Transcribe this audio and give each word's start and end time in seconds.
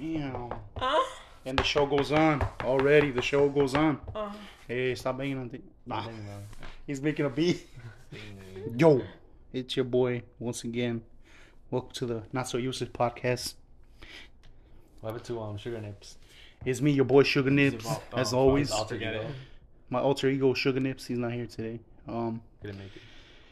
Damn. 0.00 0.52
Uh, 0.76 1.00
And 1.44 1.58
the 1.58 1.62
show 1.64 1.86
goes 1.86 2.12
on. 2.12 2.42
Already, 2.62 3.10
the 3.10 3.22
show 3.22 3.48
goes 3.48 3.74
on. 3.74 4.00
uh. 4.14 4.30
Hey, 4.66 4.94
stop 4.94 5.18
banging 5.18 5.38
on 5.38 5.48
the. 5.48 5.60
Nah, 5.86 6.06
he's 6.86 7.00
making 7.00 7.24
a 7.26 7.30
beat. 7.30 7.66
Yo, 8.76 9.02
it's 9.52 9.76
your 9.76 9.84
boy 9.86 10.22
once 10.38 10.62
again. 10.64 11.02
Welcome 11.70 11.92
to 11.94 12.06
the 12.06 12.22
Not 12.32 12.48
So 12.48 12.58
Useless 12.58 12.90
podcast. 12.90 13.54
What 15.00 15.10
happened 15.10 15.24
to 15.26 15.40
um 15.40 15.56
sugar 15.56 15.80
nips? 15.80 16.16
It's 16.64 16.80
me, 16.80 16.90
your 16.90 17.04
boy 17.04 17.22
Sugar 17.22 17.50
Nips, 17.50 17.84
about- 17.84 18.02
as 18.16 18.34
oh, 18.34 18.38
always. 18.38 18.70
fuck, 18.70 18.90
ego. 18.92 19.24
My 19.90 20.00
alter 20.00 20.28
ego, 20.28 20.52
Sugar 20.54 20.80
Nips. 20.80 21.06
He's 21.06 21.18
not 21.18 21.32
here 21.32 21.46
today. 21.46 21.78
Um, 22.08 22.42
Couldn't 22.60 22.78
make 22.78 22.94
it. 22.96 23.02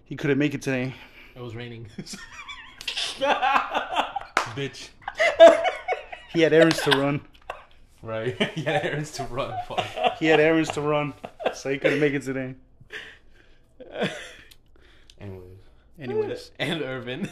he 0.05 0.17
couldn't 0.17 0.39
make 0.39 0.55
it 0.55 0.63
today. 0.63 0.93
It 1.35 1.41
was 1.41 1.55
raining. 1.57 1.89
Bitch. 4.57 4.89
He 6.37 6.43
had 6.43 6.53
errands 6.53 6.83
to 6.83 6.91
run. 6.91 7.23
Right. 8.03 8.37
yeah, 8.57 8.81
errands 8.83 9.11
to 9.13 9.23
run. 9.25 9.55
Fuck. 9.67 10.19
He 10.19 10.27
had 10.27 10.39
errands 10.39 10.71
to 10.73 10.83
run, 10.83 11.15
so 11.55 11.71
he 11.71 11.79
couldn't 11.79 11.99
make 11.99 12.13
it 12.13 12.25
today. 12.25 12.57
Anyways. 15.19 15.59
Anyways, 15.99 16.51
and 16.59 16.83
Irvin. 16.83 17.31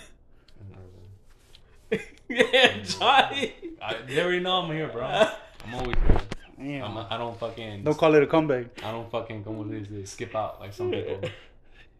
and 1.91 2.01
Irvin. 2.01 2.07
yeah, 2.31 2.83
Johnny. 2.83 3.53
I, 3.83 3.97
they 4.07 4.23
already 4.23 4.41
know 4.41 4.63
I'm 4.63 4.73
here, 4.73 4.89
bro. 4.89 5.05
I'm 5.05 5.75
always 5.75 5.97
here. 6.09 6.21
I'm, 6.59 6.95
damn. 6.95 6.97
I 6.97 7.19
don't 7.19 7.39
fucking. 7.39 7.85
Don't 7.85 7.99
call 7.99 8.15
it 8.15 8.23
a 8.23 8.27
comeback. 8.27 8.83
I 8.83 8.91
don't 8.91 9.11
fucking 9.11 9.45
come 9.45 9.59
with 9.59 9.87
this 9.91 10.13
skip 10.13 10.35
out 10.35 10.61
like 10.61 10.73
some 10.73 10.91
people. 10.91 11.21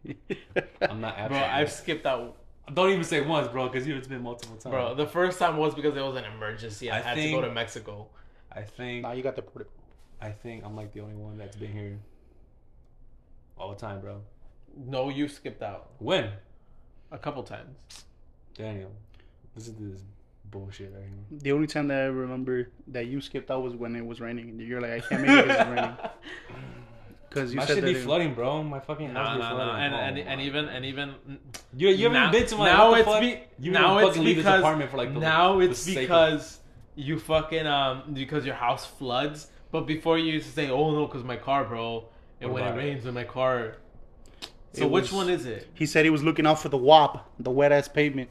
I'm 0.81 1.01
not 1.01 1.19
absent. 1.19 1.29
Bro, 1.29 1.49
I've 1.51 1.71
skipped 1.71 2.07
out. 2.07 2.35
Don't 2.73 2.89
even 2.89 3.03
say 3.03 3.21
once, 3.21 3.47
bro, 3.47 3.67
because 3.69 3.87
it's 3.87 4.07
been 4.07 4.23
multiple 4.23 4.55
times. 4.57 4.73
Bro, 4.73 4.95
the 4.95 5.05
first 5.05 5.37
time 5.37 5.57
was 5.57 5.75
because 5.75 5.95
it 5.95 6.01
was 6.01 6.15
an 6.15 6.25
emergency. 6.25 6.89
I, 6.89 6.97
I 6.97 7.01
had 7.01 7.15
think- 7.15 7.35
to 7.35 7.41
go 7.41 7.47
to 7.47 7.53
Mexico. 7.53 8.07
I 8.51 8.61
think 8.61 9.03
Nah, 9.03 9.11
you 9.11 9.21
got 9.21 9.35
the 9.35 9.41
portable. 9.41 9.71
I 10.21 10.29
think 10.31 10.63
I'm 10.65 10.75
like 10.75 10.93
the 10.93 11.01
only 11.01 11.15
one 11.15 11.37
that's 11.37 11.57
been 11.57 11.71
here 11.73 11.99
all 13.57 13.69
the 13.69 13.75
time, 13.75 13.99
bro. 14.01 14.21
No, 14.77 15.09
you 15.09 15.27
skipped 15.27 15.61
out 15.61 15.89
When? 15.99 16.29
a 17.11 17.17
couple 17.17 17.43
times. 17.43 17.75
Daniel, 18.55 18.91
this 19.55 19.67
is 19.67 19.73
this 19.75 20.01
bullshit 20.51 20.91
right 20.93 21.03
here. 21.03 21.39
The 21.41 21.51
only 21.51 21.67
time 21.67 21.87
that 21.89 22.01
I 22.01 22.05
remember 22.05 22.69
that 22.87 23.07
you 23.07 23.19
skipped 23.21 23.51
out 23.51 23.61
was 23.61 23.75
when 23.75 23.95
it 23.95 24.05
was 24.05 24.19
raining. 24.21 24.49
And 24.49 24.61
you're 24.61 24.81
like, 24.81 24.91
I 24.91 24.99
can't 25.01 25.21
make 25.21 25.31
it 25.31 25.43
because 25.47 25.59
it's 25.61 25.69
raining. 25.69 25.95
Because 27.35 27.51
you 27.51 27.57
My 27.57 27.65
said 27.65 27.75
shit 27.75 27.83
that 27.83 27.93
be 27.93 27.99
it- 27.99 28.03
flooding, 28.03 28.33
bro. 28.33 28.63
My 28.63 28.79
fucking 28.79 29.09
house 29.09 29.27
no, 29.27 29.33
be 29.35 29.41
no, 29.43 29.55
flooding. 29.55 29.83
and 29.83 29.93
Oh 29.93 29.97
and, 29.97 30.17
and 30.19 30.41
even 30.41 30.69
and 30.69 30.85
even 30.85 31.15
You, 31.75 31.89
you 31.89 32.05
haven't 32.05 32.13
now, 32.13 32.31
been 32.31 32.45
to 32.47 32.55
my 32.55 32.65
now 32.71 32.89
what 32.91 32.95
the 32.95 33.01
it's 33.01 33.09
fuck? 33.09 33.21
be, 33.21 33.39
you 33.65 33.71
now 33.73 33.95
even 33.97 33.97
it's 33.97 34.07
fucking 34.15 34.23
leave 34.25 34.37
because 34.37 34.59
apartment 34.59 34.89
for 34.91 34.97
like 34.97 35.13
the 35.13 35.19
now 35.19 35.59
the 35.59 35.65
it's 35.69 35.79
sake 35.79 35.97
of- 35.97 36.01
because 36.03 36.59
you 36.95 37.19
fucking 37.19 37.67
um 37.67 38.03
because 38.13 38.45
your 38.45 38.55
house 38.55 38.85
floods. 38.85 39.47
But 39.71 39.81
before 39.81 40.17
you 40.17 40.31
used 40.31 40.45
to 40.47 40.53
say, 40.53 40.69
"Oh 40.69 40.91
no, 40.91 41.07
because 41.07 41.25
my 41.25 41.35
car, 41.35 41.65
bro," 41.65 42.05
and 42.39 42.51
What 42.51 42.61
when 42.61 42.63
it 42.63 42.67
about 42.67 42.79
it? 42.79 42.83
rains 42.87 43.05
in 43.05 43.13
my 43.13 43.25
car. 43.25 43.75
So 44.71 44.85
It 44.85 44.89
which 44.91 45.01
was- 45.03 45.13
one 45.13 45.29
is 45.29 45.45
it? 45.45 45.67
He 45.73 45.85
said 45.85 46.05
he 46.05 46.09
was 46.11 46.23
looking 46.23 46.47
out 46.47 46.59
for 46.61 46.69
the 46.69 46.77
WAP, 46.77 47.29
the 47.37 47.51
wet 47.51 47.73
ass 47.73 47.89
pavement. 47.89 48.29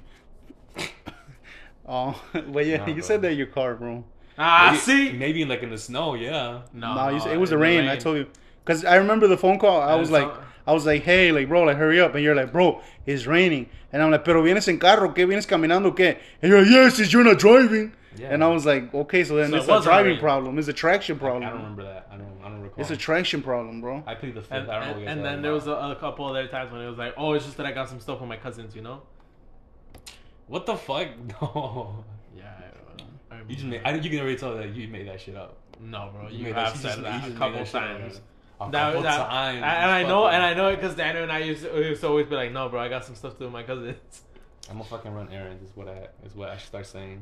oh, 1.86 2.20
but 2.32 2.64
yeah, 2.66 2.78
Nah, 2.78 2.86
you 2.86 2.94
bro. 2.94 3.02
said 3.02 3.20
that 3.22 3.32
in 3.32 3.38
your 3.38 3.46
car, 3.48 3.74
bro. 3.74 4.04
Ah, 4.38 4.68
maybe, 4.70 4.78
see, 4.80 5.12
maybe 5.12 5.44
like 5.44 5.62
in 5.62 5.70
the 5.70 5.78
snow, 5.78 6.14
yeah. 6.14 6.62
no, 6.72 6.94
No, 6.94 7.08
you 7.10 7.20
said, 7.20 7.32
it 7.32 7.38
was 7.38 7.52
in 7.52 7.58
the 7.58 7.62
rain. 7.62 7.86
I 7.88 7.96
told 7.96 8.16
you. 8.16 8.26
Because 8.64 8.84
I 8.84 8.96
remember 8.96 9.26
the 9.28 9.36
phone 9.36 9.58
call. 9.58 9.80
I 9.82 9.92
And 9.92 10.00
was 10.00 10.10
like, 10.10 10.26
not- 10.26 10.40
I 10.66 10.72
was 10.72 10.86
like, 10.86 11.02
hey, 11.02 11.30
like, 11.32 11.48
bro, 11.48 11.62
like, 11.64 11.76
hurry 11.76 12.00
up. 12.00 12.14
And 12.14 12.24
you're 12.24 12.34
like, 12.34 12.50
bro, 12.52 12.80
it's 13.04 13.26
raining. 13.26 13.68
And 13.92 14.02
I'm 14.02 14.10
like, 14.10 14.24
pero 14.24 14.42
vienes 14.42 14.66
en 14.68 14.78
carro, 14.78 15.10
¿qué? 15.10 15.26
Vienes 15.26 15.46
caminando, 15.46 15.94
¿qué? 15.94 16.16
And 16.42 16.50
you're 16.50 16.62
like, 16.62 16.70
yes, 16.70 16.98
it's 16.98 17.12
you're 17.12 17.22
not 17.24 17.38
driving. 17.38 17.92
Yeah. 18.16 18.28
And 18.32 18.42
I 18.42 18.48
was 18.48 18.64
like, 18.64 18.94
okay, 18.94 19.24
so 19.24 19.36
then 19.36 19.50
So 19.50 19.56
it 19.56 19.58
it's 19.60 19.68
a 19.68 19.80
driving 19.82 20.12
rain. 20.12 20.20
problem. 20.20 20.58
It's 20.58 20.68
a 20.68 20.72
traction 20.72 21.18
problem. 21.18 21.42
I 21.42 21.50
don't 21.50 21.58
remember 21.58 21.82
that. 21.82 22.08
I 22.10 22.16
don't. 22.16 22.28
I 22.44 22.48
don't 22.48 22.62
recall. 22.62 22.80
It's 22.80 22.90
a 22.90 22.96
traction 22.96 23.42
problem, 23.42 23.80
bro. 23.80 24.02
I 24.06 24.14
plead 24.14 24.34
the 24.36 24.40
fifth. 24.40 24.52
And, 24.52 24.70
I 24.70 24.78
don't 24.78 24.88
know. 24.88 24.94
and, 24.96 25.04
what 25.04 25.08
and 25.08 25.24
then 25.24 25.42
there 25.42 25.52
was 25.52 25.66
a, 25.66 25.72
a 25.72 25.96
couple 26.00 26.24
other 26.26 26.46
times 26.46 26.70
when 26.72 26.80
it 26.80 26.88
was 26.88 26.96
like, 26.96 27.12
oh, 27.18 27.32
it's 27.34 27.44
just 27.44 27.56
that 27.58 27.66
I 27.66 27.72
got 27.72 27.88
some 27.88 28.00
stuff 28.00 28.18
from 28.20 28.28
my 28.28 28.36
cousins, 28.36 28.74
you 28.74 28.82
know? 28.82 29.02
what 30.46 30.64
the 30.66 30.76
fuck? 30.76 31.08
No. 31.42 32.04
Yeah. 32.36 32.44
I, 33.30 33.34
I 33.34 33.38
You 33.48 33.54
just 33.54 33.64
made. 33.66 33.82
I, 33.84 33.94
you 33.96 34.10
can 34.10 34.20
already 34.20 34.36
tell 34.36 34.56
that 34.56 34.74
you 34.74 34.88
made 34.88 35.08
that 35.08 35.20
shit 35.20 35.36
up. 35.36 35.56
no, 35.80 36.10
bro, 36.14 36.28
You 36.28 36.38
you, 36.38 36.44
made 36.44 36.54
that- 36.56 36.66
have 36.72 36.74
you 36.76 36.80
said 36.82 36.88
just- 36.88 36.98
you 36.98 37.02
that 37.04 37.24
a 37.24 37.28
made 37.28 37.38
couple 37.38 37.58
that 37.58 37.66
times. 37.70 38.20
A 38.60 38.70
That, 38.70 38.86
couple 38.88 39.02
that, 39.02 39.28
times. 39.28 39.56
and 39.56 39.64
I 39.90 40.02
know, 40.04 40.26
and 40.28 40.42
I 40.42 40.54
know 40.54 40.68
it 40.68 40.76
because 40.76 40.94
Daniel 40.94 41.24
and 41.24 41.32
I 41.32 41.40
used 41.40 41.62
to, 41.64 41.76
used 41.76 42.00
to 42.02 42.08
always 42.08 42.26
be 42.26 42.36
like, 42.36 42.52
"No, 42.52 42.68
bro, 42.68 42.80
I 42.80 42.88
got 42.88 43.04
some 43.04 43.14
stuff 43.16 43.32
to 43.34 43.38
do 43.40 43.44
with 43.46 43.52
my 43.52 43.62
cousins." 43.64 44.22
I'm 44.70 44.76
gonna 44.76 44.84
fucking 44.88 45.12
run 45.12 45.28
errands. 45.32 45.62
Is 45.68 45.76
what 45.76 45.88
I 45.88 46.08
is 46.24 46.34
what 46.34 46.48
I 46.50 46.56
should 46.56 46.68
start 46.68 46.86
saying. 46.86 47.20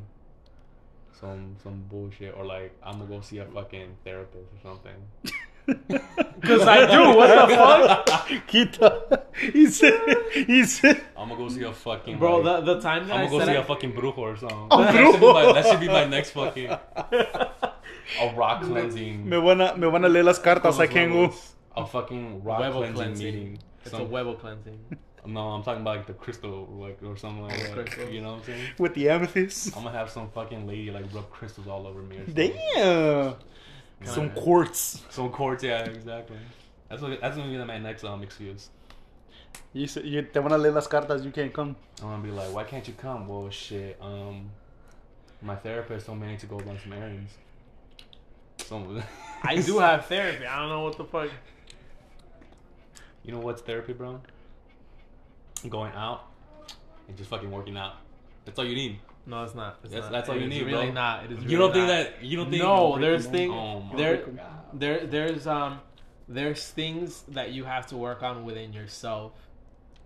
Some 1.19 1.57
some 1.63 1.85
bullshit 1.91 2.35
or 2.37 2.45
like 2.45 2.77
I'm 2.83 2.99
gonna 2.99 3.07
go 3.07 3.21
see 3.21 3.39
a 3.39 3.45
fucking 3.47 3.97
therapist 4.05 4.49
or 4.65 4.71
something. 4.71 4.95
Because 5.65 6.67
I 6.67 6.87
do. 6.91 7.17
What 7.17 7.29
the 7.49 7.55
fuck, 7.55 8.47
Quita. 8.49 9.23
He 9.53 9.67
said, 9.69 10.01
he 10.33 10.65
said, 10.65 11.01
I'm 11.17 11.29
gonna 11.29 11.39
go 11.41 11.49
see 11.49 11.63
a 11.63 11.73
fucking 11.73 12.19
bro? 12.19 12.39
like, 12.39 12.65
The 12.65 12.75
the 12.75 12.81
time 12.81 13.07
that 13.07 13.15
I'm 13.17 13.27
gonna 13.27 13.31
go 13.31 13.39
said 13.39 13.47
see 13.53 13.59
I- 13.59 13.63
a 13.63 13.65
fucking 13.65 13.93
brujo 13.93 14.19
or 14.19 14.37
something. 14.37 14.67
Oh, 14.73 14.83
that, 14.83 14.93
should 15.13 15.21
be 15.21 15.33
my, 15.33 15.53
that 15.53 15.67
should 15.67 15.81
be 15.81 15.87
my 15.87 16.05
next 16.05 16.31
fucking 16.33 16.77
a 18.21 18.35
rock 18.35 18.63
cleansing. 18.63 19.29
me 19.29 19.37
van 19.41 19.61
a, 19.61 19.77
me 19.77 19.91
van 19.91 20.05
a 20.05 20.09
leer 20.09 20.25
las 20.25 20.39
cartas. 20.39 20.79
I 20.79 20.87
can't 20.87 21.13
go. 21.13 21.33
A 21.77 21.87
fucking 21.87 22.43
rock 22.45 22.61
Huevo 22.61 22.73
cleansing, 22.79 22.95
cleansing. 22.95 23.25
meeting. 23.27 23.59
it's 23.85 23.95
a 23.95 23.97
Some- 23.97 24.09
huevo 24.09 24.39
cleansing. 24.39 24.79
no, 25.27 25.49
I'm 25.51 25.63
talking 25.63 25.81
about 25.83 25.97
like 25.97 26.07
the 26.07 26.13
crystal, 26.15 26.67
like 26.79 26.99
or 27.03 27.17
something 27.17 27.43
like 27.45 27.59
that. 27.61 27.73
Crystals. 27.73 28.11
You 28.11 28.21
know 28.21 28.33
what 28.33 28.39
I'm 28.41 28.45
saying? 28.45 28.67
With 28.79 28.95
the 28.95 29.09
amethyst. 29.09 29.77
I'm 29.77 29.85
gonna 29.85 29.97
have 29.97 30.11
some 30.11 30.29
fucking 30.31 30.67
lady 30.67 30.91
like 30.91 31.05
rub 31.15 31.31
crystals 31.31 31.69
all 31.69 31.87
over 31.87 32.03
me. 32.03 32.17
Or 32.19 32.27
something. 32.27 32.53
Damn. 32.75 33.35
Some 34.05 34.27
Kinda. 34.31 34.41
quartz. 34.41 35.03
Some 35.11 35.31
quartz, 35.31 35.63
yeah, 35.63 35.85
exactly. 35.85 36.37
That's 36.89 37.01
what 37.01 37.21
that's 37.21 37.37
gonna 37.37 37.51
be 37.51 37.65
my 37.65 37.79
next 37.79 38.05
um 38.05 38.23
excuse. 38.23 38.69
You 39.73 39.87
said, 39.87 40.05
you, 40.05 40.21
te 40.23 40.41
van 40.41 40.53
a 40.53 40.59
leer 40.59 40.73
las 40.73 40.87
cartas. 40.89 41.25
You 41.25 41.31
can't 41.31 41.53
come. 41.53 41.77
I'm 42.03 42.09
gonna 42.09 42.23
be 42.23 42.31
like, 42.31 42.53
why 42.53 42.65
can't 42.65 42.87
you 42.87 42.95
come? 42.95 43.27
Well, 43.29 43.49
shit. 43.49 43.97
Um, 44.03 44.51
my 45.41 45.57
therapist 45.57 46.07
told 46.07 46.21
me 46.21 46.27
I 46.27 46.31
need 46.33 46.41
to 46.41 46.47
go 46.47 46.59
run 46.59 46.79
some 46.83 46.93
errands. 46.93 47.33
I 49.43 49.57
do 49.61 49.79
have 49.79 50.07
therapy. 50.07 50.47
I 50.47 50.59
don't 50.61 50.69
know 50.69 50.83
what 50.83 50.97
the 50.97 51.05
fuck. 51.05 51.29
You 53.25 53.33
know 53.33 53.39
what's 53.41 53.63
therapy, 53.63 53.93
bro? 53.93 54.21
Going 55.69 55.93
out 55.95 56.25
and 57.09 57.17
just 57.17 57.31
fucking 57.31 57.51
working 57.51 57.77
out. 57.77 57.95
That's 58.45 58.59
all 58.59 58.65
you 58.65 58.75
need. 58.75 58.99
No, 59.27 59.45
it's 59.45 59.55
not. 59.55 59.79
It's 59.85 59.93
That's- 59.93 60.11
not. 60.11 60.13
that's 60.13 60.29
all 60.29 60.37
It 60.37 60.43
you 60.43 60.49
need, 60.49 60.63
really 60.67 60.87
bro. 60.87 60.93
not. 60.93 61.25
It 61.25 61.33
is. 61.33 61.39
Really 61.39 61.53
You 61.53 61.59
don't 61.59 61.73
think 61.73 61.87
not. 61.87 61.93
that? 61.93 62.23
You 62.25 62.37
don't 62.39 62.51
think? 62.51 62.63
No, 62.63 62.99
there's 62.99 63.27
thing. 63.27 63.53
Oh 63.53 63.85
there, 63.97 64.17
God. 64.17 64.41
there, 64.73 65.07
there's 65.07 65.47
um, 65.47 65.79
there's 66.29 66.67
things 66.69 67.23
that 67.29 67.53
you 67.53 67.63
have 67.65 67.87
to 67.89 67.97
work 67.97 68.23
on 68.25 68.45
within 68.45 68.73
yourself. 68.73 69.33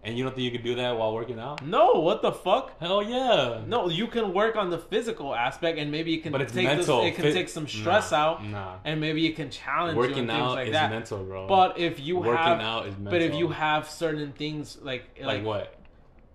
And 0.06 0.17
you 0.17 0.22
don't 0.22 0.34
think 0.37 0.44
you 0.44 0.53
can 0.53 0.62
do 0.62 0.77
that 0.77 0.97
while 0.97 1.12
working 1.12 1.41
out? 1.41 1.67
No, 1.67 1.94
what 1.94 2.22
the 2.22 2.31
fuck? 2.31 2.78
Hell 2.78 3.03
yeah. 3.03 3.62
No, 3.67 3.89
you 3.89 4.06
can 4.06 4.33
work 4.33 4.55
on 4.55 4.71
the 4.71 4.78
physical 4.78 5.34
aspect, 5.34 5.78
and 5.78 5.91
maybe 5.91 6.12
you 6.12 6.21
can 6.21 6.31
But 6.31 6.43
it's 6.43 6.53
take 6.53 6.65
mental. 6.67 7.03
This, 7.03 7.12
it 7.12 7.15
can 7.17 7.25
Fit- 7.25 7.34
take 7.34 7.49
some 7.49 7.67
stress 7.67 8.12
Nah, 8.12 8.16
out, 8.19 8.45
Nah. 8.47 8.77
and 8.84 9.00
maybe 9.00 9.27
it 9.27 9.34
can 9.34 9.50
challenge 9.50 9.95
you 9.97 10.00
Working 10.00 10.19
and 10.21 10.28
things 10.31 10.41
out 10.41 10.55
like 10.55 10.69
is 10.69 10.72
that. 10.75 10.91
mental, 10.91 11.25
bro. 11.25 11.49
But 11.49 11.78
if 11.78 11.99
you 11.99 12.19
working 12.19 12.37
have, 12.37 12.61
out 12.61 12.87
is 12.87 12.95
mental. 12.95 13.11
but 13.11 13.21
if 13.22 13.34
you 13.34 13.49
have 13.49 13.89
certain 13.89 14.31
things 14.33 14.78
like 14.81 15.05
like, 15.19 15.27
like 15.39 15.45
what? 15.45 15.75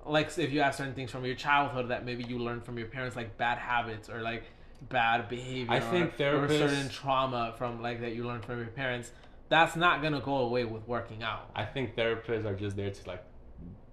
like 0.06 0.38
if 0.38 0.52
you 0.52 0.62
have 0.62 0.76
certain 0.76 0.94
things 0.94 1.10
from 1.10 1.24
your 1.24 1.36
childhood 1.36 1.88
that 1.90 2.04
maybe 2.06 2.24
you 2.26 2.40
learned 2.40 2.66
from 2.66 2.78
your 2.78 2.88
parents, 2.88 3.16
like 3.16 3.38
bad 3.38 3.58
habits 3.58 4.10
or 4.10 4.20
like 4.22 4.44
bad 4.90 5.30
behavior, 5.30 5.72
I 5.72 5.78
or- 5.78 5.82
think 5.92 6.14
or, 6.16 6.18
therapists- 6.18 6.58
certain 6.58 6.90
trauma 6.90 7.54
from 7.58 7.82
like 7.82 8.02
that 8.02 8.16
you 8.16 8.26
learned 8.26 8.44
from 8.44 8.58
your 8.58 8.68
parents. 8.68 9.12
That's 9.48 9.76
not 9.78 10.02
gonna 10.02 10.20
go 10.22 10.40
away 10.40 10.66
with 10.66 10.86
working 10.90 11.24
out. 11.24 11.50
I 11.56 11.64
think 11.66 11.96
therapists 11.96 12.44
are 12.46 12.56
just 12.56 12.76
there 12.76 12.90
to 12.90 13.08
like 13.08 13.24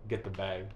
get 0.09 0.25
the 0.25 0.31
bag. 0.31 0.67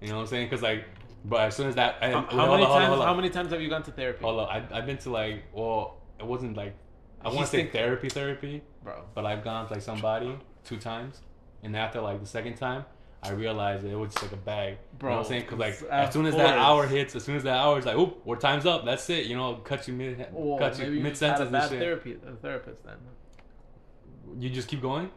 You 0.00 0.08
know 0.08 0.16
what 0.16 0.20
I'm 0.22 0.26
saying? 0.28 0.46
Because 0.46 0.62
like, 0.62 0.84
but 1.24 1.40
as 1.40 1.56
soon 1.56 1.68
as 1.68 1.74
that, 1.76 1.96
and, 2.02 2.14
How, 2.14 2.22
how 2.22 2.50
many 2.52 2.64
on, 2.64 2.80
times? 2.80 3.02
How 3.02 3.14
many 3.14 3.30
times 3.30 3.52
have 3.52 3.60
you 3.62 3.68
gone 3.68 3.82
to 3.84 3.92
therapy, 3.92 4.22
Hold 4.22 4.40
on, 4.40 4.48
I, 4.48 4.78
I've 4.78 4.86
been 4.86 4.98
to 4.98 5.10
like, 5.10 5.44
well, 5.52 5.96
it 6.18 6.26
wasn't 6.26 6.56
like, 6.56 6.74
I 7.24 7.28
want 7.28 7.40
to 7.40 7.46
say 7.46 7.66
therapy, 7.68 8.08
therapy, 8.08 8.62
bro? 8.82 9.02
but 9.14 9.24
I've 9.24 9.42
gone 9.42 9.66
to 9.68 9.72
like 9.72 9.82
somebody 9.82 10.36
two 10.64 10.76
times, 10.76 11.22
and 11.62 11.74
after 11.76 12.00
like 12.00 12.20
the 12.20 12.26
second 12.26 12.56
time, 12.56 12.84
I 13.22 13.30
realized 13.30 13.86
it 13.86 13.96
was 13.96 14.12
just 14.12 14.22
like 14.22 14.32
a 14.32 14.36
bag. 14.36 14.76
Bro, 14.98 15.08
you 15.08 15.12
know 15.12 15.18
what 15.18 15.24
I'm 15.24 15.28
saying? 15.30 15.42
Because 15.42 15.58
like, 15.58 15.82
as 15.90 16.12
soon 16.12 16.26
as 16.26 16.36
that 16.36 16.58
hour 16.58 16.86
hits, 16.86 17.16
as 17.16 17.24
soon 17.24 17.36
as 17.36 17.42
that 17.44 17.56
hour 17.56 17.78
is 17.78 17.86
like, 17.86 17.96
oop, 17.96 18.20
we're 18.26 18.36
time's 18.36 18.66
up. 18.66 18.84
That's 18.84 19.08
it. 19.08 19.24
You 19.24 19.36
know, 19.36 19.54
cut 19.56 19.88
you 19.88 19.94
mid, 19.94 20.26
Well, 20.30 20.58
cut 20.58 20.78
you 20.78 21.00
mid 21.00 21.12
just 21.12 21.22
had 21.22 21.34
a 21.34 21.36
sentence 21.38 21.54
and 21.54 21.70
shit. 21.70 21.78
therapy, 21.80 22.16
a 22.28 22.32
therapist 22.36 22.84
then. 22.84 22.96
You 24.38 24.50
just 24.50 24.68
keep 24.68 24.82
going. 24.82 25.10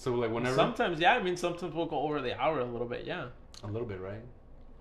So 0.00 0.14
like 0.14 0.30
whenever 0.30 0.56
Sometimes, 0.56 0.98
yeah. 0.98 1.12
I 1.12 1.22
mean, 1.22 1.36
sometimes 1.36 1.74
we'll 1.74 1.84
go 1.84 2.00
over 2.00 2.22
the 2.22 2.40
hour 2.40 2.60
a 2.60 2.64
little 2.64 2.86
bit, 2.86 3.04
yeah. 3.04 3.26
a 3.62 3.66
little 3.66 3.86
bit, 3.86 4.00
right? 4.00 4.22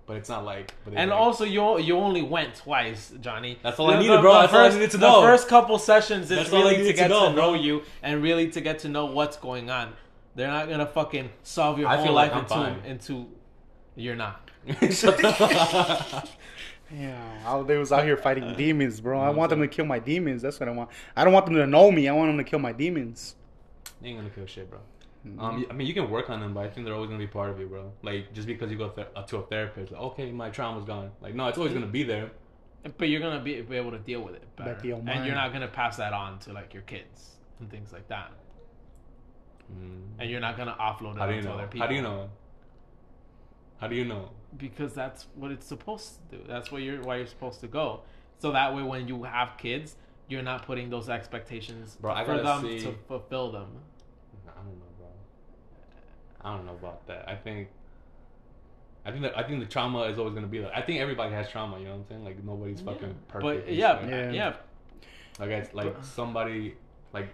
But 0.06 0.16
it's 0.16 0.30
not 0.30 0.45
like. 0.45 0.74
But 0.86 0.94
And 0.94 1.12
like, 1.12 1.19
also, 1.19 1.44
you 1.44 1.77
you 1.80 1.98
only 1.98 2.21
went 2.21 2.56
twice, 2.56 3.12
Johnny. 3.19 3.60
That's 3.62 3.77
all 3.80 3.92
I 3.92 4.00
needed, 4.00 4.21
bro. 4.21 4.33
That's 4.36 4.54
all 4.54 4.60
I 4.62 4.69
needed 4.69 4.92
to 4.92 4.98
the 4.98 5.12
first 5.12 5.50
couple 5.50 5.77
sessions 5.77 6.31
is 6.31 6.38
That's 6.38 6.54
all 6.54 6.60
I 6.60 6.71
really 6.71 6.77
needed 6.77 6.86
to 6.86 6.94
to 6.94 6.98
get 7.00 7.10
know, 7.10 7.30
to 7.31 7.36
know 7.36 7.54
you 7.54 7.83
and 8.01 8.24
really 8.24 8.50
to 8.51 8.62
get 8.62 8.80
to 8.80 8.88
know 8.88 9.07
what's 9.07 9.36
going 9.36 9.69
on. 9.69 9.92
They're 10.36 10.48
not 10.48 10.69
gonna 10.69 10.86
fucking 10.86 11.30
solve 11.44 11.80
your 11.80 11.89
I 11.89 11.98
whole 11.98 12.06
feel 12.06 12.13
life 12.13 12.31
like 12.31 12.54
I'm 12.54 12.69
into 12.69 12.80
fine. 12.80 12.89
into. 12.89 13.27
You're 13.98 14.16
not. 14.16 14.50
Yeah, 16.92 17.21
I, 17.45 17.62
they 17.62 17.77
was 17.77 17.92
out 17.92 18.04
here 18.04 18.18
fighting 18.18 18.56
demons, 18.57 19.00
bro. 19.00 19.19
I 19.19 19.30
want 19.30 19.51
them 19.51 19.60
to 19.60 19.68
kill 19.68 19.86
my 19.86 20.00
demons. 20.00 20.42
That's 20.42 20.60
what 20.60 20.68
I 20.68 20.71
want. 20.71 20.89
I 21.16 21.24
don't 21.24 21.33
want 21.33 21.45
them 21.45 21.54
to 21.54 21.68
know 21.68 21.92
me. 21.92 22.07
I 22.07 22.13
want 22.13 22.30
them 22.30 22.38
to 22.38 22.44
kill 22.44 22.57
my 22.57 22.71
demons. 22.71 23.36
They 24.01 24.10
ain't 24.10 24.18
gonna 24.18 24.31
kill 24.31 24.48
shit, 24.48 24.71
bro. 24.71 24.80
Um, 25.38 25.66
I 25.69 25.74
mean, 25.74 25.86
you 25.86 25.94
can 25.94 26.10
work 26.10 26.30
on 26.30 26.39
them, 26.39 26.54
but 26.54 26.62
I 26.66 26.69
think 26.69 26.86
they're 26.86 26.94
always 26.95 27.10
gonna 27.10 27.19
be 27.19 27.27
part 27.27 27.50
of 27.50 27.60
you, 27.60 27.68
bro. 27.68 27.92
Like 28.04 28.31
just 28.33 28.48
because 28.48 28.71
you 28.71 28.77
go 28.77 28.89
th- 28.89 29.07
to 29.27 29.38
a 29.38 29.44
therapist, 29.48 29.92
like, 29.92 30.01
okay, 30.01 30.31
my 30.31 30.50
trauma's 30.50 30.86
gone. 30.86 31.12
Like 31.21 31.36
no, 31.36 31.48
it's 31.48 31.57
always 31.57 31.74
gonna 31.74 31.88
be 31.88 32.04
there. 32.04 32.31
But 32.98 33.10
you're 33.10 33.19
gonna 33.19 33.42
be, 33.42 33.62
be 33.62 33.75
able 33.75 33.92
to 33.92 34.00
deal 34.00 34.21
with 34.21 34.36
it 34.36 34.44
better, 34.56 34.75
But 34.75 34.83
and 34.86 35.06
mind. 35.06 35.25
you're 35.25 35.36
not 35.36 35.51
gonna 35.51 35.68
pass 35.68 35.98
that 35.98 36.13
on 36.13 36.39
to 36.39 36.54
like 36.54 36.74
your 36.74 36.83
kids 36.83 37.31
and 37.60 37.69
things 37.69 37.92
like 37.92 38.07
that. 38.07 38.31
Mm. 39.71 40.01
And 40.19 40.30
you're 40.30 40.39
not 40.39 40.56
gonna 40.57 40.75
offload 40.80 41.16
it 41.16 41.19
How 41.19 41.27
do 41.27 41.36
you 41.36 41.42
know? 41.42 41.51
other 41.54 41.68
people. 41.68 41.81
How 41.81 41.88
do 41.88 41.95
you 41.95 42.01
know? 42.01 42.30
How 43.80 43.88
do 43.88 43.95
you 43.95 44.06
know? 44.06 44.31
Because 44.57 44.94
that's 44.94 45.27
what 45.36 45.51
it's 45.51 45.66
supposed 45.68 46.16
to 46.31 46.38
do. 46.38 46.44
That's 46.48 46.71
where 46.71 46.81
you're 46.81 47.01
why 47.01 47.18
you're 47.18 47.27
supposed 47.27 47.60
to 47.60 47.68
go. 47.68 48.01
So 48.38 48.51
that 48.54 48.74
way, 48.74 48.83
when 48.83 49.07
you 49.10 49.24
have 49.24 49.57
kids, 49.57 49.98
you're 50.30 50.42
not 50.42 50.66
putting 50.66 50.89
those 50.89 51.10
expectations 51.10 51.98
Bro, 52.00 52.16
for 52.25 52.38
them 52.42 52.62
see- 52.62 52.80
to 52.81 52.94
fulfill 53.07 53.51
them. 53.51 53.68
I 54.48 54.51
don't 54.62 54.80
know, 54.80 54.86
bro. 54.98 55.07
I 56.41 56.56
don't 56.56 56.65
know 56.65 56.74
about 56.74 57.06
that. 57.07 57.27
I 57.27 57.36
think. 57.36 57.68
I 59.06 59.12
think 59.12 59.24
that 59.24 59.38
I 59.38 59.44
think 59.44 59.59
the 59.62 59.65
trauma 59.65 60.03
is 60.03 60.18
always 60.19 60.33
gonna 60.36 60.47
be 60.47 60.59
like. 60.59 60.71
I 60.75 60.81
think 60.81 61.00
everybody 61.00 61.33
has 61.33 61.50
trauma. 61.50 61.77
You 61.80 61.86
know 61.86 61.91
what 61.91 61.97
I'm 62.00 62.06
saying? 62.07 62.25
Like 62.25 62.44
nobody's 62.44 62.81
fucking 62.81 63.07
Yeah. 63.09 63.13
perfect. 63.27 63.65
But 63.65 63.74
yeah, 63.74 64.00
shit. 64.01 64.09
yeah, 64.09 64.31
Yeah. 64.31 64.53
Like 65.39 65.50
it's 65.51 65.74
like 65.74 65.95
somebody 66.03 66.75
like. 67.13 67.30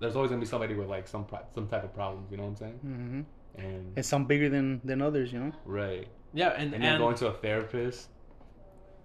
There's 0.00 0.16
always 0.16 0.30
gonna 0.30 0.40
be 0.40 0.46
somebody 0.46 0.74
with 0.74 0.88
like 0.88 1.06
some 1.08 1.24
pro- 1.24 1.46
some 1.54 1.68
type 1.68 1.84
of 1.84 1.94
problems. 1.94 2.30
You 2.30 2.36
know 2.36 2.42
what 2.44 2.50
I'm 2.50 2.56
saying? 2.56 2.78
hmm 2.82 3.20
And 3.56 3.92
And 3.96 4.04
some 4.04 4.24
bigger 4.26 4.48
than 4.48 4.80
than 4.84 5.00
others, 5.00 5.32
you 5.32 5.38
know. 5.38 5.52
right. 5.64 6.06
yeah, 6.34 6.48
and 6.50 6.62
And 6.64 6.74
and, 6.74 6.82
then 6.84 6.98
going 6.98 7.14
to 7.16 7.28
a 7.28 7.32
therapist 7.32 8.08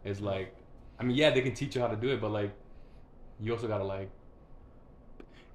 is 0.03 0.19
like, 0.19 0.53
I 0.99 1.03
mean, 1.03 1.15
yeah, 1.15 1.29
they 1.29 1.41
can 1.41 1.53
teach 1.53 1.75
you 1.75 1.81
how 1.81 1.87
to 1.87 1.95
do 1.95 2.09
it, 2.09 2.19
but 2.19 2.31
like, 2.31 2.51
you 3.39 3.51
also 3.53 3.67
gotta 3.67 3.83
like. 3.83 4.09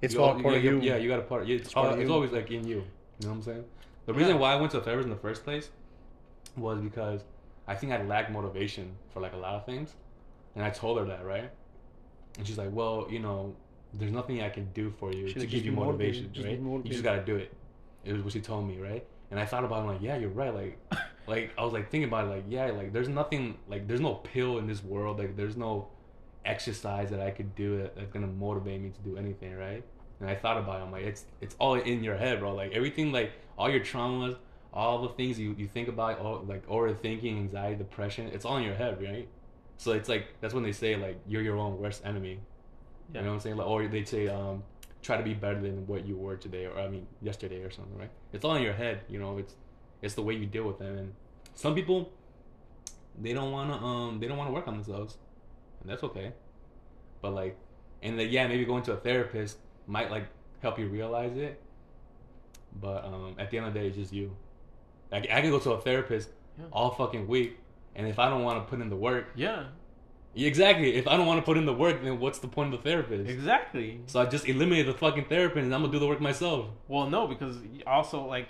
It's 0.01 0.13
you 0.13 0.21
all 0.21 0.35
al- 0.35 0.41
part 0.41 0.55
of 0.55 0.63
you. 0.63 0.79
Yeah, 0.81 0.95
you 0.97 1.09
gotta 1.09 1.21
part. 1.23 1.49
It's, 1.49 1.65
It's 1.65 1.73
part 1.73 1.87
al- 1.87 1.93
of 1.95 1.99
it's 1.99 2.09
always 2.09 2.31
like 2.31 2.49
in 2.51 2.65
you. 2.65 2.83
You 3.19 3.27
know 3.27 3.31
what 3.31 3.37
I'm 3.37 3.43
saying? 3.43 3.65
The 4.05 4.13
Yeah. 4.13 4.19
reason 4.19 4.39
why 4.39 4.53
I 4.53 4.55
went 4.55 4.71
to 4.73 4.81
therapist 4.81 5.05
in 5.05 5.09
the 5.09 5.19
first 5.19 5.43
place 5.43 5.69
was 6.57 6.79
because 6.79 7.23
I 7.67 7.75
think 7.75 7.91
I 7.91 8.03
lacked 8.03 8.31
motivation 8.31 8.95
for 9.11 9.19
like 9.19 9.33
a 9.33 9.37
lot 9.37 9.55
of 9.55 9.65
things, 9.65 9.93
and 10.55 10.63
I 10.63 10.69
told 10.69 10.99
her 10.99 11.05
that 11.05 11.25
right, 11.25 11.49
and 12.37 12.45
she's 12.45 12.57
like, 12.57 12.69
"Well, 12.71 13.07
you 13.09 13.19
know, 13.19 13.55
there's 13.93 14.11
nothing 14.11 14.41
I 14.41 14.49
can 14.49 14.71
do 14.73 14.91
for 14.99 15.11
you 15.11 15.25
She's 15.27 15.33
to 15.35 15.39
like, 15.41 15.49
give 15.49 15.65
you 15.65 15.71
motivated, 15.71 16.25
motivation, 16.25 16.33
just 16.33 16.47
right? 16.47 16.85
You 16.85 16.91
just 16.91 17.03
gotta 17.03 17.23
do 17.23 17.35
it." 17.37 17.51
It 18.03 18.13
was 18.13 18.21
what 18.21 18.33
she 18.33 18.41
told 18.41 18.67
me, 18.67 18.77
right? 18.77 19.05
And 19.31 19.39
I 19.39 19.45
thought 19.45 19.63
about 19.63 19.79
it, 19.79 19.81
I'm 19.81 19.87
like, 19.87 20.01
yeah, 20.01 20.15
you're 20.17 20.29
right. 20.29 20.53
Like, 20.53 20.79
like 21.27 21.51
I 21.57 21.63
was 21.63 21.73
like 21.73 21.89
thinking 21.89 22.07
about 22.07 22.25
it, 22.25 22.29
like, 22.29 22.43
yeah, 22.47 22.65
like 22.67 22.93
there's 22.93 23.09
nothing, 23.09 23.57
like 23.67 23.87
there's 23.87 23.99
no 23.99 24.13
pill 24.15 24.59
in 24.59 24.67
this 24.67 24.83
world, 24.83 25.17
like 25.17 25.35
there's 25.35 25.57
no 25.57 25.87
exercise 26.45 27.09
that 27.09 27.19
I 27.19 27.31
could 27.31 27.55
do 27.55 27.77
that, 27.79 27.95
that's 27.95 28.11
gonna 28.11 28.27
motivate 28.27 28.79
me 28.81 28.91
to 28.91 28.99
do 29.01 29.17
anything, 29.17 29.55
right? 29.57 29.83
And 30.19 30.29
I 30.29 30.35
thought 30.35 30.57
about 30.57 30.79
it, 30.79 30.83
I'm 30.83 30.91
like, 30.91 31.03
it's 31.03 31.25
it's 31.41 31.55
all 31.59 31.75
in 31.75 32.03
your 32.03 32.15
head, 32.15 32.39
bro. 32.39 32.55
Like 32.55 32.71
everything, 32.71 33.11
like 33.11 33.33
all 33.57 33.69
your 33.69 33.81
traumas, 33.81 34.37
all 34.73 35.01
the 35.01 35.09
things 35.09 35.39
you, 35.39 35.55
you 35.57 35.67
think 35.67 35.87
about, 35.87 36.19
all 36.19 36.43
like 36.47 36.65
overthinking, 36.67 37.37
anxiety, 37.37 37.75
depression, 37.75 38.29
it's 38.33 38.45
all 38.45 38.57
in 38.57 38.63
your 38.63 38.75
head, 38.75 39.01
right? 39.01 39.27
So 39.77 39.91
it's 39.91 40.07
like 40.07 40.27
that's 40.41 40.53
when 40.53 40.63
they 40.63 40.71
say 40.71 40.95
like 40.95 41.19
you're 41.27 41.41
your 41.41 41.57
own 41.57 41.77
worst 41.79 42.05
enemy. 42.05 42.39
Yeah. 43.13 43.19
You 43.19 43.25
know 43.25 43.31
what 43.31 43.35
I'm 43.35 43.39
saying? 43.41 43.57
Like, 43.57 43.67
or 43.67 43.87
they 43.87 44.03
say 44.03 44.27
um, 44.27 44.63
try 45.01 45.17
to 45.17 45.23
be 45.23 45.33
better 45.33 45.59
than 45.61 45.85
what 45.85 46.05
you 46.05 46.15
were 46.15 46.37
today, 46.37 46.65
or 46.65 46.79
I 46.79 46.87
mean 46.87 47.07
yesterday, 47.21 47.61
or 47.61 47.69
something, 47.69 47.97
right? 47.97 48.09
It's 48.33 48.45
all 48.45 48.55
in 48.55 48.63
your 48.63 48.73
head. 48.73 49.01
You 49.09 49.19
know, 49.19 49.37
it's 49.37 49.53
it's 50.01 50.15
the 50.15 50.23
way 50.23 50.33
you 50.35 50.45
deal 50.45 50.63
with 50.63 50.79
them. 50.79 50.97
And 50.97 51.13
some 51.55 51.75
people, 51.75 52.11
they 53.21 53.33
don't 53.33 53.51
wanna 53.51 53.77
um, 53.85 54.19
they 54.19 54.27
don't 54.27 54.37
wanna 54.37 54.51
work 54.51 54.67
on 54.67 54.75
themselves, 54.75 55.17
and 55.81 55.89
that's 55.89 56.03
okay. 56.03 56.31
But 57.21 57.33
like, 57.33 57.57
and 58.01 58.19
then, 58.19 58.29
yeah, 58.29 58.47
maybe 58.47 58.65
going 58.65 58.83
to 58.83 58.93
a 58.93 58.97
therapist 58.97 59.57
might 59.87 60.09
like 60.11 60.27
help 60.61 60.79
you 60.79 60.87
realize 60.87 61.35
it. 61.37 61.61
But 62.79 63.05
um, 63.05 63.35
at 63.39 63.49
the 63.51 63.57
end 63.57 63.67
of 63.67 63.73
the 63.73 63.79
day, 63.79 63.87
it's 63.87 63.97
just 63.97 64.13
you. 64.13 64.35
Like 65.11 65.29
I 65.31 65.41
can 65.41 65.49
go 65.49 65.59
to 65.59 65.71
a 65.71 65.81
therapist 65.81 66.29
Yeah. 66.59 66.65
all 66.71 66.91
fucking 66.91 67.27
week, 67.27 67.57
and 67.95 68.07
if 68.07 68.19
I 68.19 68.29
don't 68.29 68.43
want 68.43 68.63
to 68.65 68.69
put 68.69 68.81
in 68.81 68.89
the 68.89 68.95
work, 68.95 69.27
yeah, 69.35 69.65
exactly. 70.35 70.95
If 70.95 71.07
I 71.07 71.15
don't 71.15 71.25
want 71.27 71.39
to 71.39 71.45
put 71.45 71.57
in 71.57 71.65
the 71.65 71.73
work, 71.73 72.03
then 72.03 72.19
what's 72.19 72.39
the 72.39 72.47
point 72.47 72.73
of 72.73 72.81
the 72.83 72.89
therapist? 72.89 73.29
exactly. 73.29 74.01
So 74.07 74.19
I 74.19 74.25
just 74.25 74.47
eliminate 74.49 74.87
the 74.87 74.93
fucking 74.93 75.25
therapist, 75.25 75.63
and 75.63 75.73
I'm 75.73 75.81
gonna 75.81 75.93
do 75.93 75.99
the 75.99 76.07
work 76.07 76.19
myself. 76.21 76.67
Well, 76.87 77.09
no, 77.09 77.27
because 77.27 77.57
also 77.87 78.25
like, 78.25 78.49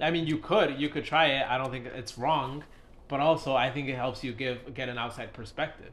I 0.00 0.10
mean, 0.10 0.26
you 0.26 0.38
could 0.38 0.78
you 0.78 0.88
could 0.90 1.04
try 1.04 1.26
it. 1.28 1.46
I 1.48 1.56
don't 1.56 1.70
think 1.70 1.86
it's 1.86 2.18
wrong, 2.18 2.64
but 3.08 3.20
also 3.20 3.54
I 3.54 3.70
think 3.70 3.88
it 3.88 3.94
helps 3.96 4.22
you 4.24 4.32
give 4.34 4.74
get 4.74 4.88
an 4.90 4.98
outside 4.98 5.32
perspective, 5.32 5.92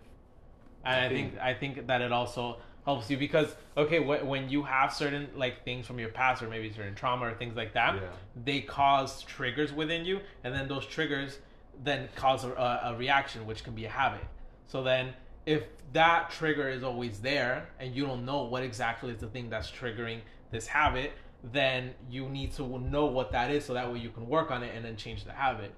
and 0.83 0.95
I, 0.95 1.05
I 1.05 1.09
think, 1.09 1.29
think- 1.31 1.41
I 1.41 1.53
think 1.53 1.87
that 1.87 2.01
it 2.01 2.11
also 2.11 2.57
helps 2.85 3.09
you 3.09 3.17
because 3.17 3.55
okay, 3.77 3.99
wh- 3.99 4.25
when 4.27 4.49
you 4.49 4.63
have 4.63 4.91
certain 4.93 5.29
like 5.35 5.63
things 5.63 5.85
from 5.85 5.99
your 5.99 6.09
past 6.09 6.41
or 6.41 6.49
maybe 6.49 6.71
certain 6.71 6.95
trauma 6.95 7.25
or 7.27 7.33
things 7.33 7.55
like 7.55 7.73
that, 7.73 7.95
Yeah. 7.95 8.01
they 8.43 8.61
cause 8.61 9.21
triggers 9.23 9.71
within 9.73 10.05
you, 10.05 10.19
and 10.43 10.53
then 10.53 10.67
those 10.67 10.85
triggers 10.85 11.39
then 11.83 12.09
cause 12.15 12.43
a, 12.43 12.51
a, 12.51 12.81
a 12.93 12.95
reaction, 12.97 13.45
which 13.45 13.63
can 13.63 13.73
be 13.73 13.85
a 13.85 13.89
habit. 13.89 14.23
So 14.67 14.83
then, 14.83 15.13
if 15.45 15.63
that 15.93 16.29
trigger 16.31 16.69
is 16.69 16.83
always 16.83 17.19
there, 17.19 17.67
and 17.79 17.95
you 17.95 18.05
don't 18.05 18.25
know 18.25 18.43
what 18.43 18.63
exactly 18.63 19.11
is 19.11 19.19
the 19.19 19.27
thing 19.27 19.49
that's 19.49 19.69
triggering 19.71 20.19
this 20.51 20.67
habit, 20.67 21.11
then 21.51 21.91
you 22.09 22.29
need 22.29 22.51
to 22.53 22.79
know 22.79 23.05
what 23.05 23.31
that 23.31 23.49
is, 23.51 23.65
so 23.65 23.73
that 23.73 23.91
way 23.91 23.99
you 23.99 24.09
can 24.09 24.27
work 24.27 24.51
on 24.51 24.63
it 24.63 24.73
and 24.75 24.83
then 24.85 24.95
change 24.95 25.23
the 25.25 25.31
habit 25.31 25.71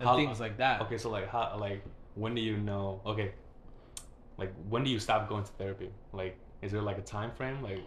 and 0.00 0.08
How- 0.08 0.16
things 0.16 0.38
like 0.40 0.58
that. 0.58 0.80
Okay, 0.82 0.98
so 0.98 1.10
like 1.10 1.28
how 1.28 1.56
like 1.58 1.82
when 2.14 2.34
do 2.34 2.40
you 2.40 2.56
know? 2.56 3.00
Okay, 3.06 3.32
like 4.36 4.52
when 4.68 4.84
do 4.84 4.90
you 4.90 4.98
stop 5.00 5.28
going 5.28 5.44
to 5.44 5.50
therapy? 5.52 5.90
Like, 6.12 6.36
is 6.62 6.72
there 6.72 6.82
like 6.82 6.98
a 6.98 7.02
time 7.02 7.30
frame? 7.32 7.62
Like, 7.62 7.78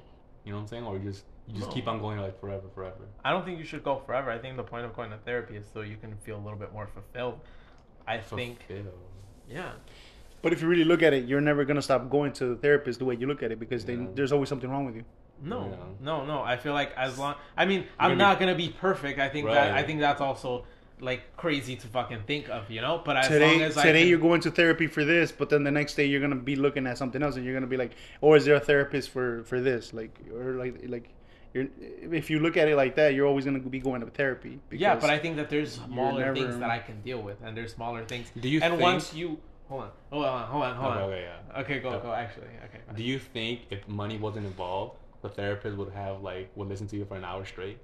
you 0.44 0.52
know 0.52 0.58
what 0.58 0.62
I'm 0.64 0.68
saying, 0.68 0.86
or 0.86 0.98
you 0.98 1.04
just 1.12 1.26
you 1.48 1.56
just 1.56 1.68
No. 1.70 1.74
keep 1.74 1.88
on 1.88 2.00
going 2.00 2.20
like 2.20 2.40
forever, 2.40 2.68
forever? 2.74 3.06
I 3.26 3.32
don't 3.32 3.44
think 3.44 3.58
you 3.60 3.66
should 3.66 3.84
go 3.84 3.98
forever. 4.06 4.30
I 4.32 4.38
think 4.38 4.56
the 4.58 4.64
point 4.64 4.86
of 4.86 4.96
going 4.96 5.10
to 5.10 5.18
therapy 5.18 5.58
is 5.58 5.66
so 5.74 5.82
you 5.82 5.98
can 5.98 6.16
feel 6.18 6.38
a 6.38 6.44
little 6.44 6.58
bit 6.58 6.72
more 6.72 6.88
fulfilled. 6.88 7.40
I 8.08 8.20
think, 8.20 8.60
yeah. 9.50 9.72
But 10.42 10.54
if 10.54 10.62
you 10.62 10.68
really 10.68 10.86
look 10.86 11.04
at 11.04 11.14
it, 11.14 11.26
you're 11.26 11.42
never 11.42 11.66
gonna 11.66 11.82
stop 11.82 12.10
going 12.10 12.32
to 12.34 12.46
the 12.48 12.56
therapist 12.56 13.00
the 13.00 13.06
way 13.06 13.16
you 13.16 13.28
look 13.28 13.44
at 13.44 13.52
it 13.52 13.60
because 13.60 13.84
Yeah. 13.84 13.96
then 13.98 14.16
there's 14.16 14.32
always 14.32 14.50
something 14.50 14.70
wrong 14.70 14.86
with 14.86 14.96
you. 14.96 15.04
No, 15.44 15.68
Yeah. 15.70 15.76
no, 16.00 16.26
no. 16.26 16.42
I 16.42 16.58
feel 16.58 16.74
like 16.74 16.94
as 16.96 17.18
long, 17.20 17.36
I 17.58 17.66
mean, 17.66 17.86
I'm 18.00 18.12
gonna 18.12 18.24
not 18.24 18.40
gonna 18.40 18.56
be 18.56 18.70
perfect. 18.70 19.20
I 19.20 19.30
think 19.30 19.48
that 19.48 19.72
I 19.74 19.84
think 19.84 20.00
that's 20.00 20.22
also 20.22 20.66
like 21.02 21.36
crazy 21.36 21.76
to 21.76 21.88
fucking 21.88 22.24
think 22.28 22.50
of, 22.50 22.70
you 22.70 22.82
know. 22.82 23.02
But 23.04 23.18
as 23.18 23.28
today, 23.28 23.52
long 23.52 23.62
as 23.62 23.78
I 23.78 23.84
today 23.84 24.02
can, 24.02 24.10
you're 24.10 24.20
going 24.20 24.42
to 24.42 24.52
therapy 24.52 24.88
for 24.88 25.04
this, 25.04 25.32
but 25.32 25.50
then 25.50 25.64
the 25.64 25.72
next 25.72 25.96
day 25.96 26.06
you're 26.06 26.22
gonna 26.22 26.36
be 26.36 26.56
looking 26.56 26.88
at 26.88 26.98
something 26.98 27.22
else, 27.22 27.36
and 27.36 27.44
you're 27.46 27.54
gonna 27.54 27.68
be 27.68 27.78
like, 27.78 27.92
"Or 28.22 28.38
is 28.38 28.46
there 28.46 28.56
a 28.56 28.60
therapist 28.60 29.10
for 29.10 29.44
for 29.44 29.60
this?" 29.60 29.94
Like, 29.94 30.18
or 30.34 30.54
like 30.54 30.76
like. 30.88 31.10
You're, 31.54 31.68
if 32.14 32.30
you 32.30 32.40
look 32.40 32.56
at 32.56 32.70
it 32.70 32.78
like 32.78 32.96
that, 32.96 33.14
you're 33.14 33.28
always 33.28 33.44
gonna 33.44 33.60
be 33.60 33.80
going 33.82 34.00
to 34.00 34.08
therapy. 34.08 34.62
yeah, 34.72 34.96
but 34.96 35.10
I 35.10 35.20
think 35.20 35.36
that 35.36 35.50
there's 35.50 35.74
smaller 35.74 36.22
never- 36.22 36.34
things 36.34 36.58
that 36.60 36.70
I 36.70 36.80
can 36.80 37.02
deal 37.02 37.22
with, 37.22 37.42
and 37.44 37.58
there's 37.58 37.74
smaller 37.74 38.06
things. 38.06 38.32
Do 38.40 38.48
you 38.48 38.62
and 38.62 38.72
think- 38.72 38.82
once 38.82 39.14
you 39.14 39.38
oh, 39.70 39.70
hold 39.70 39.82
on, 39.84 39.92
hold 40.12 40.26
on, 40.26 40.46
hold 40.48 40.64
on, 40.64 40.76
hold 40.78 40.94
Okay, 40.94 41.02
on. 41.04 41.10
okay, 41.10 41.22
yeah. 41.24 41.60
Okay, 41.62 41.80
go, 41.82 41.92
Yeah. 41.92 42.00
go. 42.04 42.14
Actually, 42.14 42.48
okay. 42.68 42.80
go 42.88 42.96
Do 42.96 43.04
you 43.04 43.20
think 43.20 43.64
if 43.70 43.86
money 43.90 44.18
wasn't 44.18 44.46
involved, 44.46 44.96
the 45.24 45.28
therapist 45.30 45.76
would 45.76 45.92
have 45.92 46.22
like 46.22 46.50
would 46.56 46.70
listen 46.70 46.88
to 46.88 46.96
you 46.96 47.04
for 47.04 47.18
an 47.18 47.26
hour 47.26 47.44
straight? 47.44 47.80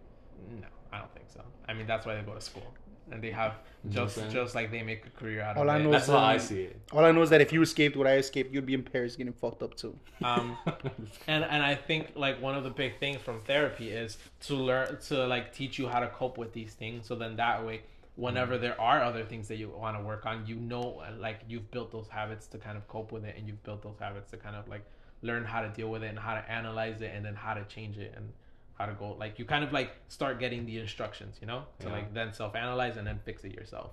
No, 0.61 0.67
I 0.93 0.99
don't 0.99 1.13
think 1.13 1.25
so. 1.27 1.41
I 1.67 1.73
mean, 1.73 1.87
that's 1.87 2.05
why 2.05 2.15
they 2.15 2.21
go 2.21 2.35
to 2.35 2.39
school, 2.39 2.73
and 3.11 3.21
they 3.21 3.31
have 3.31 3.53
You 3.83 3.91
know 3.91 4.01
what 4.03 4.13
just 4.13 4.17
I'm 4.17 4.31
just 4.31 4.55
like 4.55 4.71
they 4.71 4.83
make 4.83 5.05
a 5.05 5.09
career 5.11 5.41
out 5.41 5.57
All 5.57 5.63
of 5.63 5.69
I 5.69 5.77
it. 5.77 5.83
know 5.83 5.91
That's 5.91 6.07
how 6.07 6.17
I 6.17 6.37
see 6.37 6.63
it. 6.63 6.79
All 6.91 7.03
I 7.05 7.11
know 7.11 7.21
is 7.21 7.29
that 7.29 7.41
if 7.41 7.53
you 7.53 7.61
escaped 7.61 7.95
what 7.95 8.07
I 8.07 8.15
escaped, 8.17 8.53
you'd 8.53 8.65
be 8.65 8.73
in 8.73 8.83
Paris 8.83 9.15
getting 9.15 9.33
fucked 9.33 9.63
up 9.63 9.75
too. 9.75 9.97
Um, 10.23 10.57
and 11.27 11.43
and 11.43 11.63
I 11.63 11.75
think 11.75 12.11
like 12.15 12.41
one 12.41 12.55
of 12.55 12.63
the 12.63 12.69
big 12.69 12.99
things 12.99 13.21
from 13.21 13.41
therapy 13.41 13.89
is 13.89 14.17
to 14.41 14.55
learn 14.55 14.97
to 15.07 15.25
like 15.27 15.53
teach 15.53 15.77
you 15.79 15.87
how 15.87 15.99
to 15.99 16.07
cope 16.07 16.37
with 16.37 16.53
these 16.53 16.73
things. 16.73 17.07
So 17.07 17.15
then 17.15 17.35
that 17.37 17.65
way, 17.65 17.81
whenever 18.15 18.57
there 18.57 18.79
are 18.81 19.01
other 19.03 19.23
things 19.23 19.47
that 19.47 19.57
you 19.57 19.69
want 19.69 19.97
to 19.97 20.03
work 20.03 20.25
on, 20.25 20.45
you 20.45 20.55
know, 20.55 21.01
like 21.19 21.39
you've 21.47 21.69
built 21.71 21.91
those 21.91 22.07
habits 22.09 22.47
to 22.47 22.57
kind 22.57 22.77
of 22.77 22.87
cope 22.87 23.11
with 23.11 23.25
it, 23.25 23.35
and 23.37 23.47
you've 23.47 23.63
built 23.63 23.81
those 23.83 23.97
habits 23.99 24.31
to 24.31 24.37
kind 24.37 24.55
of 24.55 24.67
like 24.67 24.83
learn 25.21 25.43
how 25.45 25.61
to 25.61 25.69
deal 25.69 25.89
with 25.89 26.03
it 26.03 26.07
and 26.07 26.19
how 26.19 26.33
to 26.33 26.51
analyze 26.51 27.01
it, 27.01 27.11
and 27.15 27.23
then 27.25 27.35
how 27.35 27.53
to 27.53 27.63
change 27.65 27.97
it 27.97 28.13
and 28.15 28.31
how 28.77 28.85
to 28.85 28.93
go. 28.93 29.15
Like 29.19 29.39
you 29.39 29.45
kind 29.45 29.63
of 29.63 29.71
like 29.73 29.91
start 30.07 30.39
getting 30.39 30.65
the 30.65 30.77
instructions, 30.79 31.37
you 31.41 31.47
know, 31.47 31.63
to 31.79 31.87
Yeah. 31.87 31.93
like 31.93 32.13
then 32.13 32.33
self 32.33 32.55
analyze 32.55 32.97
and 32.97 33.05
then 33.07 33.19
fix 33.25 33.43
it 33.43 33.53
yourself. 33.53 33.91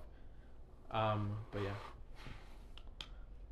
Um, 0.91 1.31
but 1.53 1.63
yeah, 1.63 1.71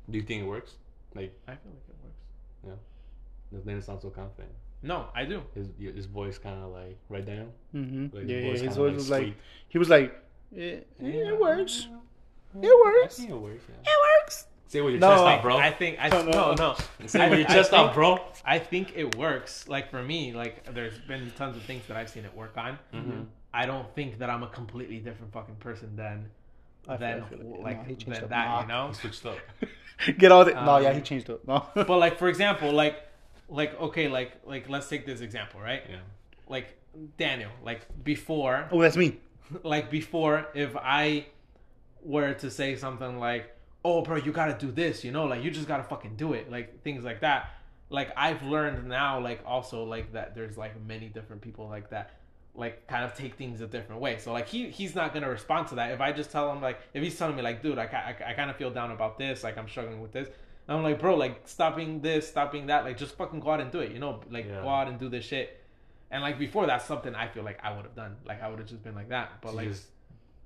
Do 0.09 0.17
you 0.17 0.23
think 0.23 0.43
it 0.43 0.45
works? 0.47 0.73
Like, 1.15 1.33
I 1.47 1.51
feel 1.55 1.71
like 1.71 1.83
it 1.89 1.95
works. 2.03 2.17
Yeah 2.65 3.59
then 3.65 3.77
it 3.77 3.83
sounds 3.83 4.01
so 4.01 4.09
confident. 4.09 4.51
No, 4.81 5.05
I 5.15 5.25
do. 5.25 5.43
His 5.53 5.67
his 5.79 6.05
voice 6.07 6.37
kind 6.39 6.61
of 6.63 6.71
like 6.71 6.97
right 7.07 7.25
down. 7.25 7.51
Mm-hmm. 7.73 8.15
Like, 8.17 8.27
yeah, 8.27 8.37
yeah. 8.37 8.41
voice 8.49 8.61
His 8.61 8.73
kinda, 8.73 8.75
voice 8.75 8.93
was 8.95 9.09
like, 9.09 9.33
he 9.69 9.77
was 9.77 9.89
like, 9.89 10.19
it, 10.55 10.87
it 10.99 11.39
works. 11.39 11.87
It 12.61 12.65
I 12.67 12.81
works. 12.83 13.17
think 13.17 13.29
it 13.29 13.35
works. 13.35 13.63
Yeah. 13.69 13.91
It 13.91 13.97
works. 14.23 14.47
Say 14.73 14.79
it 14.79 14.81
with 14.81 14.93
your 14.93 15.01
No, 15.01 15.11
chest 15.11 15.23
I- 15.23 15.35
out, 15.35 15.41
bro. 15.43 15.57
I 15.57 15.69
think 15.71 15.97
I 15.99 16.09
No, 16.09 16.23
no 16.23 16.31
no. 16.31 16.53
no. 16.55 16.75
Say 17.05 17.27
it 17.27 17.29
with 17.29 17.37
your 17.39 17.47
chest 17.47 17.69
think- 17.69 17.79
out, 17.89 17.93
bro. 17.93 18.19
I 18.43 18.57
think 18.57 18.93
it 18.95 19.15
works. 19.15 19.67
Like 19.67 19.91
for 19.91 20.01
me, 20.01 20.33
like 20.33 20.73
there's 20.73 20.97
been 20.97 21.31
tons 21.37 21.55
of 21.55 21.61
things 21.61 21.85
that 21.87 21.95
I've 21.95 22.09
seen 22.09 22.25
it 22.25 22.35
work 22.35 22.57
on. 22.57 22.79
Mm-hmm. 22.91 23.21
I 23.53 23.67
don't 23.67 23.87
think 23.93 24.17
that 24.17 24.31
I'm 24.31 24.41
a 24.41 24.47
completely 24.47 24.97
different 24.97 25.31
fucking 25.31 25.57
person 25.57 25.95
than 25.95 26.25
I 26.87 26.97
feel- 26.97 27.23
feel 27.27 27.37
like- 27.39 27.63
like, 27.63 27.77
nah, 27.77 27.83
he 27.83 27.89
changed 27.95 28.07
then 28.07 28.23
up. 28.23 28.29
that 28.31 28.47
Nah. 28.47 28.61
you 28.61 28.67
know 28.67 28.87
He 28.87 28.93
switched 28.95 29.25
up. 29.27 29.37
Get 30.17 30.31
all 30.31 30.43
the. 30.43 30.53
no, 30.55 30.59
Um, 30.77 30.83
yeah, 30.83 30.93
he 30.93 31.01
changed 31.01 31.29
up. 31.29 31.47
No. 31.47 31.67
but 31.75 31.97
like 31.99 32.17
for 32.17 32.27
example 32.33 32.71
like 32.71 32.95
like 33.49 33.79
okay 33.79 34.07
like 34.07 34.31
like 34.43 34.69
let's 34.69 34.89
take 34.89 35.05
this 35.05 35.21
example 35.21 35.59
right 35.61 35.83
Yeah. 35.87 35.97
like 36.47 36.75
daniel 37.17 37.51
like 37.63 37.81
before 38.03 38.67
oh, 38.71 38.81
that's 38.81 38.97
me. 38.97 39.17
like 39.63 39.91
before 39.91 40.47
if 40.55 40.75
i 40.77 41.25
were 42.03 42.33
to 42.35 42.49
say 42.49 42.75
something 42.75 43.19
like 43.19 43.52
oh 43.85 44.01
bro 44.01 44.15
you 44.17 44.31
gotta 44.31 44.57
do 44.57 44.71
this 44.71 45.03
you 45.03 45.11
know 45.11 45.25
like 45.25 45.43
you 45.43 45.51
just 45.51 45.67
gotta 45.67 45.83
fucking 45.83 46.15
do 46.15 46.33
it 46.33 46.49
like 46.51 46.81
things 46.83 47.03
like 47.03 47.19
that 47.21 47.51
like 47.89 48.11
i've 48.17 48.41
learned 48.43 48.87
now 48.87 49.19
like 49.19 49.41
also 49.45 49.83
like 49.83 50.13
that 50.13 50.33
there's 50.35 50.57
like 50.57 50.79
many 50.85 51.07
different 51.07 51.41
people 51.41 51.67
like 51.67 51.89
that 51.89 52.11
like 52.55 52.87
kind 52.87 53.03
of 53.03 53.13
take 53.15 53.35
things 53.35 53.61
a 53.61 53.67
different 53.67 53.99
way 53.99 54.17
so 54.17 54.31
like 54.31 54.47
he 54.47 54.69
he's 54.69 54.95
not 54.95 55.13
gonna 55.13 55.29
respond 55.29 55.67
to 55.67 55.75
that 55.75 55.91
if 55.91 55.99
i 55.99 56.11
just 56.11 56.31
tell 56.31 56.51
him 56.51 56.61
like 56.61 56.79
if 56.93 57.03
he's 57.03 57.17
telling 57.17 57.35
me 57.35 57.41
like 57.41 57.61
dude 57.61 57.77
i, 57.77 57.83
I, 57.83 58.29
I 58.29 58.33
kind 58.33 58.49
of 58.49 58.55
feel 58.55 58.71
down 58.71 58.91
about 58.91 59.17
this 59.17 59.43
like 59.43 59.57
i'm 59.57 59.67
struggling 59.67 60.01
with 60.01 60.11
this 60.11 60.29
i'm 60.69 60.81
like 60.83 60.99
bro 60.99 61.15
like 61.15 61.41
stopping 61.45 61.99
this 62.01 62.27
stopping 62.27 62.67
that 62.67 62.85
like 62.85 62.97
just 62.97 63.15
fucking 63.17 63.39
go 63.41 63.51
out 63.51 63.59
and 63.59 63.71
do 63.71 63.79
it 63.79 63.91
you 63.91 63.99
know 63.99 64.21
like 64.29 64.45
Yeah. 64.45 64.61
go 64.61 64.69
out 64.69 64.87
and 64.87 64.97
do 64.99 65.09
this 65.09 65.25
shit 65.25 65.59
and 66.11 66.21
like 66.21 66.37
before 66.39 66.67
that's 66.67 66.85
something 66.85 67.13
i 67.15 67.27
feel 67.27 67.43
like 67.43 67.59
i 67.63 67.75
would 67.75 67.83
have 67.85 67.95
done 67.95 68.15
like 68.25 68.41
i 68.41 68.47
would 68.47 68.59
have 68.59 68.67
just 68.67 68.83
been 68.83 68.95
like 68.95 69.09
that 69.09 69.41
but 69.41 69.49
So 69.49 69.55
like 69.57 69.67
just 69.69 69.87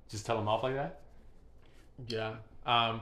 just 0.10 0.26
tell 0.26 0.40
him 0.40 0.48
off 0.48 0.64
like 0.64 0.76
that. 0.76 1.02
yeah. 2.08 2.36
Um, 2.66 3.02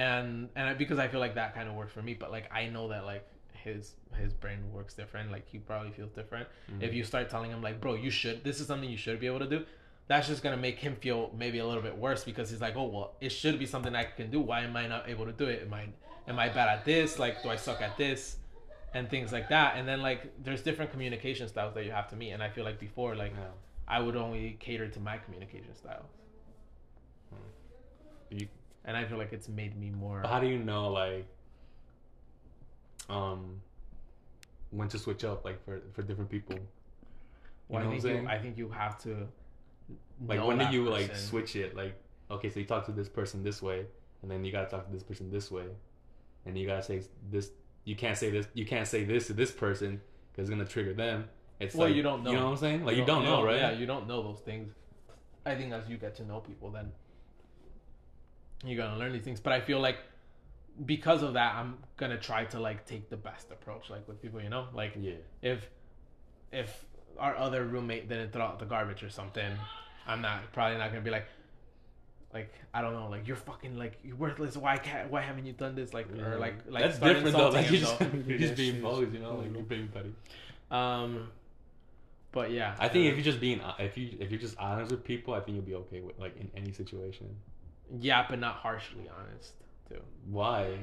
and 0.00 0.48
and 0.56 0.68
I, 0.68 0.74
because 0.74 0.98
I 0.98 1.08
feel 1.08 1.20
like 1.20 1.34
that 1.34 1.54
kind 1.54 1.68
of 1.68 1.74
works 1.74 1.92
for 1.92 2.00
me, 2.00 2.14
but 2.14 2.30
like 2.30 2.50
I 2.52 2.66
know 2.66 2.88
that 2.88 3.04
like 3.04 3.26
his 3.52 3.92
his 4.18 4.32
brain 4.32 4.58
works 4.72 4.94
different. 4.94 5.30
Like 5.30 5.46
he 5.46 5.58
probably 5.58 5.90
feels 5.90 6.10
different. 6.12 6.48
Mm-hmm. 6.70 6.82
If 6.82 6.94
you 6.94 7.04
start 7.04 7.28
telling 7.28 7.50
him 7.50 7.60
like, 7.62 7.80
bro, 7.80 7.94
you 7.94 8.10
should. 8.10 8.42
This 8.42 8.60
is 8.60 8.66
something 8.66 8.88
you 8.88 8.96
should 8.96 9.20
be 9.20 9.26
able 9.26 9.40
to 9.40 9.46
do. 9.46 9.64
That's 10.08 10.26
just 10.26 10.42
gonna 10.42 10.56
make 10.56 10.78
him 10.78 10.96
feel 10.96 11.30
maybe 11.36 11.58
a 11.58 11.66
little 11.66 11.82
bit 11.82 11.96
worse 11.96 12.24
because 12.24 12.48
he's 12.48 12.62
like, 12.62 12.76
oh 12.76 12.84
well, 12.84 13.12
it 13.20 13.28
should 13.30 13.58
be 13.58 13.66
something 13.66 13.94
I 13.94 14.04
can 14.04 14.30
do. 14.30 14.40
Why 14.40 14.62
am 14.62 14.74
I 14.74 14.86
not 14.86 15.08
able 15.08 15.26
to 15.26 15.32
do 15.32 15.44
it? 15.44 15.62
Am 15.66 15.74
I 15.74 15.88
am 16.26 16.38
I 16.38 16.48
bad 16.48 16.68
at 16.68 16.84
this? 16.86 17.18
Like, 17.18 17.42
do 17.42 17.50
I 17.50 17.56
suck 17.56 17.82
at 17.82 17.98
this? 17.98 18.36
And 18.94 19.08
things 19.08 19.32
like 19.32 19.50
that. 19.50 19.76
And 19.76 19.86
then 19.86 20.00
like 20.00 20.32
there's 20.42 20.62
different 20.62 20.90
communication 20.90 21.46
styles 21.46 21.74
that 21.74 21.84
you 21.84 21.92
have 21.92 22.08
to 22.08 22.16
meet. 22.16 22.30
And 22.30 22.42
I 22.42 22.48
feel 22.48 22.64
like 22.64 22.80
before 22.80 23.14
like 23.14 23.32
Yeah. 23.32 23.44
I 23.86 24.00
would 24.00 24.16
only 24.16 24.56
cater 24.60 24.88
to 24.88 25.00
my 25.00 25.18
communication 25.18 25.74
style. 25.74 26.06
You, 28.30 28.46
And 28.90 28.96
I 28.96 29.04
feel 29.04 29.18
like 29.18 29.32
it's 29.32 29.48
made 29.48 29.78
me 29.78 29.88
more. 29.90 30.18
but 30.22 30.28
how 30.32 30.40
do 30.40 30.48
you 30.48 30.58
know 30.58 30.90
like 30.90 31.24
um 33.08 33.60
when 34.70 34.88
to 34.88 34.98
switch 34.98 35.22
up 35.22 35.44
like 35.44 35.64
for 35.64 35.80
for 35.92 36.02
different 36.02 36.28
people? 36.28 36.56
You 36.56 36.62
Well, 37.68 37.84
know 37.84 37.86
I 37.86 37.88
what 37.88 37.94
I'm 37.94 38.00
think 38.00 38.02
you, 38.02 38.16
saying? 38.16 38.26
I 38.26 38.38
think 38.42 38.58
you 38.58 38.68
have 38.70 38.98
to. 39.04 39.28
Like 40.26 40.44
when 40.44 40.58
do 40.58 40.64
that 40.64 40.72
you 40.72 40.88
like 40.90 41.14
switch 41.14 41.54
it? 41.54 41.76
Like 41.76 41.94
okay, 42.32 42.50
so 42.50 42.58
you 42.58 42.66
talk 42.66 42.84
to 42.86 42.92
this 42.92 43.08
person 43.08 43.44
this 43.44 43.62
way, 43.62 43.86
and 44.22 44.30
then 44.30 44.44
you 44.44 44.50
gotta 44.50 44.68
talk 44.68 44.86
to 44.86 44.92
this 44.92 45.04
person 45.04 45.30
this 45.30 45.52
way, 45.52 45.66
and 46.44 46.58
you 46.58 46.66
gotta 46.66 46.82
say 46.82 47.02
this. 47.30 47.52
You 47.84 47.94
can't 47.94 48.18
say 48.18 48.30
this. 48.30 48.48
You 48.54 48.66
can't 48.66 48.88
say 48.88 49.04
this 49.04 49.28
to 49.28 49.34
this 49.34 49.52
person 49.52 50.00
because 50.32 50.48
it's 50.48 50.50
gonna 50.50 50.68
trigger 50.68 50.94
them. 50.94 51.28
It's 51.60 51.76
Well, 51.76 51.86
like 51.86 51.96
you 51.96 52.02
don't 52.02 52.24
know. 52.24 52.32
You 52.32 52.38
know 52.38 52.46
what 52.46 52.50
I'm 52.50 52.56
saying? 52.56 52.84
Like 52.84 52.96
you 52.96 53.04
don't, 53.04 53.22
know, 53.24 53.44
right? 53.44 53.56
Yeah, 53.56 53.70
you 53.70 53.86
don't 53.86 54.08
know 54.08 54.20
those 54.20 54.40
things. 54.40 54.72
I 55.46 55.54
think 55.54 55.72
as 55.72 55.88
you 55.88 55.96
get 55.96 56.16
to 56.16 56.24
know 56.24 56.40
people, 56.40 56.70
then 56.70 56.90
you're 58.64 58.82
gonna 58.82 58.98
learn 58.98 59.12
these 59.12 59.22
things. 59.22 59.40
But 59.40 59.52
I 59.52 59.60
feel 59.60 59.80
like 59.80 59.98
because 60.84 61.22
of 61.22 61.34
that, 61.34 61.54
I'm 61.54 61.78
gonna 61.96 62.18
try 62.18 62.44
to 62.46 62.60
like 62.60 62.86
take 62.86 63.10
the 63.10 63.16
best 63.16 63.50
approach, 63.50 63.90
like 63.90 64.06
with 64.08 64.20
people. 64.20 64.40
You 64.40 64.50
know, 64.50 64.66
like 64.74 64.94
yeah. 65.00 65.14
if 65.42 65.68
if 66.52 66.84
our 67.18 67.36
other 67.36 67.64
roommate 67.64 68.08
didn't 68.08 68.32
throw 68.32 68.42
out 68.42 68.58
the 68.58 68.66
garbage 68.66 69.02
or 69.02 69.10
something, 69.10 69.52
I'm 70.06 70.22
not 70.22 70.52
probably 70.52 70.78
not 70.78 70.90
gonna 70.90 71.02
be 71.02 71.10
like. 71.10 71.26
Like 72.32 72.54
I 72.72 72.80
don't 72.80 72.92
know, 72.92 73.08
like 73.08 73.26
you're 73.26 73.34
fucking 73.34 73.76
like 73.76 73.98
you're 74.04 74.14
worthless. 74.14 74.56
Why 74.56 74.76
can't? 74.76 75.10
Why 75.10 75.20
haven't 75.20 75.46
you 75.46 75.52
done 75.52 75.74
this? 75.74 75.92
Like 75.92 76.06
or 76.16 76.38
like 76.38 76.54
like 76.68 76.84
that's 76.84 76.96
start 76.98 77.14
different 77.14 77.36
though. 77.36 77.48
Like 77.48 77.68
you 77.68 77.78
him, 77.78 77.80
just, 77.80 78.28
you're 78.28 78.38
just 78.38 78.54
being 78.54 78.80
bogus, 78.82 79.12
you 79.12 79.18
know, 79.18 79.34
like 79.34 79.52
you're 79.52 79.64
being 79.64 79.88
petty. 79.88 80.14
Um, 80.70 81.28
but 82.30 82.52
yeah, 82.52 82.76
I 82.78 82.88
think 82.88 83.06
uh, 83.06 83.08
if 83.08 83.16
you're 83.16 83.24
just 83.24 83.40
being, 83.40 83.60
if 83.80 83.98
you 83.98 84.16
if 84.20 84.30
you're 84.30 84.38
just 84.40 84.56
honest 84.58 84.92
with 84.92 85.02
people, 85.02 85.34
I 85.34 85.40
think 85.40 85.56
you'll 85.56 85.64
be 85.64 85.74
okay 85.74 86.00
with 86.00 86.20
like 86.20 86.36
in 86.36 86.48
any 86.56 86.72
situation. 86.72 87.34
Yeah, 87.98 88.26
but 88.28 88.38
not 88.38 88.56
harshly 88.56 89.08
honest 89.18 89.52
too. 89.88 90.00
Why? 90.28 90.78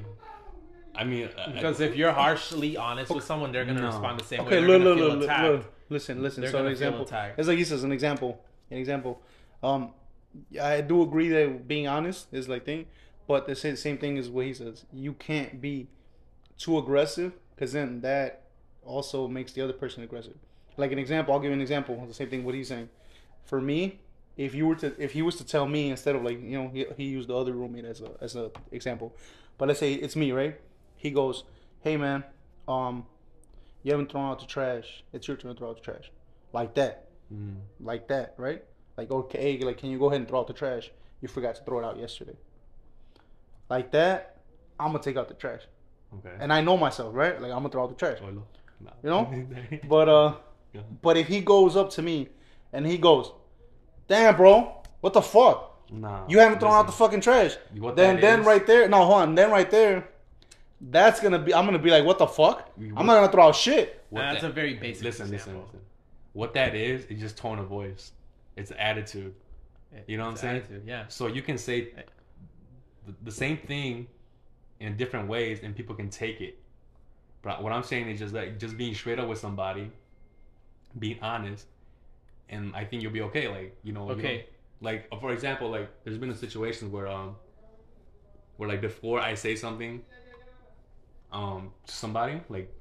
I 0.94 1.04
mean, 1.04 1.28
I- 1.38 1.52
Because 1.52 1.80
if 1.80 1.94
you're 1.96 2.12
harshly 2.12 2.76
honest 2.76 3.14
with 3.14 3.24
someone, 3.24 3.52
they're 3.52 3.64
gonna 3.64 3.80
No. 3.80 3.86
respond 3.86 4.18
the 4.20 4.24
same 4.24 4.40
Okay, 4.40 4.60
way. 4.60 4.66
look, 4.66 4.82
They're 4.82 4.94
look, 5.06 5.20
look, 5.20 5.28
look, 5.28 5.42
look. 5.42 5.74
Listen, 5.90 6.22
listen. 6.22 6.42
They're 6.42 6.50
so 6.50 6.64
an 6.64 6.70
example. 6.70 7.02
attacked. 7.02 7.38
It's 7.38 7.48
like 7.48 7.56
he 7.58 7.64
says 7.64 7.84
an 7.84 7.92
example. 7.92 8.44
An 8.70 8.78
example. 8.78 9.22
Um, 9.62 9.92
I 10.60 10.80
do 10.82 11.02
agree 11.02 11.28
that 11.30 11.66
being 11.66 11.86
honest 11.88 12.26
is 12.32 12.48
like 12.48 12.64
thing, 12.64 12.86
but 13.26 13.46
the 13.46 13.54
same 13.54 13.76
same 13.76 13.96
thing 13.98 14.16
is 14.16 14.28
what 14.28 14.44
he 14.44 14.52
says. 14.54 14.84
You 14.92 15.14
can't 15.14 15.60
be 15.60 15.88
too 16.58 16.76
aggressive 16.78 17.32
because 17.54 17.72
then 17.72 18.00
that 18.02 18.42
also 18.84 19.28
makes 19.28 19.52
the 19.52 19.62
other 19.62 19.72
person 19.72 20.02
aggressive. 20.02 20.36
Like 20.76 20.92
an 20.92 20.98
example, 20.98 21.32
I'll 21.32 21.40
give 21.40 21.48
you 21.50 21.54
an 21.54 21.60
example. 21.62 22.04
The 22.06 22.14
same 22.14 22.28
thing 22.28 22.44
what 22.44 22.54
he's 22.54 22.68
saying. 22.68 22.88
For 23.44 23.60
me, 23.60 24.00
if 24.38 24.54
you 24.54 24.66
were 24.66 24.76
to 24.76 24.94
if 24.98 25.12
he 25.12 25.20
was 25.20 25.36
to 25.36 25.44
tell 25.44 25.66
me 25.66 25.90
instead 25.90 26.14
of 26.16 26.22
like 26.22 26.40
you 26.40 26.56
know 26.58 26.68
he, 26.72 26.86
he 26.96 27.04
used 27.04 27.28
the 27.28 27.36
other 27.36 27.52
roommate 27.52 27.84
as 27.84 28.00
a 28.00 28.10
as 28.22 28.34
a 28.36 28.50
example, 28.72 29.14
but 29.58 29.68
let's 29.68 29.80
say 29.80 29.92
it's 29.92 30.16
me 30.16 30.32
right. 30.32 30.58
He 30.96 31.10
goes, 31.10 31.44
"Hey 31.80 31.96
man, 31.96 32.24
um, 32.66 33.04
you 33.82 33.90
haven't 33.92 34.10
thrown 34.10 34.30
out 34.30 34.38
the 34.40 34.46
trash. 34.46 35.04
It's 35.12 35.28
your 35.28 35.36
turn 35.36 35.52
to 35.52 35.58
throw 35.58 35.68
out 35.70 35.76
the 35.76 35.82
trash." 35.82 36.10
Like 36.52 36.74
that, 36.76 37.04
Mm. 37.32 37.56
like 37.80 38.08
that, 38.08 38.32
right? 38.38 38.64
Like 38.96 39.10
okay, 39.10 39.58
like 39.58 39.76
can 39.78 39.90
you 39.90 39.98
go 39.98 40.06
ahead 40.06 40.20
and 40.20 40.28
throw 40.28 40.40
out 40.40 40.46
the 40.46 40.54
trash? 40.54 40.90
You 41.20 41.28
forgot 41.28 41.56
to 41.56 41.62
throw 41.64 41.80
it 41.80 41.84
out 41.84 41.98
yesterday. 41.98 42.36
Like 43.68 43.90
that, 43.92 44.36
I'm 44.80 44.92
gonna 44.92 45.02
take 45.02 45.16
out 45.16 45.28
the 45.28 45.34
trash, 45.34 45.62
Okay. 46.18 46.34
and 46.40 46.52
I 46.52 46.60
know 46.60 46.76
myself, 46.76 47.14
right? 47.14 47.34
Like 47.40 47.50
I'm 47.52 47.58
gonna 47.58 47.68
throw 47.70 47.82
out 47.84 47.90
the 47.90 47.96
trash. 47.96 48.18
You 49.02 49.10
know? 49.10 49.22
But 49.88 50.08
uh, 50.08 50.34
but 51.02 51.16
if 51.16 51.26
he 51.26 51.40
goes 51.40 51.76
up 51.76 51.90
to 51.90 52.02
me 52.02 52.28
and 52.72 52.86
he 52.86 52.96
goes, 52.98 53.32
"Damn, 54.08 54.36
bro, 54.36 54.82
what 55.00 55.12
the 55.12 55.22
fuck? 55.22 55.66
nah. 55.90 56.26
You 56.28 56.38
haven't 56.40 56.58
thrown 56.60 56.72
out 56.74 56.86
the 56.86 56.92
fucking 56.92 57.20
trash." 57.20 57.56
What 57.78 57.96
Then 57.96 58.20
then 58.20 58.40
is- 58.40 58.46
right 58.46 58.66
there, 58.66 58.88
no, 58.88 59.04
hold 59.04 59.22
on. 59.22 59.34
Then 59.34 59.50
right 59.50 59.70
there, 59.70 60.08
that's 60.80 61.20
gonna 61.20 61.38
be. 61.38 61.54
I'm 61.54 61.64
gonna 61.64 61.78
be 61.78 61.90
like, 61.90 62.04
"What 62.04 62.18
the 62.18 62.26
fuck? 62.26 62.70
I'm 62.78 63.06
not 63.06 63.14
gonna 63.20 63.32
throw 63.32 63.48
out 63.48 63.56
shit." 63.56 64.04
what 64.10 64.22
And 64.22 64.30
that's 64.34 64.42
that- 64.42 64.50
a 64.50 64.52
very 64.52 64.74
basic 64.74 65.04
Listen, 65.04 65.30
listen, 65.30 65.34
example. 65.52 65.64
listen. 65.66 65.80
What 66.32 66.54
that 66.54 66.74
is 66.74 67.04
is 67.06 67.20
just 67.20 67.36
tone 67.36 67.58
of 67.58 67.66
voice. 67.68 68.12
It's 68.56 68.72
attitude. 68.78 69.34
You 70.06 70.18
know 70.18 70.24
what 70.24 70.30
I'm 70.32 70.36
saying? 70.36 70.56
attitude, 70.56 70.82
yeah. 70.86 71.04
So 71.08 71.26
you 71.26 71.40
can 71.42 71.56
say 71.58 71.92
the, 73.06 73.14
the 73.24 73.30
same 73.32 73.56
thing 73.56 74.06
in 74.80 74.96
different 74.96 75.28
ways, 75.28 75.60
and 75.62 75.74
people 75.74 75.94
can 75.94 76.10
take 76.10 76.40
it. 76.40 76.58
But 77.42 77.62
what 77.62 77.72
I'm 77.72 77.82
saying 77.82 78.08
is 78.10 78.18
just 78.18 78.34
like 78.34 78.58
just 78.58 78.76
being 78.76 78.94
straight 78.94 79.18
up 79.18 79.28
with 79.28 79.38
somebody, 79.38 79.90
being 80.98 81.18
honest, 81.22 81.66
and 82.48 82.74
I 82.74 82.84
think 82.84 83.02
you'll 83.02 83.12
be 83.12 83.22
okay. 83.22 83.48
Like 83.48 83.76
you 83.82 83.92
know, 83.92 84.12
you 84.12 84.12
Okay. 84.14 84.36
know, 84.38 84.42
like 84.80 85.08
for 85.20 85.32
example, 85.32 85.70
like 85.70 85.88
there's 86.04 86.18
been 86.18 86.30
a 86.30 86.36
situation 86.36 86.90
where 86.92 87.06
um, 87.08 87.36
where 88.56 88.68
like 88.68 88.80
before 88.80 89.20
I 89.20 89.34
say 89.34 89.56
something, 89.56 90.02
um, 91.32 91.72
to 91.86 91.92
somebody 91.94 92.40
like, 92.48 92.72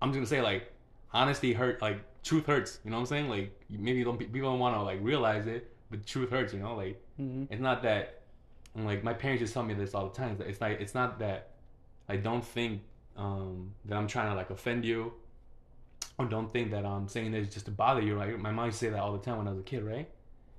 I'm 0.00 0.10
just 0.10 0.16
gonna 0.16 0.26
say 0.26 0.42
like, 0.42 0.72
honesty 1.12 1.52
hurt. 1.52 1.80
Like 1.82 2.00
truth 2.22 2.46
hurts. 2.46 2.80
You 2.84 2.90
know 2.90 2.96
what 2.96 3.00
I'm 3.02 3.06
saying? 3.06 3.28
Like 3.28 3.60
maybe 3.70 4.04
don't, 4.04 4.18
people 4.18 4.40
don't 4.42 4.58
want 4.58 4.76
to 4.76 4.82
like 4.82 4.98
realize 5.02 5.46
it, 5.46 5.72
but 5.90 6.06
truth 6.06 6.30
hurts. 6.30 6.52
You 6.52 6.60
know, 6.60 6.74
like 6.76 7.00
Mm-hmm. 7.20 7.52
it's 7.52 7.60
not 7.60 7.82
that 7.82 8.22
and, 8.76 8.86
like 8.86 9.02
my 9.02 9.12
parents 9.12 9.40
just 9.40 9.52
tell 9.52 9.64
me 9.64 9.74
this 9.74 9.92
all 9.92 10.08
the 10.08 10.14
time 10.14 10.36
it's 10.46 10.60
like 10.60 10.80
it's 10.80 10.94
not 10.94 11.18
that 11.18 11.50
i 12.08 12.16
don't 12.16 12.44
think 12.44 12.82
um 13.16 13.72
that 13.86 13.96
i'm 13.98 14.06
trying 14.06 14.30
to 14.30 14.36
like 14.36 14.50
offend 14.50 14.84
you 14.84 15.12
or 16.18 16.26
don't 16.26 16.52
think 16.52 16.70
that 16.70 16.84
i'm 16.84 17.08
saying 17.08 17.30
this 17.32 17.48
just 17.48 17.66
to 17.66 17.70
bother 17.72 18.00
you 18.02 18.16
like 18.16 18.38
my 18.38 18.50
mom 18.50 18.66
used 18.66 18.78
to 18.80 18.86
say 18.86 18.90
that 18.90 19.00
all 19.00 19.12
the 19.12 19.18
time 19.18 19.38
when 19.38 19.46
i 19.48 19.50
was 19.50 19.60
a 19.60 19.62
kid 19.64 19.82
right 19.82 20.08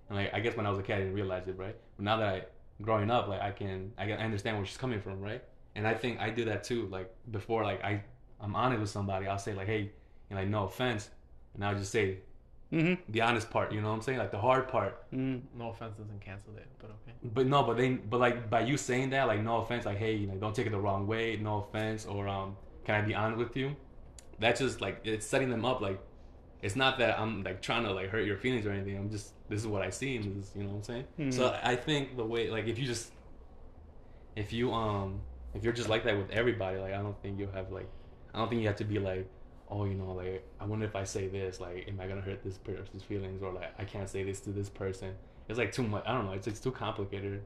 and 0.09 0.17
like 0.17 0.33
i 0.33 0.39
guess 0.39 0.55
when 0.55 0.65
i 0.65 0.69
was 0.69 0.79
a 0.79 0.83
kid 0.83 0.93
i 0.95 0.97
didn't 0.99 1.13
realize 1.13 1.47
it 1.47 1.57
right 1.57 1.75
but 1.97 2.03
now 2.05 2.17
that 2.17 2.27
i 2.27 2.43
growing 2.81 3.11
up 3.11 3.27
like 3.27 3.41
i 3.41 3.51
can 3.51 3.91
i 3.97 4.05
can 4.05 4.19
I 4.19 4.23
understand 4.23 4.57
where 4.57 4.65
she's 4.65 4.77
coming 4.77 5.01
from 5.01 5.19
right 5.19 5.43
and 5.75 5.85
i 5.87 5.93
think 5.93 6.19
i 6.19 6.29
do 6.29 6.45
that 6.45 6.63
too 6.63 6.87
like 6.91 7.13
before 7.31 7.63
like 7.63 7.83
i 7.83 8.01
i'm 8.41 8.55
honest 8.55 8.79
with 8.79 8.89
somebody 8.89 9.27
i'll 9.27 9.37
say 9.37 9.53
like 9.53 9.67
hey 9.67 9.81
you 9.81 9.91
know, 10.35 10.37
like 10.37 10.47
no 10.47 10.63
offense 10.63 11.09
and 11.55 11.63
i'll 11.65 11.75
just 11.75 11.91
say 11.91 12.19
Mm-hmm. 12.71 13.01
the 13.11 13.21
honest 13.21 13.49
part 13.49 13.71
you 13.71 13.81
know 13.81 13.87
what 13.89 13.95
i'm 13.95 14.01
saying 14.03 14.19
like 14.19 14.29
the 14.29 14.37
hard 14.37 14.67
part 14.67 15.11
Mm-hmm. 15.11 15.57
No 15.57 15.71
offense 15.71 15.95
doesn't 15.97 16.21
cancel 16.21 16.53
it, 16.55 16.67
but 16.77 16.91
okay. 16.91 17.17
but 17.33 17.47
no, 17.47 17.63
but 17.63 17.77
they, 17.77 17.93
but 17.93 18.19
like 18.19 18.47
by 18.47 18.61
you 18.61 18.77
saying 18.77 19.09
that, 19.09 19.25
like 19.25 19.41
no 19.41 19.57
offense, 19.57 19.85
like 19.87 19.97
hey, 19.97 20.27
like 20.29 20.39
don't 20.39 20.53
take 20.55 20.67
it 20.67 20.69
the 20.69 20.79
wrong 20.79 21.07
way, 21.07 21.35
no 21.41 21.63
offense, 21.63 22.05
or 22.05 22.27
um, 22.27 22.55
can 22.85 22.93
I 22.93 23.01
be 23.01 23.15
honest 23.15 23.39
with 23.39 23.57
you? 23.57 23.75
That's 24.39 24.59
just 24.59 24.81
like 24.81 25.01
it's 25.03 25.25
setting 25.25 25.49
them 25.49 25.65
up. 25.65 25.81
Like 25.81 25.99
it's 26.61 26.75
not 26.75 26.97
that 26.99 27.19
I'm 27.19 27.43
like 27.43 27.61
trying 27.61 27.83
to 27.83 27.91
like 27.93 28.09
hurt 28.09 28.25
your 28.25 28.37
feelings 28.37 28.65
or 28.65 28.71
anything. 28.71 28.97
I'm 28.97 29.09
just 29.09 29.33
this 29.49 29.59
is 29.59 29.67
what 29.67 29.81
I 29.81 29.89
see, 29.89 30.15
and 30.17 30.25
this 30.41 30.49
is, 30.49 30.55
you 30.55 30.63
know 30.63 30.69
what 30.69 30.75
I'm 30.77 30.83
saying. 30.83 31.05
Mhm. 31.19 31.33
So 31.33 31.59
I 31.63 31.75
think 31.75 32.15
the 32.17 32.25
way 32.25 32.49
like 32.49 32.67
if 32.67 32.77
you 32.79 32.85
just 32.85 33.11
if 34.35 34.53
you 34.53 34.73
um 34.73 35.21
if 35.53 35.63
you're 35.63 35.73
just 35.73 35.89
like 35.89 36.03
that 36.05 36.17
with 36.17 36.29
everybody, 36.31 36.77
like 36.77 36.93
I 36.93 36.97
don't 37.01 37.19
think 37.21 37.39
you 37.39 37.49
have 37.53 37.71
like 37.71 37.87
I 38.33 38.39
don't 38.39 38.49
think 38.49 38.61
you 38.61 38.67
have 38.67 38.77
to 38.77 38.85
be 38.85 38.99
like 38.99 39.27
oh 39.71 39.85
you 39.85 39.93
know 39.93 40.13
like 40.13 40.43
I 40.59 40.65
wonder 40.65 40.85
if 40.85 40.95
I 40.95 41.03
say 41.03 41.27
this 41.27 41.59
like 41.59 41.87
am 41.87 41.99
I 41.99 42.07
gonna 42.07 42.21
hurt 42.21 42.43
this 42.43 42.57
person's 42.57 43.03
feelings 43.03 43.43
or 43.43 43.51
like 43.53 43.73
I 43.77 43.83
can't 43.83 44.09
say 44.09 44.23
this 44.23 44.39
to 44.41 44.49
this 44.51 44.69
person 44.69 45.13
it's 45.49 45.57
like 45.57 45.71
too 45.71 45.83
much. 45.83 46.03
I 46.05 46.13
don't 46.13 46.25
know. 46.25 46.33
It's 46.33 46.45
it's 46.47 46.59
too 46.59 46.71
complicated 46.71 47.41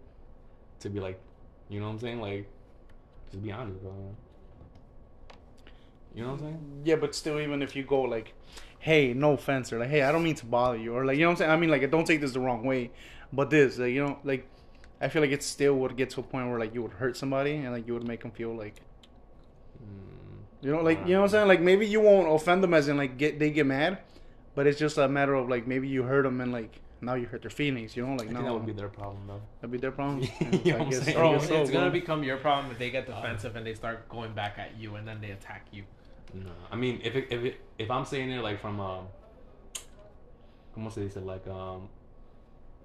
to 0.81 0.89
be 0.89 0.99
like, 0.99 1.19
you 1.69 1.79
know 1.79 1.85
what 1.85 1.93
I'm 1.93 1.99
saying? 1.99 2.19
Like, 2.19 2.49
just 3.31 3.41
be 3.41 3.49
honest, 3.51 3.81
bro. 3.81 3.93
You 6.13 6.23
know 6.23 6.29
what 6.31 6.33
I'm 6.35 6.39
saying? 6.39 6.81
Yeah, 6.83 6.95
but 6.95 7.15
still, 7.15 7.39
even 7.39 7.61
if 7.61 7.75
you 7.75 7.83
go 7.83 8.01
like, 8.01 8.33
"Hey, 8.79 9.13
no 9.13 9.33
offense," 9.33 9.73
or 9.73 9.79
like, 9.79 9.89
"Hey, 9.89 10.03
I 10.03 10.11
don't 10.11 10.23
mean 10.23 10.35
to 10.35 10.45
bother 10.45 10.77
you," 10.77 10.93
or 10.93 11.05
like, 11.05 11.17
you 11.17 11.23
know 11.23 11.29
what 11.29 11.31
I'm 11.33 11.37
saying? 11.37 11.51
I 11.51 11.57
mean, 11.57 11.69
like, 11.71 11.89
don't 11.91 12.05
take 12.05 12.21
this 12.21 12.33
the 12.33 12.39
wrong 12.39 12.63
way, 12.65 12.91
but 13.31 13.49
this, 13.49 13.77
like, 13.79 13.91
you 13.93 14.03
know, 14.05 14.19
like, 14.23 14.47
I 15.01 15.09
feel 15.09 15.21
like 15.21 15.31
it 15.31 15.43
still 15.43 15.75
would 15.75 15.95
get 15.97 16.09
to 16.11 16.19
a 16.21 16.23
point 16.23 16.49
where 16.49 16.59
like 16.59 16.73
you 16.73 16.81
would 16.83 16.93
hurt 16.93 17.17
somebody 17.17 17.55
and 17.55 17.71
like 17.73 17.87
you 17.87 17.93
would 17.93 18.03
make 18.05 18.21
them 18.21 18.31
feel 18.31 18.55
like, 18.55 18.81
Mm, 19.81 20.45
you 20.61 20.71
know, 20.71 20.81
like, 20.81 20.99
you 21.05 21.13
know 21.13 21.21
what 21.21 21.25
I'm 21.25 21.29
saying? 21.31 21.47
Like, 21.47 21.61
maybe 21.61 21.85
you 21.87 22.01
won't 22.01 22.27
offend 22.33 22.63
them 22.63 22.73
as 22.73 22.87
in 22.87 22.97
like 22.97 23.17
get 23.17 23.39
they 23.39 23.49
get 23.51 23.65
mad, 23.65 23.99
but 24.55 24.67
it's 24.67 24.79
just 24.79 24.97
a 24.97 25.07
matter 25.07 25.33
of 25.35 25.49
like 25.49 25.67
maybe 25.67 25.87
you 25.87 26.03
hurt 26.03 26.23
them 26.23 26.41
and 26.41 26.51
like 26.51 26.81
now 27.01 27.15
you 27.15 27.25
hurt 27.27 27.41
their 27.41 27.51
feelings, 27.51 27.95
you 27.97 28.05
know? 28.05 28.15
Like, 28.15 28.29
I 28.29 28.31
no, 28.31 28.39
think 28.39 28.45
that 28.45 28.53
would 28.53 28.65
be 28.65 28.73
their 28.73 28.89
problem 28.89 29.27
though. 29.27 29.41
that'd 29.59 29.71
be 29.71 29.77
their 29.77 29.91
problem. 29.91 30.21
You 30.63 30.73
know 30.73 30.79
I 30.79 30.79
what 30.79 30.87
I'm 30.87 30.89
guess, 30.89 31.05
saying? 31.05 31.17
Bro, 31.17 31.39
so, 31.39 31.55
it's 31.61 31.69
gonna 31.71 31.91
become 31.91 32.23
your 32.23 32.37
problem 32.37 32.71
if 32.71 32.77
they 32.79 32.89
get 32.89 33.05
defensive 33.07 33.55
and 33.55 33.65
they 33.65 33.73
start 33.75 34.07
going 34.09 34.33
back 34.33 34.57
at 34.59 34.77
you 34.77 34.95
and 34.95 35.07
then 35.07 35.21
they 35.21 35.31
attack 35.31 35.67
you. 35.71 35.83
No, 36.33 36.49
I 36.71 36.75
mean 36.75 36.99
if 37.03 37.15
it, 37.15 37.27
if 37.29 37.43
it, 37.43 37.61
if 37.77 37.91
I'm 37.91 38.05
saying 38.05 38.29
it 38.31 38.41
like 38.41 38.59
from 38.59 38.79
um, 38.79 39.05
como 40.73 40.89
se 40.89 41.01
dice 41.01 41.17
like 41.17 41.47
um, 41.47 41.89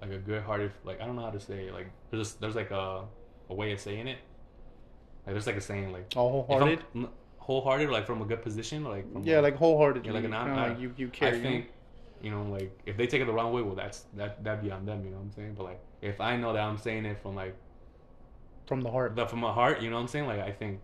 like 0.01 0.11
a 0.11 0.17
good-hearted 0.17 0.71
like 0.83 1.01
I 1.01 1.05
don't 1.05 1.15
know 1.15 1.23
how 1.23 1.31
to 1.31 1.39
say 1.39 1.65
it. 1.67 1.73
like 1.73 1.87
there's 2.11 2.33
there's 2.35 2.55
like 2.55 2.71
a 2.71 3.05
a 3.49 3.53
way 3.53 3.71
of 3.71 3.79
saying 3.79 4.07
it. 4.07 4.19
Like 5.25 5.33
there's 5.35 5.47
like 5.47 5.57
a 5.57 5.61
saying 5.61 5.91
like 5.91 6.13
All 6.15 6.43
wholehearted. 6.47 6.83
wholehearted 7.37 7.89
like 7.89 8.05
from 8.05 8.21
a 8.21 8.25
good 8.25 8.41
position 8.43 8.83
like 8.83 9.11
from 9.11 9.23
Yeah, 9.23 9.39
a- 9.39 9.41
like 9.41 9.55
wholehearted. 9.57 10.05
yeah 10.05 10.11
like 10.11 10.23
an 10.23 10.33
I, 10.33 10.69
like 10.69 10.79
you 10.79 10.93
you 10.97 11.07
care. 11.09 11.33
I 11.33 11.39
think 11.39 11.67
you 12.21 12.29
know 12.31 12.43
like 12.43 12.71
if 12.85 12.97
they 12.97 13.07
take 13.07 13.21
it 13.21 13.25
the 13.25 13.33
wrong 13.33 13.51
way 13.53 13.61
well 13.61 13.75
that's 13.75 14.05
that 14.15 14.43
that 14.43 14.61
be 14.61 14.69
on 14.71 14.85
them 14.85 15.03
you 15.03 15.09
know 15.11 15.17
what 15.17 15.23
I'm 15.23 15.31
saying 15.31 15.53
but 15.57 15.63
like 15.63 15.79
if 16.01 16.21
I 16.21 16.35
know 16.37 16.53
that 16.53 16.61
I'm 16.61 16.77
saying 16.77 17.05
it 17.05 17.17
from 17.21 17.35
like 17.35 17.55
from 18.67 18.81
the 18.81 18.91
heart. 18.91 19.15
that 19.15 19.29
from 19.31 19.39
my 19.39 19.51
heart 19.51 19.81
you 19.81 19.89
know 19.89 19.95
what 19.95 20.03
I'm 20.03 20.07
saying 20.07 20.27
like 20.27 20.39
I 20.41 20.51
think 20.51 20.79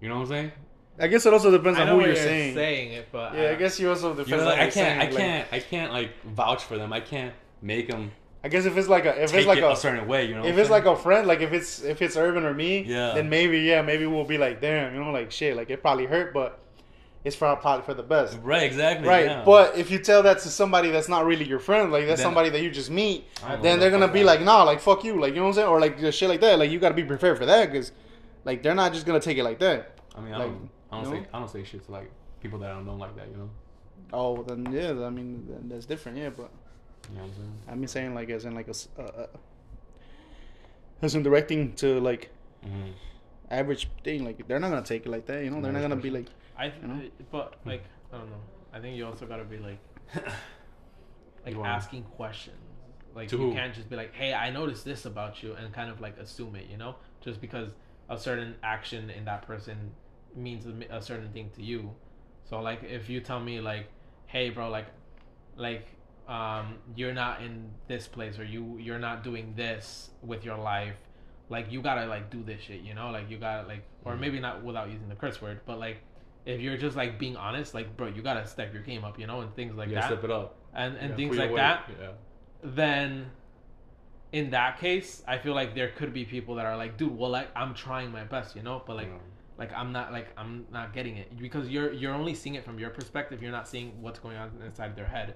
you 0.00 0.08
know 0.08 0.16
what 0.16 0.22
I'm 0.22 0.26
saying 0.28 0.52
I 1.00 1.06
guess 1.06 1.24
it 1.26 1.32
also 1.32 1.50
depends 1.50 1.78
on 1.78 1.86
who 1.88 1.98
you're 1.98 2.06
you're 2.08 2.16
saying. 2.16 2.54
saying 2.54 2.92
it, 2.92 3.08
but 3.12 3.34
Yeah, 3.34 3.42
I 3.42 3.46
uh, 3.46 3.54
guess 3.56 3.78
you 3.78 3.88
also 3.88 4.10
depends 4.10 4.30
you 4.30 4.36
know, 4.36 4.42
on 4.42 4.48
like, 4.48 4.56
what 4.56 4.60
I 4.60 4.64
you're 4.64 4.72
can't 4.72 5.12
saying. 5.12 5.14
I 5.14 5.16
can't 5.16 5.48
I 5.52 5.60
can't 5.60 5.92
like 5.92 6.22
vouch 6.24 6.64
for 6.64 6.76
them 6.76 6.92
I 6.92 7.00
can't 7.00 7.34
make 7.62 7.88
them 7.88 8.10
I 8.42 8.48
guess 8.48 8.64
if 8.66 8.76
it's 8.76 8.88
like 8.88 9.04
a 9.04 9.22
if 9.22 9.34
it's 9.34 9.46
like 9.46 9.58
it 9.58 9.64
a, 9.64 9.72
a, 9.72 9.76
certain 9.76 10.06
way 10.06 10.26
you 10.28 10.34
know 10.34 10.44
if 10.44 10.56
it's 10.56 10.68
saying? 10.68 10.70
like 10.70 10.86
a 10.86 10.96
friend, 10.96 11.26
like 11.26 11.40
if 11.40 11.52
it's 11.52 11.82
if 11.82 12.00
it's 12.02 12.16
Irvin 12.16 12.44
or 12.44 12.54
me, 12.54 12.82
Yeah. 12.82 13.14
then 13.14 13.28
maybe 13.28 13.60
yeah, 13.60 13.82
maybe 13.82 14.06
we'll 14.06 14.24
be 14.24 14.38
like, 14.38 14.60
damn, 14.60 14.94
you 14.94 15.02
know, 15.02 15.10
like 15.10 15.30
shit, 15.32 15.56
like 15.56 15.70
it 15.70 15.82
probably 15.82 16.06
hurt, 16.06 16.32
but 16.32 16.60
it's 17.24 17.34
for 17.34 17.46
our 17.48 17.56
probably 17.56 17.84
for 17.84 17.94
the 17.94 18.02
best. 18.02 18.38
right 18.44 18.62
exactly 18.62 19.08
Right, 19.08 19.26
yeah. 19.26 19.42
but 19.44 19.76
if 19.76 19.90
you 19.90 19.98
tell 19.98 20.22
that 20.22 20.38
to 20.38 20.48
somebody 20.48 20.90
that's 20.90 21.08
not 21.08 21.26
really 21.26 21.44
your 21.44 21.58
friend, 21.58 21.90
like 21.90 22.06
that's 22.06 22.20
Then- 22.20 22.26
somebody 22.26 22.48
that 22.50 22.62
you 22.62 22.70
just 22.70 22.90
meet, 22.90 23.26
then 23.60 23.80
they're 23.80 23.90
gonna 23.90 24.06
be 24.08 24.20
that. 24.20 24.26
like, 24.26 24.40
nah, 24.42 24.62
like 24.62 24.80
fuck 24.80 25.02
you, 25.04 25.20
like 25.20 25.30
you 25.34 25.40
know 25.40 25.42
what 25.42 25.48
I'm 25.48 25.54
saying, 25.54 25.68
or 25.68 25.80
like 25.80 25.98
just 26.00 26.16
shit 26.18 26.28
like 26.28 26.40
that. 26.40 26.58
Like 26.60 26.70
you 26.70 26.78
gotta 26.78 26.94
be 26.94 27.04
prepared 27.04 27.38
for 27.38 27.46
that 27.46 27.70
because, 27.70 27.90
like 28.44 28.62
they're 28.62 28.74
not 28.74 28.92
just 28.92 29.04
gonna 29.04 29.20
take 29.20 29.36
it 29.36 29.44
like 29.44 29.58
that. 29.58 29.98
I 30.16 30.20
mean 30.20 30.32
I 30.32 30.38
like, 30.38 30.46
don't 30.48 30.70
I 30.90 31.02
don't 31.02 31.12
you 31.14 31.20
say? 31.22 31.26
I 31.32 31.38
don't 31.38 31.50
say 31.50 31.64
shit 31.64 31.84
to 31.86 31.92
like 31.92 32.10
people 32.40 32.58
that 32.60 32.70
I 32.70 32.74
don't 32.74 32.86
know 32.86 32.94
like 32.96 33.14
that 33.16 33.28
you 33.28 33.36
know 33.36 33.50
Oh, 34.12 34.42
then 34.42 34.72
yeah, 34.72 35.04
I 35.04 35.10
mean 35.10 35.46
then 35.48 35.68
that's 35.68 35.84
different, 35.86 36.18
yeah, 36.18 36.30
but. 36.30 36.50
you 37.10 37.16
know 37.16 37.22
what 37.22 37.30
I'm 37.30 37.34
saying 37.34 37.52
I 37.68 37.74
mean, 37.74 37.88
saying 37.88 38.14
like 38.14 38.30
as 38.30 38.44
in 38.44 38.54
like 38.54 38.66
a 38.68 38.70
s- 38.70 38.88
uh, 38.98 39.02
uh, 39.02 39.26
as 41.02 41.14
in 41.14 41.22
directing 41.22 41.74
to 41.74 42.00
like 42.00 42.30
mm-hmm. 42.64 42.90
average 43.50 43.88
thing. 44.04 44.24
Like 44.24 44.46
they're 44.48 44.60
not 44.60 44.70
gonna 44.70 44.82
take 44.82 45.06
it 45.06 45.10
like 45.10 45.26
that. 45.26 45.44
You 45.44 45.50
know, 45.50 45.60
they're 45.60 45.72
not 45.72 45.82
gonna 45.82 45.96
be 45.96 46.10
like. 46.10 46.26
I, 46.56 46.66
you 46.66 46.88
know? 46.88 47.00
but 47.30 47.54
like 47.64 47.84
I 48.12 48.18
don't 48.18 48.30
know. 48.30 48.40
I 48.72 48.80
think 48.80 48.96
you 48.96 49.06
also 49.06 49.26
gotta 49.26 49.44
be 49.44 49.58
like, 49.58 49.78
like 51.44 51.54
You 51.54 51.58
wanna- 51.60 51.72
asking 51.72 52.02
questions. 52.04 52.56
Like 53.14 53.28
To 53.28 53.36
you 53.36 53.42
who? 53.50 53.52
can't 53.54 53.74
just 53.74 53.88
be 53.88 53.96
like, 53.96 54.14
"Hey, 54.14 54.32
I 54.32 54.50
noticed 54.50 54.84
this 54.84 55.04
about 55.06 55.42
you," 55.42 55.54
and 55.54 55.72
kind 55.72 55.90
of 55.90 56.00
like 56.00 56.18
assume 56.18 56.54
it. 56.56 56.66
You 56.70 56.76
know, 56.76 56.96
just 57.20 57.40
because 57.40 57.70
a 58.08 58.18
certain 58.18 58.54
action 58.62 59.10
in 59.10 59.24
that 59.24 59.42
person 59.42 59.92
means 60.34 60.66
a, 60.90 61.00
certain 61.02 61.30
thing 61.32 61.50
to 61.56 61.62
you. 61.62 61.94
So 62.48 62.60
like, 62.60 62.82
if 62.84 63.08
you 63.08 63.20
tell 63.20 63.40
me 63.40 63.60
like, 63.60 63.88
"Hey, 64.26 64.50
bro, 64.50 64.68
like, 64.70 64.86
like, 65.56 65.86
um, 66.28 66.76
you're 66.96 67.14
not 67.14 67.42
in 67.42 67.70
this 67.88 68.06
place, 68.06 68.38
or 68.38 68.44
you 68.44 68.78
you're 68.78 68.98
not 68.98 69.22
doing 69.24 69.54
this 69.56 70.10
with 70.22 70.44
your 70.44 70.56
life," 70.56 70.96
like 71.48 71.70
you 71.72 71.80
gotta 71.82 72.06
like 72.06 72.30
do 72.30 72.42
this 72.42 72.60
shit. 72.60 72.80
You 72.80 72.94
know, 72.94 73.10
like 73.10 73.30
you 73.30 73.38
gotta 73.38 73.66
like, 73.66 73.82
or 74.04 74.14
Mhm. 74.14 74.20
maybe 74.20 74.40
not 74.40 74.62
without 74.62 74.90
using 74.90 75.08
the 75.08 75.14
curse 75.16 75.40
word, 75.42 75.60
but 75.66 75.78
like 75.78 75.98
if 76.44 76.60
you're 76.60 76.76
just 76.78 76.96
like 76.96 77.18
being 77.18 77.36
honest, 77.36 77.74
like 77.74 77.96
bro, 77.96 78.06
you 78.08 78.22
gotta 78.22 78.46
step 78.46 78.72
your 78.72 78.82
game 78.82 79.04
up, 79.04 79.18
you 79.18 79.26
know, 79.26 79.40
and 79.40 79.54
things 79.54 79.74
like 79.76 79.90
that, 79.90 80.04
step 80.06 80.24
it 80.24 80.30
up 80.30 80.56
and 80.74 80.96
and 80.96 81.10
Yeah, 81.10 81.16
things 81.16 81.36
like 81.36 81.54
that. 81.54 81.88
yeah 82.00 82.12
Then, 82.62 83.30
in 84.32 84.50
that 84.50 84.78
case, 84.78 85.22
I 85.26 85.38
feel 85.38 85.54
like 85.54 85.74
there 85.74 85.88
could 85.88 86.12
be 86.12 86.24
people 86.24 86.54
that 86.56 86.66
are 86.66 86.76
like, 86.76 86.96
dude, 86.96 87.16
well, 87.16 87.30
like 87.30 87.48
I'm 87.56 87.74
trying 87.74 88.10
my 88.12 88.24
best, 88.24 88.56
you 88.56 88.62
know, 88.62 88.82
but 88.86 88.96
like, 88.96 89.06
Yeah. 89.08 89.18
Like 89.58 89.72
I'm 89.72 89.92
not 89.92 90.12
like 90.12 90.28
I'm 90.36 90.66
not 90.72 90.92
getting 90.92 91.16
it 91.16 91.36
because 91.38 91.68
you're 91.68 91.92
you're 91.92 92.14
only 92.14 92.34
seeing 92.34 92.54
it 92.54 92.64
from 92.64 92.78
your 92.78 92.90
perspective. 92.90 93.42
You're 93.42 93.52
not 93.52 93.68
seeing 93.68 94.00
what's 94.00 94.18
going 94.18 94.36
on 94.36 94.50
inside 94.64 94.94
their 94.96 95.06
head. 95.06 95.34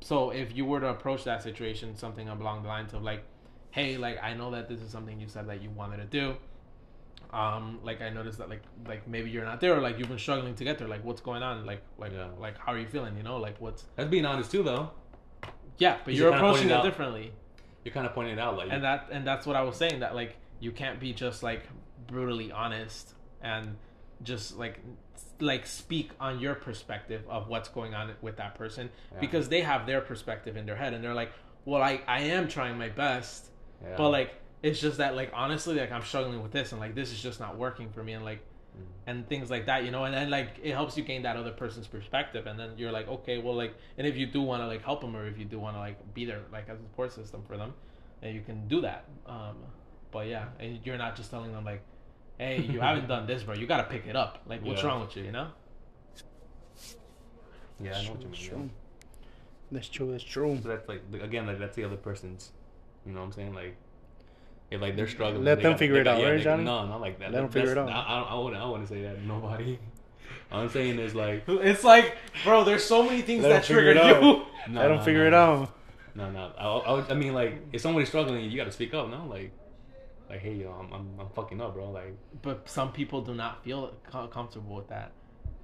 So 0.00 0.30
if 0.30 0.54
you 0.56 0.64
were 0.66 0.80
to 0.80 0.88
approach 0.88 1.24
that 1.24 1.42
situation, 1.42 1.96
something 1.96 2.28
along 2.28 2.62
the 2.62 2.68
lines 2.68 2.92
of 2.92 3.02
like, 3.02 3.24
hey, 3.70 3.96
like 3.96 4.22
I 4.22 4.34
know 4.34 4.50
that 4.50 4.68
this 4.68 4.80
is 4.80 4.90
something 4.90 5.18
you 5.18 5.28
said 5.28 5.48
that 5.48 5.62
you 5.62 5.70
wanted 5.70 5.96
to 5.98 6.04
do. 6.04 6.36
Um, 7.32 7.80
like 7.82 8.00
I 8.00 8.10
noticed 8.10 8.38
that 8.38 8.48
like 8.48 8.62
like 8.86 9.08
maybe 9.08 9.28
you're 9.30 9.44
not 9.44 9.60
there 9.60 9.74
or 9.76 9.80
like 9.80 9.98
you've 9.98 10.08
been 10.08 10.18
struggling 10.18 10.54
to 10.54 10.64
get 10.64 10.78
there. 10.78 10.86
Like 10.86 11.04
what's 11.04 11.20
going 11.20 11.42
on? 11.42 11.66
Like 11.66 11.82
like 11.98 12.12
Yeah. 12.12 12.28
like 12.38 12.56
how 12.58 12.72
are 12.72 12.78
you 12.78 12.86
feeling? 12.86 13.16
You 13.16 13.22
know, 13.24 13.38
like 13.38 13.60
what's 13.60 13.84
that's 13.96 14.08
being 14.10 14.24
honest 14.26 14.50
too 14.50 14.62
though 14.62 14.90
yeah, 15.78 15.98
but 16.04 16.14
You're 16.14 16.28
you're 16.28 16.36
approaching 16.36 16.68
it 16.68 16.72
out- 16.72 16.84
differently. 16.84 17.32
you're 17.84 17.92
kind 17.92 18.06
of 18.06 18.12
pointing 18.14 18.34
it 18.34 18.38
out 18.38 18.56
like 18.56 18.68
and 18.70 18.84
that 18.84 19.08
and 19.10 19.26
that's 19.26 19.44
what 19.44 19.56
I 19.56 19.62
was 19.62 19.76
saying 19.76 19.98
that 20.00 20.14
like 20.14 20.36
you 20.60 20.70
can't 20.70 21.00
be 21.00 21.12
just 21.12 21.42
like 21.42 21.64
brutally 22.06 22.52
honest 22.52 23.14
and 23.44 23.76
just 24.22 24.56
like 24.56 24.80
like 25.40 25.66
speak 25.66 26.10
on 26.18 26.40
your 26.40 26.54
perspective 26.54 27.22
of 27.28 27.48
what's 27.48 27.68
going 27.68 27.94
on 27.94 28.10
with 28.22 28.36
that 28.38 28.54
person 28.56 28.88
Yeah. 29.12 29.20
because 29.20 29.48
they 29.48 29.60
have 29.60 29.86
their 29.86 30.00
perspective 30.00 30.56
in 30.56 30.66
their 30.66 30.76
head 30.76 30.94
and 30.94 31.02
they're 31.04 31.14
like 31.14 31.30
well 31.64 31.82
I 31.82 32.00
I 32.08 32.20
am 32.36 32.48
trying 32.48 32.76
my 32.78 32.88
best 32.88 33.50
yeah. 33.82 33.94
but 33.96 34.10
like 34.10 34.30
it's 34.62 34.80
just 34.80 34.98
that 34.98 35.14
like 35.14 35.30
honestly 35.34 35.74
like 35.76 35.92
I'm 35.92 36.02
struggling 36.04 36.42
with 36.42 36.52
this 36.52 36.72
and 36.72 36.80
like 36.80 36.94
this 36.94 37.12
is 37.12 37.20
just 37.22 37.38
not 37.38 37.56
working 37.58 37.90
for 37.90 38.02
me 38.02 38.14
and 38.14 38.24
like 38.24 38.40
Mm. 38.76 38.80
and 39.06 39.28
things 39.28 39.50
like 39.52 39.66
that 39.66 39.84
you 39.84 39.92
know 39.92 40.02
and 40.02 40.12
then 40.12 40.30
like 40.30 40.58
it 40.60 40.72
helps 40.72 40.96
you 40.98 41.04
gain 41.04 41.22
that 41.22 41.36
other 41.36 41.52
person's 41.52 41.86
perspective 41.86 42.48
and 42.48 42.58
then 42.58 42.70
you're 42.76 42.90
like 42.90 43.06
okay 43.06 43.38
well 43.38 43.54
like 43.54 43.72
and 43.98 44.04
if 44.04 44.16
you 44.16 44.26
do 44.26 44.42
want 44.42 44.60
to 44.62 44.66
like 44.66 44.82
help 44.82 45.00
them 45.00 45.14
or 45.16 45.28
if 45.28 45.38
you 45.38 45.44
do 45.44 45.60
want 45.60 45.76
to 45.76 45.78
like 45.78 45.96
be 46.12 46.24
there 46.24 46.40
like 46.50 46.68
as 46.68 46.80
a 46.80 46.82
support 46.82 47.12
system 47.12 47.40
for 47.46 47.56
them 47.56 47.72
then 48.20 48.34
you 48.34 48.40
can 48.40 48.66
do 48.66 48.80
that 48.80 49.04
um 49.26 49.54
but 50.10 50.26
yeah 50.26 50.46
and 50.58 50.80
you're 50.84 50.98
not 50.98 51.14
just 51.14 51.30
telling 51.30 51.52
them 51.52 51.64
like 51.64 51.82
hey 52.38 52.60
you 52.62 52.80
haven't 52.80 53.06
done 53.08 53.26
this 53.26 53.42
bro 53.42 53.54
you 53.54 53.66
gotta 53.66 53.84
pick 53.84 54.06
it 54.06 54.16
up 54.16 54.40
like 54.46 54.64
what's 54.64 54.82
Yeah. 54.82 54.88
wrong 54.88 55.00
with 55.02 55.16
you 55.16 55.24
you 55.24 55.32
know 55.32 55.48
yeah 57.80 57.96
I 57.98 58.04
know 58.04 58.10
what 58.12 58.22
you 58.22 58.28
That's 58.28 58.40
mean 58.40 58.48
true. 58.50 58.58
yeah. 58.58 58.68
That's 59.72 59.88
true. 59.88 60.12
That's 60.12 60.22
true. 60.24 60.58
So 60.62 60.68
that's 60.68 60.88
like 60.88 61.02
again, 61.20 61.46
like 61.46 61.58
that's 61.58 61.74
the 61.74 61.82
other 61.84 61.96
person's. 61.96 62.52
You 63.06 63.12
know 63.12 63.20
what 63.20 63.26
I'm 63.26 63.32
saying? 63.32 63.54
Like, 63.54 63.74
if 64.70 64.80
like 64.80 64.94
they're 64.94 65.08
struggling, 65.08 65.42
Let 65.42 65.56
they 65.56 65.62
them 65.62 65.72
gotta- 65.72 65.78
figure 65.78 65.94
they 65.96 66.00
it 66.02 66.04
got- 66.04 66.14
out, 66.16 66.20
yeah, 66.22 66.28
right, 66.28 66.36
they- 66.38 66.44
Johnny? 66.44 66.64
No, 66.64 66.86
not 66.86 67.00
like 67.00 67.18
that. 67.18 67.32
Let 67.32 67.38
them 67.40 67.46
That- 67.46 67.52
figure 67.52 67.72
it 67.72 67.78
out. 67.78 67.88
I, 67.88 67.92
I, 67.92 68.20
don't- 68.20 68.28
I 68.30 68.34
wouldn't. 68.38 68.62
I 68.62 68.66
wouldn't 68.66 68.88
say 68.88 69.02
that. 69.02 69.22
Nobody. 69.22 69.78
I'm 70.52 70.68
saying 70.68 70.98
is 71.00 71.14
like, 71.14 71.44
it's 71.48 71.82
like 71.82 72.16
bro 72.44 72.62
there's 72.62 72.84
so 72.84 73.02
many 73.02 73.22
things 73.22 73.42
that 73.42 73.48
them 73.48 73.62
figure 73.62 73.94
trigger 73.94 74.14
you 74.14 74.20
no, 74.68 74.80
Let 74.80 74.88
them 74.88 74.98
no, 74.98 75.02
figure 75.02 75.22
no, 75.22 75.26
it 75.26 75.34
out. 75.34 75.74
No, 76.14 76.30
no. 76.30 76.52
I, 76.56 76.66
I, 77.00 77.10
I 77.10 77.14
mean, 77.14 77.34
like, 77.34 77.60
if 77.72 77.80
somebody's 77.80 78.08
struggling, 78.08 78.48
you 78.48 78.56
got 78.56 78.64
to 78.66 78.72
speak 78.72 78.94
up. 78.94 79.08
No, 79.10 79.26
like, 79.26 79.50
like, 80.28 80.40
hey, 80.40 80.54
yo, 80.54 80.70
I'm, 80.70 80.92
I'm, 80.92 81.08
I'm 81.20 81.28
fucking 81.30 81.60
up, 81.60 81.74
bro. 81.74 81.90
Like, 81.90 82.16
but 82.42 82.68
some 82.68 82.92
people 82.92 83.20
do 83.20 83.34
not 83.34 83.64
feel 83.64 83.92
comfortable 84.30 84.76
with 84.76 84.88
that. 84.88 85.12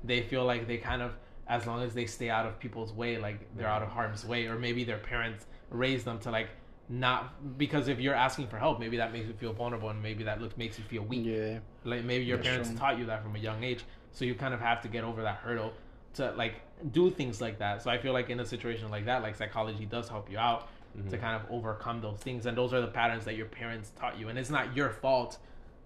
They 0.04 0.22
feel 0.22 0.44
like 0.44 0.66
they 0.66 0.78
kind 0.78 1.02
of, 1.02 1.12
as 1.48 1.66
long 1.66 1.82
as 1.82 1.94
they 1.94 2.06
stay 2.06 2.30
out 2.30 2.46
of 2.46 2.58
people's 2.58 2.92
way, 2.92 3.18
like 3.18 3.54
they're 3.56 3.68
out 3.68 3.82
of 3.82 3.88
harm's 3.88 4.24
way, 4.24 4.46
or 4.46 4.58
maybe 4.58 4.84
their 4.84 4.98
parents 4.98 5.46
raised 5.70 6.04
them 6.04 6.18
to 6.20 6.30
like 6.30 6.48
not 6.88 7.56
because 7.56 7.86
if 7.86 8.00
you're 8.00 8.14
asking 8.14 8.48
for 8.48 8.58
help, 8.58 8.80
maybe 8.80 8.96
that 8.96 9.12
makes 9.12 9.26
you 9.26 9.34
feel 9.34 9.52
vulnerable, 9.52 9.90
and 9.90 10.02
maybe 10.02 10.24
that 10.24 10.40
looks 10.40 10.56
makes 10.56 10.78
you 10.78 10.84
feel 10.84 11.02
weak. 11.02 11.24
Yeah. 11.24 11.58
Like 11.84 12.04
maybe 12.04 12.24
your 12.24 12.36
That's 12.36 12.48
parents 12.48 12.68
true. 12.70 12.78
taught 12.78 12.98
you 12.98 13.06
that 13.06 13.22
from 13.22 13.36
a 13.36 13.38
young 13.38 13.62
age, 13.62 13.84
so 14.12 14.24
you 14.24 14.34
kind 14.34 14.52
of 14.52 14.60
have 14.60 14.82
to 14.82 14.88
get 14.88 15.04
over 15.04 15.22
that 15.22 15.36
hurdle 15.36 15.72
to 16.14 16.32
like 16.32 16.54
do 16.90 17.10
things 17.10 17.40
like 17.40 17.58
that. 17.60 17.82
So 17.82 17.90
I 17.90 17.98
feel 17.98 18.12
like 18.12 18.30
in 18.30 18.40
a 18.40 18.46
situation 18.46 18.90
like 18.90 19.04
that, 19.06 19.22
like 19.22 19.36
psychology 19.36 19.86
does 19.86 20.08
help 20.08 20.30
you 20.30 20.38
out 20.38 20.68
to 21.08 21.16
Mhm. 21.16 21.20
kind 21.20 21.36
of 21.36 21.50
overcome 21.50 22.00
those 22.00 22.18
things, 22.18 22.46
and 22.46 22.56
those 22.56 22.72
are 22.74 22.80
the 22.80 22.86
patterns 22.88 23.24
that 23.24 23.34
your 23.36 23.46
parents 23.46 23.90
taught 23.98 24.18
you, 24.18 24.28
and 24.28 24.38
it's 24.38 24.50
not 24.50 24.76
your 24.76 24.90
fault 24.90 25.38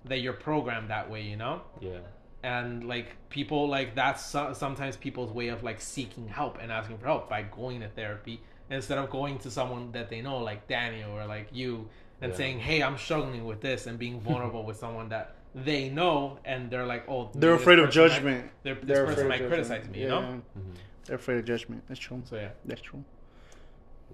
that 0.07 0.19
you're 0.21 0.33
programmed 0.33 0.89
that 0.91 1.09
way, 1.11 1.23
you 1.23 1.37
know 1.37 1.63
yeah, 1.81 1.99
and 2.43 2.85
like 2.87 3.17
people 3.31 3.69
like 3.69 3.95
that's 3.95 4.25
so- 4.25 4.53
sometimes 4.53 4.97
people's 4.97 5.31
way 5.33 5.49
of 5.49 5.63
like 5.63 5.81
seeking 5.81 6.29
help 6.29 6.59
and 6.61 6.71
asking 6.71 6.99
for 6.99 7.07
help 7.07 7.29
by 7.29 7.43
going 7.43 7.81
to 7.81 7.89
therapy 7.89 8.41
instead 8.71 8.99
of 8.99 9.09
going 9.11 9.39
to 9.39 9.51
someone 9.51 9.93
that 9.93 10.09
they 10.11 10.21
know 10.21 10.39
like 10.39 10.67
Daniel 10.69 11.11
or 11.13 11.27
like 11.27 11.49
you 11.53 11.89
and 12.21 12.33
Yeah. 12.33 12.37
saying 12.39 12.59
hey 12.61 12.83
i'm 12.83 12.97
struggling 12.97 13.45
with 13.45 13.61
this 13.61 13.87
and 13.87 13.99
being 13.99 14.21
vulnerable 14.21 14.65
with 14.65 14.77
someone 14.77 15.09
that 15.11 15.35
they 15.55 15.89
know 15.89 16.39
and 16.45 16.71
they're 16.71 16.87
like 16.87 17.09
oh 17.09 17.31
They're 17.35 17.55
afraid 17.55 17.79
of 17.79 17.87
person 17.87 18.03
might- 18.03 18.09
judgment. 18.15 18.51
they're, 18.63 18.75
this 18.75 18.85
They're 18.87 19.05
person 19.07 19.25
afraid 19.27 19.29
might 19.29 19.41
of 19.43 19.49
criticize 19.49 19.79
judgment. 19.85 19.93
me 19.93 19.99
you 20.03 20.07
Yeah. 20.09 20.21
know 20.21 20.43
Mhm. 20.59 20.75
They're 21.07 21.17
afraid 21.17 21.39
of 21.39 21.45
judgment. 21.45 21.83
That's 21.89 22.01
true. 22.01 22.23
so 22.25 22.37
yeah 22.37 22.49
That's 22.65 22.81
true. 22.83 23.05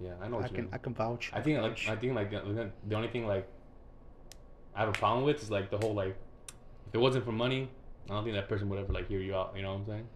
Yeah, 0.02 0.12
I 0.22 0.28
know. 0.28 0.38
I 0.38 0.40
What 0.40 0.50
you 0.50 0.54
can 0.56 0.64
mean. 0.64 0.74
I 0.74 0.78
can 0.78 0.94
vouch. 0.94 1.30
I 1.32 1.40
think 1.40 1.60
like 1.60 1.78
I 1.88 1.96
think 1.96 2.14
like 2.14 2.30
the, 2.30 2.70
the 2.88 2.94
only 2.94 3.08
thing 3.08 3.26
like 3.26 3.46
I 4.74 4.80
have 4.80 4.88
a 4.88 4.92
problem 4.92 5.24
with 5.24 5.42
is 5.42 5.50
like 5.50 5.70
the 5.70 5.78
whole 5.78 5.94
like 5.94 6.16
if 6.88 6.94
it 6.94 6.98
wasn't 6.98 7.24
for 7.24 7.32
money, 7.32 7.68
I 8.08 8.14
don't 8.14 8.24
think 8.24 8.34
that 8.34 8.48
person 8.48 8.68
would 8.70 8.78
ever 8.78 8.92
like 8.92 9.08
hear 9.08 9.20
you 9.20 9.34
out. 9.34 9.52
You 9.54 9.62
know 9.62 9.72
what 9.74 9.80
I'm 9.80 9.86
saying? 9.86 10.08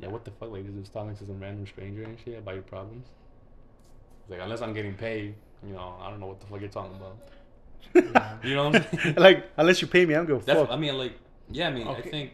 Yeah. 0.00 0.08
What 0.08 0.24
the 0.24 0.32
fuck? 0.32 0.50
Like 0.50 0.64
just 0.80 0.92
talking 0.92 1.14
to 1.16 1.26
some 1.26 1.40
random 1.40 1.66
stranger 1.66 2.02
and 2.02 2.18
shit 2.24 2.38
about 2.38 2.54
your 2.54 2.64
problems. 2.64 3.06
It's 4.22 4.30
like 4.30 4.40
unless 4.40 4.60
I'm 4.60 4.74
getting 4.74 4.94
paid, 4.94 5.34
you 5.66 5.72
know, 5.72 5.96
I 6.00 6.10
don't 6.10 6.20
know 6.20 6.26
what 6.26 6.40
the 6.40 6.46
fuck 6.46 6.60
you're 6.60 6.70
talking 6.70 6.96
about. 6.96 7.18
You 8.44 8.54
know 8.54 8.68
what 8.68 8.76
I'm 8.76 8.98
saying? 9.00 9.14
like 9.18 9.50
unless 9.56 9.80
you 9.80 9.88
pay 9.88 10.04
me, 10.04 10.14
I'm 10.14 10.26
gonna 10.26 10.40
That's 10.40 10.60
fuck. 10.60 10.70
I 10.70 10.76
mean 10.76 10.98
like 10.98 11.12
yeah. 11.50 11.68
I 11.68 11.70
mean 11.72 11.86
Okay. 11.86 12.02
I 12.02 12.10
think 12.10 12.32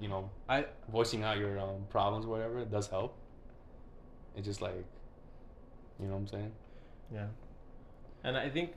you 0.00 0.08
know 0.08 0.30
I 0.48 0.64
voicing 0.90 1.22
out 1.24 1.38
your 1.38 1.58
um, 1.58 1.84
problems, 1.90 2.24
or 2.24 2.28
whatever, 2.28 2.60
it 2.60 2.70
does 2.70 2.86
help. 2.86 3.16
It's 4.36 4.46
just 4.46 4.62
like 4.62 4.84
you 6.00 6.06
know 6.08 6.14
what 6.14 6.20
I'm 6.20 6.26
saying? 6.28 6.52
Yeah. 7.12 7.26
And 8.24 8.36
I 8.36 8.48
think 8.48 8.72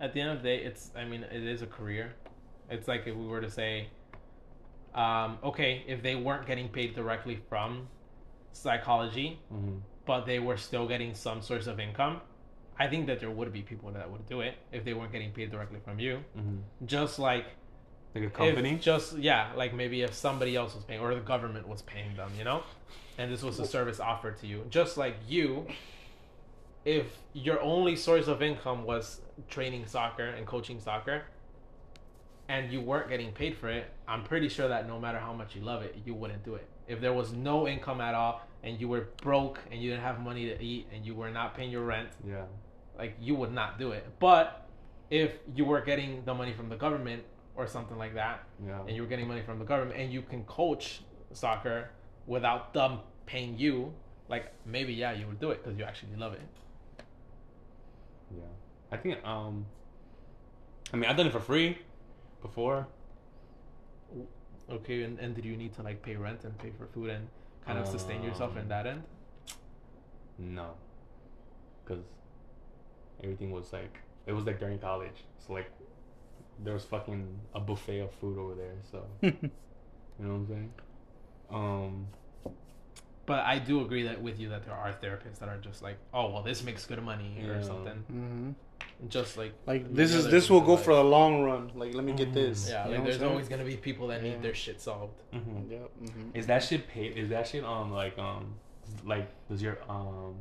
at 0.00 0.12
the 0.12 0.20
end 0.20 0.30
of 0.30 0.42
the 0.42 0.48
day, 0.48 0.58
it's, 0.62 0.90
I 0.96 1.04
mean, 1.04 1.22
it 1.24 1.42
is 1.42 1.62
a 1.62 1.66
career. 1.66 2.14
It's 2.70 2.88
like 2.88 3.06
if 3.06 3.14
we 3.16 3.26
were 3.26 3.40
to 3.40 3.50
say, 3.50 3.88
um, 4.94 5.38
okay, 5.44 5.84
if 5.86 6.02
they 6.02 6.14
weren't 6.16 6.46
getting 6.46 6.68
paid 6.68 6.94
directly 6.94 7.38
from 7.48 7.88
psychology, 8.52 9.38
Mm-hmm. 9.52 9.76
but 10.06 10.24
they 10.26 10.38
were 10.38 10.56
still 10.56 10.86
getting 10.88 11.14
some 11.14 11.42
source 11.42 11.66
of 11.66 11.78
income, 11.80 12.20
I 12.78 12.86
think 12.86 13.06
that 13.08 13.20
there 13.20 13.30
would 13.30 13.52
be 13.52 13.62
people 13.62 13.90
that 13.92 14.10
would 14.10 14.26
do 14.26 14.40
it 14.40 14.54
if 14.72 14.84
they 14.84 14.94
weren't 14.94 15.12
getting 15.12 15.32
paid 15.32 15.50
directly 15.50 15.80
from 15.84 15.98
you. 15.98 16.20
Mm-hmm. 16.36 16.86
Just 16.86 17.18
like 17.18 17.46
Like 18.14 18.24
a 18.24 18.30
company. 18.30 18.76
just 18.78 19.18
yeah, 19.18 19.50
like 19.56 19.74
maybe 19.74 20.02
if 20.02 20.14
somebody 20.14 20.56
else 20.56 20.74
was 20.74 20.84
paying 20.84 21.00
or 21.00 21.14
the 21.14 21.20
government 21.20 21.66
was 21.68 21.82
paying 21.82 22.16
them, 22.16 22.30
you 22.38 22.44
know, 22.44 22.62
and 23.18 23.30
this 23.32 23.42
was 23.42 23.58
a 23.58 23.66
service 23.66 23.98
offered 24.00 24.38
to 24.40 24.46
you. 24.46 24.64
Just 24.70 24.96
like 24.96 25.16
you, 25.28 25.66
if 26.88 27.18
your 27.34 27.60
only 27.60 27.94
source 27.94 28.28
of 28.28 28.40
income 28.40 28.82
was 28.84 29.20
training 29.50 29.86
soccer 29.86 30.24
and 30.24 30.46
coaching 30.46 30.80
soccer, 30.80 31.22
and 32.48 32.72
you 32.72 32.80
weren't 32.80 33.10
getting 33.10 33.30
paid 33.30 33.54
for 33.58 33.68
it, 33.68 33.90
I'm 34.08 34.24
pretty 34.24 34.48
sure 34.48 34.68
that 34.68 34.88
no 34.88 34.98
matter 34.98 35.18
how 35.18 35.34
much 35.34 35.54
you 35.54 35.60
love 35.60 35.82
it, 35.82 35.94
you 36.06 36.14
wouldn't 36.14 36.42
do 36.44 36.54
it. 36.54 36.66
If 36.86 37.02
there 37.02 37.12
was 37.12 37.34
no 37.34 37.68
income 37.68 38.00
at 38.00 38.14
all 38.14 38.40
and 38.62 38.80
you 38.80 38.88
were 38.88 39.08
broke 39.22 39.58
and 39.70 39.82
you 39.82 39.90
didn't 39.90 40.02
have 40.02 40.18
money 40.18 40.46
to 40.46 40.62
eat 40.62 40.86
and 40.90 41.04
you 41.04 41.14
were 41.14 41.30
not 41.30 41.54
paying 41.54 41.70
your 41.70 41.84
rent, 41.84 42.08
yeah. 42.26 42.44
like 42.96 43.14
you 43.20 43.34
would 43.34 43.52
not 43.52 43.78
do 43.78 43.92
it. 43.92 44.06
But 44.18 44.66
if 45.10 45.32
you 45.54 45.66
were 45.66 45.82
getting 45.82 46.24
the 46.24 46.32
money 46.32 46.54
from 46.54 46.70
the 46.70 46.76
government 46.76 47.22
or 47.54 47.66
something 47.66 47.98
like 47.98 48.14
that, 48.14 48.44
Yeah. 48.66 48.80
and 48.86 48.96
you 48.96 49.02
were 49.02 49.08
getting 49.08 49.28
money 49.28 49.42
from 49.42 49.58
the 49.58 49.66
government, 49.66 50.00
and 50.00 50.10
you 50.10 50.22
can 50.22 50.42
coach 50.44 51.02
soccer 51.34 51.90
without 52.26 52.72
them 52.72 53.00
paying 53.26 53.58
you, 53.58 53.92
like 54.30 54.46
maybe 54.64 54.94
yeah, 54.94 55.12
you 55.12 55.26
would 55.26 55.38
do 55.38 55.50
it 55.50 55.62
because 55.62 55.78
you 55.78 55.84
actually 55.84 56.16
love 56.16 56.32
it. 56.32 56.40
Yeah. 58.36 58.42
I 58.92 58.96
think 58.96 59.24
um 59.24 59.66
I 60.92 60.96
mean 60.96 61.08
I've 61.10 61.16
done 61.16 61.26
it 61.26 61.32
for 61.32 61.40
free 61.40 61.78
before. 62.42 62.86
Okay, 64.70 65.02
and, 65.02 65.18
and 65.18 65.34
did 65.34 65.44
you 65.46 65.56
need 65.56 65.72
to 65.74 65.82
like 65.82 66.02
pay 66.02 66.16
rent 66.16 66.44
and 66.44 66.56
pay 66.58 66.70
for 66.76 66.86
food 66.86 67.08
and 67.10 67.26
kind 67.66 67.78
of 67.78 67.86
sustain 67.86 68.22
yourself 68.22 68.52
in 68.56 68.62
Um, 68.62 68.68
that 68.68 68.86
end? 68.86 69.02
No. 70.38 70.74
Cause 71.86 72.04
everything 73.22 73.50
was 73.50 73.72
like 73.72 73.98
it 74.26 74.32
was 74.32 74.44
like 74.44 74.60
during 74.60 74.78
college. 74.78 75.24
So 75.38 75.54
like 75.54 75.70
there 76.64 76.74
was 76.74 76.84
fucking 76.84 77.26
a 77.54 77.60
buffet 77.60 78.00
of 78.00 78.12
food 78.12 78.36
over 78.36 78.54
there, 78.54 78.74
so 78.90 79.06
you 79.22 79.32
know 80.18 80.28
what 80.28 80.34
I'm 80.34 80.46
saying? 80.48 80.72
Um 81.50 82.06
But 83.28 83.40
I 83.44 83.58
do 83.58 83.82
agree 83.82 84.04
that 84.08 84.20
with 84.22 84.40
you 84.40 84.48
that 84.48 84.64
there 84.64 84.74
are 84.74 84.90
therapists 85.02 85.38
that 85.40 85.48
are 85.50 85.58
just 85.58 85.82
like, 85.82 85.98
oh 86.14 86.30
well, 86.32 86.42
this 86.42 86.64
makes 86.64 86.86
good 86.86 87.02
money 87.12 87.32
or 87.46 87.56
Yeah. 87.56 87.62
something. 87.72 87.98
hmm 88.08 88.50
Just 89.16 89.36
like 89.36 89.52
Like 89.66 89.82
this 90.00 90.12
is 90.18 90.24
this 90.34 90.48
will 90.50 90.62
go 90.70 90.74
life. 90.74 90.84
for 90.86 90.94
the 90.94 91.04
long 91.16 91.42
run. 91.48 91.70
Like 91.82 91.92
let 91.98 92.04
me 92.08 92.14
get 92.22 92.30
Mhm. 92.30 92.34
this. 92.42 92.58
yeah, 92.70 92.86
You 92.88 92.94
like 92.94 93.04
there's 93.04 93.22
I'm 93.22 93.28
always 93.34 93.48
gonna 93.52 93.64
be 93.72 93.76
people 93.88 94.06
that 94.10 94.20
Yeah. 94.22 94.30
need 94.30 94.42
their 94.46 94.54
shit 94.64 94.80
solved. 94.80 95.18
mhm. 95.32 95.44
saying? 95.44 95.70
Yep. 95.70 95.90
mhm. 96.08 96.26
Is 96.38 96.46
that 96.50 96.60
shit 96.68 96.82
paid 96.94 97.10
is 97.22 97.28
that 97.34 97.44
shit 97.50 97.64
um 97.74 97.88
like 98.02 98.16
um 98.18 98.44
like 99.14 99.28
does 99.48 99.60
your 99.66 99.76
um 99.96 100.34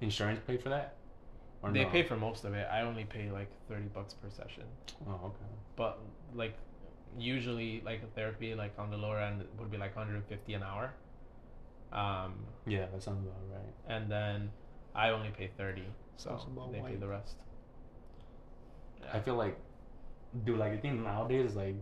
insurance 0.00 0.40
pay 0.46 0.56
for 0.56 0.68
that? 0.76 0.94
Or 1.62 1.70
They 1.72 1.84
no? 1.84 1.90
pay 1.96 2.02
for 2.10 2.16
most 2.16 2.44
of 2.44 2.52
it. 2.60 2.66
I 2.76 2.78
only 2.90 3.04
pay 3.16 3.24
like 3.40 3.50
thirty 3.68 3.88
bucks 3.96 4.14
per 4.20 4.30
session. 4.30 4.66
Oh, 5.08 5.18
okay. 5.30 5.50
but 5.76 5.98
like 6.42 6.54
usually 7.18 7.70
like 7.90 8.00
a 8.08 8.10
therapy 8.16 8.54
like 8.54 8.72
on 8.78 8.88
the 8.94 8.96
lower 9.04 9.20
end 9.20 9.44
would 9.58 9.70
be 9.70 9.78
like 9.78 9.94
150 9.96 10.54
an 10.54 10.62
hour 10.62 10.86
um 11.94 12.34
Yeah, 12.66 12.86
that 12.92 13.02
sounds 13.02 13.26
about 13.26 13.40
right. 13.52 13.74
and 13.96 14.10
then 14.10 14.50
i 14.94 15.10
only 15.10 15.30
pay 15.30 15.48
30 15.56 15.82
so 16.16 16.30
Sounds 16.30 16.44
about 16.44 16.72
they 16.72 16.80
pay 16.80 16.96
the 16.96 17.08
rest 17.08 17.36
I 19.12 19.20
feel 19.20 19.34
like, 19.34 19.58
dude, 20.44 20.58
like 20.58 20.72
I 20.72 20.76
think 20.78 21.00
nowadays, 21.00 21.54
like, 21.54 21.74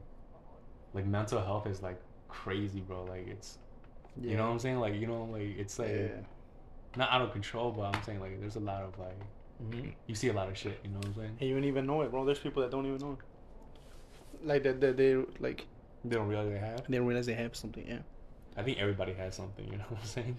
like 0.92 1.06
mental 1.06 1.40
health 1.40 1.66
is 1.66 1.82
like 1.82 2.00
crazy, 2.28 2.80
bro. 2.80 3.04
Like 3.04 3.28
it's, 3.28 3.58
you 4.20 4.36
know 4.36 4.44
what 4.46 4.52
I'm 4.52 4.58
saying? 4.58 4.80
Like 4.80 4.94
you 4.94 5.06
know, 5.06 5.24
like 5.32 5.56
it's 5.56 5.78
like 5.78 5.88
Yeah. 5.90 6.08
not 6.96 7.10
out 7.10 7.22
of 7.22 7.32
control, 7.32 7.70
but 7.70 7.94
I'm 7.94 8.02
saying 8.02 8.20
like 8.20 8.40
there's 8.40 8.56
a 8.56 8.60
lot 8.60 8.82
of 8.82 8.98
like 8.98 9.18
mm-hmm. 9.62 9.90
you 10.06 10.14
see 10.14 10.28
a 10.28 10.32
lot 10.32 10.48
of 10.48 10.56
shit. 10.58 10.78
You 10.84 10.90
know 10.90 10.98
what 10.98 11.06
I'm 11.06 11.14
saying? 11.14 11.36
And 11.40 11.48
you 11.48 11.54
don't 11.54 11.64
even 11.64 11.86
know 11.86 12.02
it, 12.02 12.10
bro. 12.10 12.24
There's 12.24 12.40
people 12.40 12.62
that 12.62 12.70
don't 12.70 12.86
even 12.86 12.98
know 12.98 13.12
it. 13.12 14.46
Like 14.46 14.62
that, 14.64 14.80
that 14.80 14.96
they 14.96 15.14
like 15.38 15.66
They 16.04 16.16
don't 16.16 16.26
realize 16.28 16.50
they 16.50 16.58
have. 16.58 16.82
they 16.88 16.96
don't 16.98 17.06
realize 17.06 17.26
they 17.26 17.34
have 17.34 17.54
something. 17.54 17.86
Yeah. 17.86 17.98
I 18.56 18.62
think 18.62 18.78
everybody 18.78 19.12
has 19.14 19.34
something. 19.34 19.64
You 19.66 19.78
know 19.78 19.84
what 19.88 20.00
I'm 20.00 20.06
saying? 20.06 20.36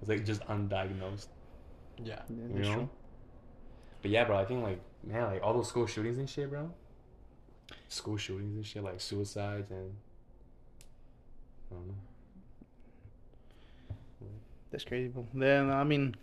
It's 0.00 0.08
like 0.08 0.24
just 0.24 0.42
undiagnosed. 0.46 1.26
yeah 2.02 2.20
yeah 2.28 2.36
You 2.54 2.62
know. 2.62 2.74
true. 2.74 2.88
But 4.02 4.10
yeah, 4.10 4.24
bro, 4.24 4.36
I 4.38 4.44
think 4.44 4.62
like 4.62 4.80
man, 5.04 5.24
like 5.24 5.42
all 5.42 5.54
those 5.54 5.68
school 5.68 5.86
shootings 5.86 6.18
and 6.18 6.28
shit, 6.28 6.50
bro. 6.50 6.70
School 7.88 8.16
shootings 8.16 8.54
and 8.56 8.66
shit, 8.66 8.82
like 8.82 9.00
suicides 9.00 9.70
and. 9.70 9.92
I 11.70 11.74
don't 11.74 11.88
know. 11.88 11.94
That's 14.70 14.84
crazy, 14.84 15.08
bro. 15.08 15.26
Then 15.34 15.70
I 15.70 15.84
mean, 15.84 16.14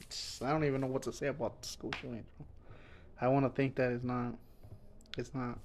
it's, 0.00 0.42
I 0.42 0.50
don't 0.50 0.64
even 0.64 0.80
know 0.80 0.86
what 0.88 1.02
to 1.02 1.12
say 1.12 1.28
about 1.28 1.62
the 1.62 1.68
school 1.68 1.90
shooting. 2.00 2.24
Bro. 2.36 2.46
I 3.20 3.28
want 3.28 3.46
to 3.46 3.50
think 3.50 3.76
that 3.76 3.92
it's 3.92 4.04
not. 4.04 4.34
It's 5.16 5.32
not. 5.34 5.58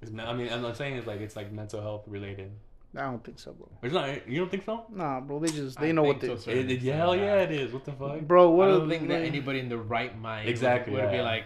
It's 0.00 0.12
not, 0.12 0.28
I 0.28 0.32
mean, 0.34 0.52
I'm 0.52 0.62
not 0.62 0.76
saying 0.76 0.94
it's 0.96 1.06
like 1.08 1.20
it's 1.20 1.34
like 1.36 1.50
mental 1.52 1.80
health 1.82 2.04
related. 2.06 2.52
I 2.98 3.02
don't 3.02 3.22
think 3.24 3.38
so, 3.38 3.52
bro. 3.52 3.68
It's 3.82 3.94
not. 3.94 4.28
You 4.28 4.40
don't 4.40 4.50
think 4.50 4.64
so? 4.64 4.84
Nah, 4.92 5.20
bro. 5.20 5.38
They 5.38 5.48
just 5.48 5.78
they 5.78 5.90
I 5.90 5.92
know 5.92 6.02
what 6.02 6.20
to 6.20 6.26
they. 6.26 6.32
a 6.32 6.38
certain 6.38 6.58
It, 6.60 6.70
it, 6.70 6.74
extent, 6.74 6.96
hell 6.96 7.14
yeah, 7.16 7.42
it 7.42 7.52
is. 7.52 7.72
What 7.72 7.84
the 7.84 7.92
fuck? 7.92 8.20
Bro, 8.22 8.50
what 8.50 8.68
i 8.68 8.70
don't 8.72 8.88
think 8.88 9.08
that 9.08 9.22
anybody 9.22 9.60
in 9.60 9.68
the 9.68 9.78
right 9.78 10.18
mind 10.18 10.48
Exactly, 10.48 10.92
would, 10.94 11.04
would 11.04 11.12
yeah. 11.12 11.18
be 11.18 11.22
like 11.22 11.44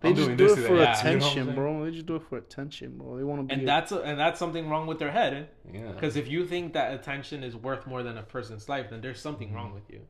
They 0.00 0.08
I'm 0.08 0.16
just 0.16 0.36
do 0.36 0.52
it 0.52 0.56
for 0.66 0.76
that, 0.78 1.04
you 1.04 1.10
know 1.10 1.16
attention, 1.26 1.54
bro. 1.54 1.84
They 1.84 1.92
just 1.92 2.06
do 2.06 2.16
it 2.16 2.22
for 2.28 2.36
attention, 2.38 2.98
bro. 2.98 3.16
They 3.16 3.24
want 3.24 3.40
to 3.42 3.46
be. 3.46 3.52
and 3.54 3.62
a- 3.62 3.66
that's 3.66 3.92
a, 3.92 4.00
and 4.00 4.18
that's 4.18 4.38
something 4.38 4.68
wrong 4.68 4.86
with 4.88 4.98
their 4.98 5.12
head 5.12 5.48
Yeah. 5.72 5.92
because 5.92 6.16
if 6.16 6.26
you 6.28 6.44
think 6.46 6.72
that 6.72 6.92
attention 6.92 7.44
is 7.44 7.54
worth 7.54 7.86
more 7.86 8.02
than 8.02 8.18
a 8.18 8.22
person's 8.22 8.68
life 8.68 8.90
then 8.90 9.00
there's 9.00 9.20
something 9.20 9.54
wrong 9.54 9.66
mm-hmm. 9.66 9.74
with 9.76 9.90
you 9.90 10.00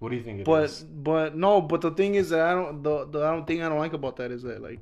What 0.00 0.08
do 0.10 0.16
you 0.16 0.22
think 0.22 0.40
it 0.40 0.44
but 0.44 0.64
is? 0.64 0.82
but 0.82 1.36
no, 1.36 1.60
but 1.60 1.80
the 1.80 1.90
thing 1.92 2.16
is 2.16 2.30
that 2.30 2.40
I 2.40 2.52
don't 2.54 2.82
the, 2.82 3.04
the 3.06 3.18
I 3.22 3.30
don't 3.32 3.46
think 3.46 3.62
I 3.62 3.68
don't 3.68 3.78
like 3.78 3.92
about 3.92 4.16
that 4.16 4.30
is 4.32 4.42
that 4.42 4.60
like 4.62 4.80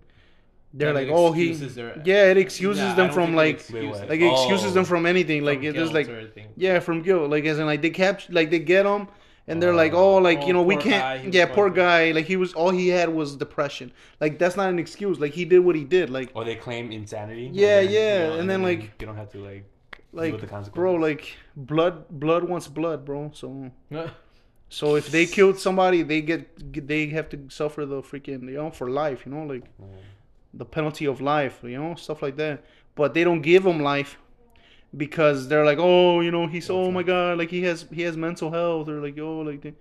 they're 0.75 0.93
like 0.93 1.09
oh 1.11 1.33
he 1.33 1.53
their- 1.53 2.01
yeah 2.05 2.31
it 2.31 2.37
excuses 2.37 2.83
Yeah, 2.83 2.95
them 2.95 3.11
from 3.13 3.35
like 3.35 3.57
excuses- 3.57 4.01
like 4.11 4.21
it 4.21 4.31
excuses 4.33 4.71
Oh. 4.73 4.75
them 4.75 4.85
from 4.85 5.07
anything 5.07 5.45
like 5.45 5.59
from 5.61 5.67
it 5.69 5.77
is 5.77 5.91
guilt 5.91 5.95
like 5.95 6.49
yeah 6.57 6.79
from 6.81 7.03
guilt 7.03 7.31
like 7.31 7.45
as 7.45 7.59
in 7.59 7.67
like 7.67 7.83
they 7.83 7.91
capture 7.91 8.33
like 8.33 8.51
they 8.51 8.59
get 8.59 8.83
them 8.85 9.09
and 9.49 9.63
they're 9.63 9.75
like 9.75 9.93
Oh. 9.95 10.17
oh 10.17 10.19
like 10.19 10.41
Oh, 10.43 10.47
you 10.49 10.53
know 10.53 10.61
oh, 10.61 10.65
we 10.65 10.75
poor 10.77 10.83
guy, 10.91 11.17
he 11.19 11.23
can't 11.23 11.27
was 11.27 11.35
yeah 11.35 11.47
poor 11.47 11.71
guy 11.71 12.11
like 12.13 12.27
he 12.27 12.37
was 12.37 12.53
all 12.55 12.71
he 12.71 12.89
had 12.89 13.09
was 13.09 13.37
depression 13.37 13.93
like 14.21 14.39
that's 14.39 14.57
not 14.57 14.69
an 14.69 14.79
excuse 14.79 15.19
like 15.19 15.33
he 15.33 15.45
did 15.45 15.61
what 15.61 15.77
he 15.77 15.85
did 15.85 16.11
like 16.11 16.31
Or 16.35 16.45
they 16.45 16.57
claim 16.57 16.91
insanity. 16.93 17.49
Yeah, 17.53 17.81
then, 17.83 17.93
yeah, 17.93 18.23
you 18.25 18.31
know, 18.31 18.39
and 18.41 18.51
then, 18.51 18.63
like- 18.63 18.83
you 19.01 19.07
don't 19.07 19.17
have 19.17 19.31
to 19.33 19.39
like 19.39 19.65
like 20.13 20.33
with 20.33 20.41
the 20.41 20.47
consequences. 20.47 20.75
bro 20.75 20.95
like 21.09 21.37
blood 21.57 22.09
blood 22.11 22.43
wants 22.45 22.69
blood 22.69 23.05
bro 23.05 23.31
so 23.35 23.71
so 24.69 24.97
if 24.97 25.11
they 25.11 25.27
killed 25.27 25.59
somebody 25.59 26.03
they 26.03 26.21
get 26.23 26.41
they 26.87 27.07
have 27.09 27.29
to 27.29 27.39
suffer 27.49 27.85
the 27.87 28.03
freaking 28.03 28.43
you 28.45 28.57
know 28.61 28.71
for 28.71 28.91
life 28.91 29.25
you 29.27 29.33
know 29.33 29.45
like 29.45 29.65
Yeah. 29.79 29.87
The 30.57 30.65
penalty 30.65 31.07
of 31.07 31.21
life, 31.21 31.61
you 31.63 31.79
know, 31.79 31.95
stuff 31.95 32.23
like 32.23 32.37
that. 32.37 32.65
But 32.95 33.15
they 33.15 33.25
don't 33.25 33.43
give 33.43 33.65
him 33.65 33.81
life 33.81 34.19
because 34.97 35.49
they're 35.49 35.65
like, 35.65 35.79
oh, 35.79 36.21
you 36.21 36.31
know, 36.31 36.47
he's 36.47 36.71
oh 36.71 36.91
my 36.91 37.03
god, 37.03 37.39
like 37.39 37.51
he 37.51 37.63
has 37.65 37.87
he 37.93 38.03
has 38.03 38.17
mental 38.17 38.51
health 38.51 38.87
They're 38.87 39.01
like 39.01 39.19
oh 39.19 39.41
like, 39.41 39.63
they, 39.63 39.75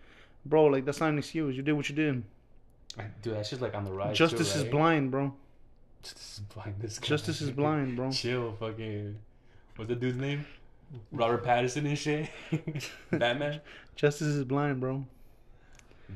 bro, 0.46 0.66
like 0.66 0.86
that's 0.86 1.00
not 1.00 1.10
an 1.10 1.18
excuse. 1.18 1.56
You 1.56 1.64
did 1.64 1.74
what 1.74 1.90
you 1.90 1.96
did. 1.96 2.24
dude, 3.22 3.36
that's 3.36 3.50
just 3.50 3.62
like 3.62 3.74
on 3.76 3.86
the 3.86 3.92
rise. 3.92 4.18
Justice 4.18 4.54
too, 4.54 4.60
is 4.60 4.66
blind, 4.66 5.12
bro. 5.12 5.34
Justice 6.04 6.34
is 6.36 6.40
blind. 6.54 6.76
This 6.80 7.00
guy. 7.00 7.08
Justice 7.08 7.42
is 7.42 7.52
blind, 7.52 7.96
bro. 7.96 8.12
Chill, 8.12 8.56
fucking. 8.60 9.18
What's 9.76 9.90
the 9.90 9.96
dude's 9.96 10.18
name? 10.18 10.46
Robert 11.12 11.44
Pattinson 11.44 11.86
and 11.86 11.98
shit. 11.98 12.30
Batman. 13.12 13.62
Justice 13.96 14.28
is 14.28 14.44
blind, 14.44 14.80
bro. 14.80 15.06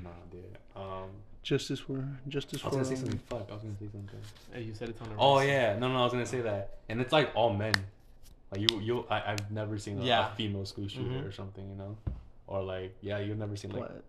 Nah, 0.04 0.10
dude. 0.32 0.58
Um, 0.76 1.10
Justice 1.42 1.80
for 1.80 2.04
justice 2.28 2.62
I 2.64 2.68
was 2.68 2.74
for. 2.76 2.84
gonna 2.84 2.86
say 2.86 2.94
um, 2.96 3.00
something. 3.00 3.20
Fuck, 3.30 3.48
I 3.50 3.54
was 3.54 3.64
gonna 3.64 3.76
say 3.80 3.88
something. 3.92 4.10
Hey, 4.52 4.62
you 4.64 4.74
said 4.74 4.90
it's 4.90 5.02
on 5.02 5.10
the 5.10 5.16
Oh 5.18 5.38
rise. 5.38 5.48
yeah, 5.48 5.78
no, 5.80 5.88
no, 5.88 6.00
I 6.00 6.04
was 6.04 6.12
gonna 6.12 6.26
say 6.26 6.42
that, 6.42 6.78
and 6.90 7.00
it's 7.02 7.14
like 7.14 7.32
all 7.34 7.54
men. 7.54 7.74
Like 8.52 8.62
you, 8.70 8.80
you, 8.82 9.06
I, 9.10 9.32
I've 9.34 9.50
never 9.52 9.78
seen 9.78 10.00
a, 10.00 10.04
Yeah. 10.04 10.32
a 10.32 10.36
female 10.36 10.66
school 10.66 10.88
shooter 10.88 11.10
Mhm. 11.10 11.28
or 11.28 11.32
something, 11.32 11.68
you 11.70 11.76
know, 11.76 11.98
or 12.48 12.62
like 12.64 12.96
yeah, 13.02 13.20
you've 13.20 13.38
never 13.38 13.56
seen 13.56 13.72
like 13.72 13.82
What? 13.82 14.04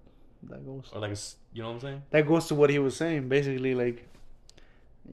that 0.50 0.64
goes 0.66 0.90
or 0.92 1.00
like 1.00 1.10
a 1.10 1.12
s 1.12 1.36
you 1.52 1.62
know 1.62 1.68
what 1.68 1.74
I'm 1.76 1.80
saying? 1.80 2.02
that 2.10 2.26
goes 2.26 2.46
to 2.48 2.54
what 2.54 2.68
he 2.70 2.78
was 2.78 2.96
saying. 2.96 3.28
Basically, 3.28 3.74
like 3.74 4.06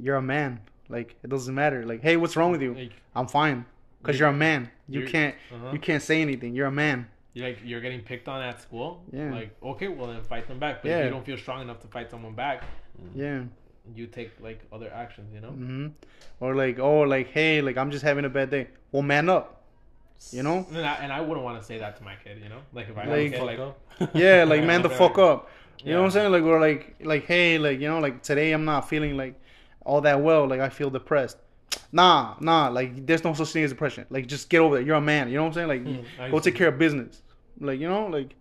you're 0.01 0.15
a 0.15 0.21
man. 0.21 0.59
Like 0.89 1.15
it 1.23 1.29
doesn't 1.29 1.53
matter. 1.53 1.85
Like, 1.85 2.01
hey, 2.01 2.17
what's 2.17 2.35
wrong 2.35 2.51
with 2.51 2.61
you? 2.61 2.73
Like, 2.73 2.93
I'm 3.15 3.27
fine. 3.27 3.65
Cause 4.03 4.15
You- 4.15 4.19
you're 4.21 4.29
a 4.29 4.33
man. 4.33 4.71
You 4.87 5.01
you're- 5.01 5.11
can't. 5.11 5.35
uh-huh. 5.53 5.71
You 5.73 5.79
can't 5.79 6.01
say 6.01 6.21
anything. 6.21 6.55
You're 6.55 6.67
a 6.67 6.71
man. 6.71 7.07
You're 7.37 7.47
like 7.49 7.59
you're 7.63 7.81
getting 7.81 8.01
picked 8.01 8.27
on 8.27 8.41
at 8.41 8.59
school. 8.61 9.03
Yeah. 9.11 9.31
Like 9.31 9.55
okay, 9.61 9.87
well 9.89 10.07
then 10.07 10.23
fight 10.23 10.47
them 10.47 10.57
back. 10.59 10.81
But 10.81 10.89
if 10.91 11.05
you 11.05 11.11
don't 11.11 11.25
feel 11.25 11.37
strong 11.37 11.61
enough 11.61 11.79
to 11.81 11.87
fight 11.87 12.09
someone 12.09 12.33
back, 12.33 12.63
Yeah. 13.13 13.43
you 13.93 14.07
take 14.07 14.31
like 14.41 14.61
other 14.73 14.91
actions. 14.91 15.31
You 15.33 15.41
know. 15.41 15.49
hmm 15.51 15.87
Or 16.39 16.55
like, 16.55 16.79
oh, 16.79 17.01
like, 17.01 17.27
hey, 17.29 17.61
like 17.61 17.77
I'm 17.77 17.91
just 17.91 18.03
having 18.03 18.25
a 18.25 18.29
bad 18.29 18.49
day. 18.49 18.67
Well, 18.91 19.03
man 19.03 19.29
up. 19.29 19.61
You 20.31 20.41
know? 20.41 20.65
And 20.71 20.79
I, 20.83 20.95
and 20.95 21.13
I 21.13 21.21
wouldn't 21.21 21.43
want 21.43 21.59
to 21.59 21.63
say 21.65 21.77
that 21.77 21.95
to 21.97 22.03
my 22.03 22.15
kid. 22.23 22.39
You 22.41 22.49
know, 22.49 22.61
like 22.73 22.89
if 22.89 22.97
I 22.97 23.05
Like- 23.05 23.33
kid, 23.33 23.43
like 23.43 23.59
Yeah, 24.15 24.43
like 24.45 24.63
man 24.63 24.81
the 24.81 24.89
fuck 24.89 25.19
up. 25.19 25.49
You 25.85 25.91
know 25.93 25.99
what 25.99 26.05
I'm 26.05 26.11
saying? 26.11 26.31
Like 26.31 26.41
we're 26.41 26.59
like, 26.59 26.95
like, 27.03 27.25
hey, 27.25 27.59
like 27.59 27.79
you 27.79 27.87
know, 27.87 27.99
like 27.99 28.23
today 28.23 28.51
I'm 28.51 28.65
not 28.65 28.89
feeling 28.89 29.15
like 29.15 29.39
all 29.85 30.01
that 30.01 30.19
well. 30.23 30.47
Like 30.47 30.59
I 30.59 30.69
feel 30.69 30.89
depressed. 30.89 31.37
Nah, 31.91 32.35
nah. 32.39 32.69
Like 32.69 33.05
there's 33.05 33.23
no 33.23 33.35
such 33.35 33.51
thing 33.53 33.63
as 33.63 33.69
depression. 33.69 34.07
Like 34.09 34.25
just 34.25 34.49
get 34.49 34.59
over 34.61 34.79
it. 34.79 34.87
You're 34.87 34.95
a 34.95 35.01
man. 35.01 35.29
You 35.29 35.35
know 35.35 35.43
what 35.43 35.55
I'm 35.55 35.67
saying? 35.69 35.85
Like 35.85 36.05
I 36.19 36.31
go 36.31 36.39
take 36.39 36.55
care 36.55 36.69
of 36.69 36.79
business. 36.79 37.21
Like 37.59 37.79
you 37.79 37.87
know, 37.89 38.07
like 38.07 38.35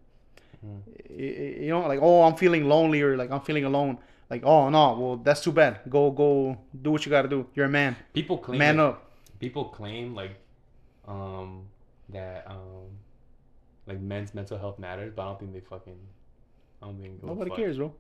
y- 0.62 1.56
you 1.60 1.68
know, 1.68 1.86
like 1.86 2.00
oh 2.02 2.22
I'm 2.22 2.36
feeling 2.36 2.68
lonely 2.68 3.02
or 3.02 3.16
like 3.16 3.30
I'm 3.30 3.40
feeling 3.40 3.64
alone. 3.64 3.98
Like 4.30 4.42
oh 4.44 4.68
no, 4.68 4.98
well 4.98 5.16
that's 5.16 5.40
too 5.40 5.52
bad. 5.52 5.80
Go 5.88 6.10
go 6.10 6.58
do 6.82 6.90
what 6.90 7.04
you 7.06 7.10
got 7.10 7.22
to 7.22 7.28
do. 7.28 7.46
You're 7.54 7.66
a 7.66 7.68
man. 7.70 7.96
People 8.12 8.38
claim 8.38 8.58
Man 8.58 8.76
like, 8.78 8.86
up. 8.86 9.10
people 9.38 9.64
claim 9.66 10.14
like 10.14 10.36
um 11.06 11.64
that 12.08 12.44
um 12.48 12.88
like 13.86 14.00
men's 14.00 14.34
mental 14.34 14.58
health 14.58 14.78
matters, 14.78 15.12
but 15.14 15.22
I 15.22 15.26
don't 15.26 15.38
think 15.38 15.52
they 15.52 15.60
fucking 15.60 15.98
I 16.82 16.86
don't 16.86 17.00
think 17.00 17.22
Nobody 17.22 17.50
fuck. 17.50 17.58
cares, 17.58 17.76
bro. 17.78 17.92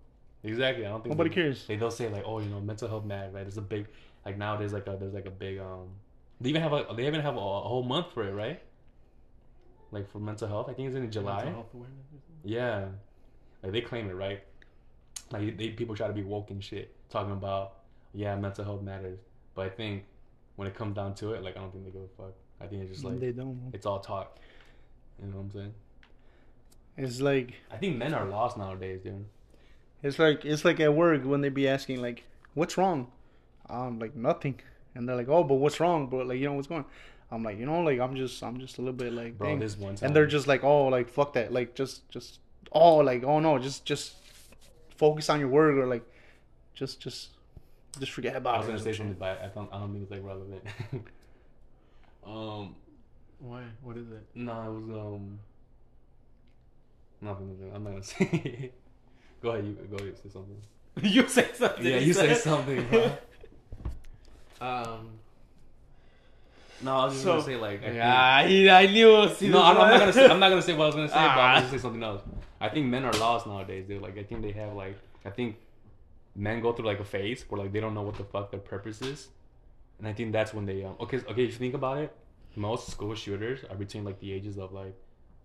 Exactly. 0.42 0.84
I 0.84 0.90
don't 0.90 1.02
think 1.02 1.14
Nobody 1.14 1.30
they, 1.30 1.34
cares. 1.34 1.64
They 1.66 1.76
they'll 1.76 1.90
say 1.90 2.08
like, 2.08 2.24
oh, 2.26 2.40
you 2.40 2.48
know, 2.50 2.60
mental 2.60 2.88
health 2.88 3.04
matters, 3.04 3.32
right? 3.34 3.42
There's 3.42 3.56
a 3.56 3.62
big 3.62 3.86
like 4.24 4.36
nowadays 4.36 4.72
like 4.72 4.86
a 4.88 4.96
there's 4.98 5.14
like 5.14 5.26
a 5.26 5.30
big 5.30 5.58
um 5.58 5.88
they 6.40 6.50
even 6.50 6.60
have 6.62 6.72
a 6.72 6.86
they 6.96 7.06
even 7.06 7.20
have 7.20 7.36
a, 7.36 7.38
a 7.38 7.60
whole 7.60 7.84
month 7.84 8.08
for 8.12 8.26
it, 8.26 8.32
right? 8.32 8.60
Like 9.92 10.10
for 10.10 10.18
mental 10.18 10.48
health, 10.48 10.68
I 10.68 10.72
think 10.74 10.88
it's 10.88 10.96
in 10.96 11.10
July. 11.10 11.36
Mental 11.36 11.54
health 11.54 11.74
awareness. 11.74 12.06
Yeah, 12.44 12.86
like 13.62 13.72
they 13.72 13.80
claim 13.80 14.08
it, 14.08 14.14
right? 14.14 14.42
Like 15.30 15.56
they 15.56 15.70
people 15.70 15.94
try 15.94 16.06
to 16.06 16.12
be 16.12 16.22
woke 16.22 16.50
and 16.50 16.62
shit, 16.62 16.94
talking 17.10 17.32
about 17.32 17.74
yeah, 18.14 18.34
mental 18.36 18.64
health 18.64 18.82
matters, 18.82 19.18
but 19.54 19.66
I 19.66 19.68
think 19.68 20.04
when 20.56 20.66
it 20.66 20.74
comes 20.74 20.96
down 20.96 21.14
to 21.16 21.34
it, 21.34 21.42
like 21.42 21.56
I 21.56 21.60
don't 21.60 21.72
think 21.72 21.84
they 21.84 21.90
give 21.90 22.02
a 22.02 22.22
fuck. 22.22 22.32
I 22.60 22.66
think 22.66 22.82
it's 22.82 22.92
just 22.92 23.04
mm, 23.04 23.10
like 23.10 23.20
they 23.20 23.32
don't. 23.32 23.70
it's 23.72 23.86
all 23.86 24.00
talk. 24.00 24.38
You 25.20 25.28
know 25.28 25.36
what 25.36 25.42
I'm 25.42 25.50
saying? 25.50 25.74
It's 26.96 27.20
like 27.20 27.54
I 27.70 27.76
think 27.76 27.96
men 27.96 28.14
are 28.14 28.24
lost 28.24 28.56
nowadays, 28.56 29.00
dude. 29.02 29.26
It's 30.02 30.18
like 30.18 30.44
it's 30.44 30.64
like 30.64 30.80
at 30.80 30.94
work 30.94 31.24
when 31.24 31.40
they 31.42 31.48
be 31.48 31.68
asking 31.68 32.00
like, 32.00 32.24
"What's 32.54 32.78
wrong?" 32.78 33.10
I'm 33.68 33.98
like 33.98 34.14
nothing, 34.14 34.60
and 34.94 35.08
they're 35.08 35.16
like, 35.16 35.28
"Oh, 35.28 35.44
but 35.44 35.56
what's 35.56 35.80
wrong?" 35.80 36.08
But 36.08 36.26
like, 36.26 36.38
you 36.38 36.46
know 36.46 36.54
what's 36.54 36.68
going? 36.68 36.84
on? 36.84 36.90
I'm 37.30 37.42
like, 37.42 37.58
you 37.58 37.66
know, 37.66 37.80
like 37.80 37.98
I'm 37.98 38.14
just 38.16 38.42
I'm 38.42 38.60
just 38.60 38.78
a 38.78 38.80
little 38.80 38.94
bit 38.94 39.12
like, 39.12 39.36
Bro, 39.36 39.58
this 39.58 39.76
one 39.76 39.96
time, 39.96 40.06
and 40.06 40.16
they're 40.16 40.26
just 40.26 40.46
like, 40.46 40.62
"Oh, 40.62 40.86
like 40.86 41.08
fuck 41.08 41.32
that," 41.32 41.52
like 41.52 41.74
just 41.74 42.08
just 42.08 42.38
oh 42.72 42.96
like 42.96 43.24
oh 43.24 43.40
no, 43.40 43.58
just 43.58 43.84
just 43.84 44.14
focus 44.96 45.28
on 45.28 45.40
your 45.40 45.48
work 45.48 45.76
or 45.76 45.86
like 45.86 46.04
just 46.74 47.00
just 47.00 47.30
just 47.98 48.12
forget 48.12 48.36
about 48.36 48.54
it. 48.54 48.54
I 48.54 48.58
was 48.58 48.66
gonna 48.66 48.78
or 48.78 48.82
say 48.82 48.92
some 48.92 49.06
something, 49.06 49.18
but 49.18 49.42
I 49.42 49.48
don't, 49.48 49.72
I 49.72 49.78
don't 49.78 49.92
think 49.92 50.02
it's 50.02 50.12
like 50.12 50.24
relevant. 50.24 50.62
um, 52.26 52.76
Why? 53.38 53.62
What 53.82 53.96
is 53.96 54.10
it? 54.10 54.24
no, 54.34 54.52
it 54.52 54.80
was 54.80 54.96
um, 54.96 55.38
nothing. 57.20 57.72
I'm 57.74 57.82
not 57.82 57.90
gonna 57.90 58.02
say. 58.04 58.70
go 59.42 59.50
ahead, 59.50 59.64
you 59.64 59.72
go 59.90 59.96
ahead, 59.96 60.16
say 60.16 60.28
something. 60.28 60.62
you 61.02 61.28
say 61.28 61.48
something. 61.54 61.84
Yeah, 61.84 61.98
you 61.98 62.12
say 62.12 62.34
something, 62.34 62.86
bro. 62.88 63.12
Um. 64.60 65.18
No, 66.82 66.94
I 66.96 67.04
was 67.04 67.14
just 67.14 67.24
So- 67.24 67.32
gonna 67.32 67.42
say 67.44 67.56
like. 67.56 67.82
I 67.84 67.90
Yeah, 67.90 68.46
he, 68.46 68.70
I 68.70 68.86
knew. 68.86 69.08
it 69.16 69.18
was- 69.18 69.42
no, 69.42 69.62
I'm, 69.62 69.76
I'm 69.78 69.90
not 69.90 69.98
gonna 70.00 70.12
say. 70.12 70.26
I'm 70.26 70.38
not 70.40 70.48
gonna 70.50 70.62
say 70.62 70.74
what 70.74 70.84
I 70.84 70.86
was 70.86 70.94
gonna 70.94 71.08
say, 71.08 71.14
but 71.14 71.20
Ah. 71.20 71.54
I'm 71.54 71.60
gonna 71.62 71.70
say 71.70 71.78
something 71.78 72.02
else. 72.02 72.22
I 72.60 72.68
think 72.68 72.86
men 72.86 73.04
are 73.04 73.12
lost 73.14 73.46
nowadays, 73.46 73.86
dude. 73.86 74.02
Like 74.02 74.18
I 74.18 74.22
think 74.22 74.42
they 74.42 74.52
have 74.52 74.72
like 74.74 74.96
I 75.24 75.30
think 75.30 75.56
men 76.34 76.60
go 76.60 76.72
through 76.72 76.86
like 76.86 77.00
a 77.00 77.04
phase 77.04 77.44
where 77.48 77.60
like 77.62 77.72
they 77.72 77.80
don't 77.80 77.94
know 77.94 78.02
what 78.02 78.16
the 78.16 78.24
fuck 78.24 78.50
their 78.50 78.60
purpose 78.60 79.00
is, 79.02 79.28
and 79.98 80.06
I 80.08 80.12
think 80.12 80.32
that's 80.32 80.52
when 80.54 80.66
they 80.66 80.84
um 80.84 80.96
okay 81.00 81.18
okay 81.18 81.44
if 81.44 81.52
you 81.52 81.58
think 81.58 81.74
about 81.74 81.98
it, 81.98 82.14
most 82.56 82.88
school 82.88 83.14
shooters 83.14 83.60
are 83.70 83.76
between 83.76 84.04
like 84.04 84.20
the 84.20 84.32
ages 84.32 84.58
of 84.58 84.72
like 84.72 84.94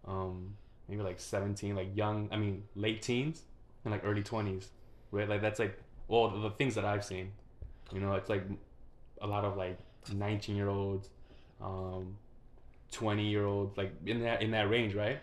um 0.05 0.55
maybe 0.87 1.01
like 1.01 1.19
17 1.19 1.75
like 1.75 1.95
young 1.95 2.27
I 2.31 2.37
mean 2.37 2.63
late 2.75 3.01
teens 3.01 3.43
and 3.85 3.91
like 3.93 4.01
early 4.05 4.23
20s, 4.23 4.65
right? 5.11 5.27
Like 5.29 5.41
that's 5.41 5.59
like 5.59 5.77
well 6.07 6.29
the, 6.29 6.39
the 6.39 6.49
things 6.51 6.75
that 6.75 6.83
I've 6.85 7.03
seen, 7.05 7.31
you 7.93 7.99
know, 8.01 8.13
it's 8.13 8.29
like 8.29 8.43
a 9.21 9.27
lot 9.27 9.45
of 9.45 9.55
like 9.57 9.77
19 10.13 10.55
year 10.55 10.67
olds, 10.69 11.09
um, 11.61 12.17
20 12.91 13.27
year 13.29 13.45
old, 13.45 13.77
like 13.77 13.91
in 14.05 14.21
that 14.23 14.41
in 14.41 14.51
that 14.51 14.69
range, 14.69 14.93
right? 14.95 15.19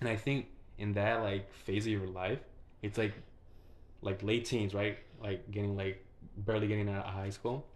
And 0.00 0.08
I 0.08 0.16
think 0.16 0.46
in 0.78 0.92
that 0.94 1.22
like 1.22 1.52
phase 1.52 1.86
of 1.86 1.92
your 1.92 2.06
life, 2.06 2.38
it's 2.82 2.98
like 2.98 3.12
like 4.02 4.22
late 4.22 4.44
teens, 4.44 4.74
right? 4.74 4.98
Like 5.22 5.50
getting 5.50 5.76
like 5.76 6.04
barely 6.38 6.66
getting 6.66 6.88
out 6.88 7.04
of 7.06 7.12
high 7.12 7.30
school. 7.30 7.66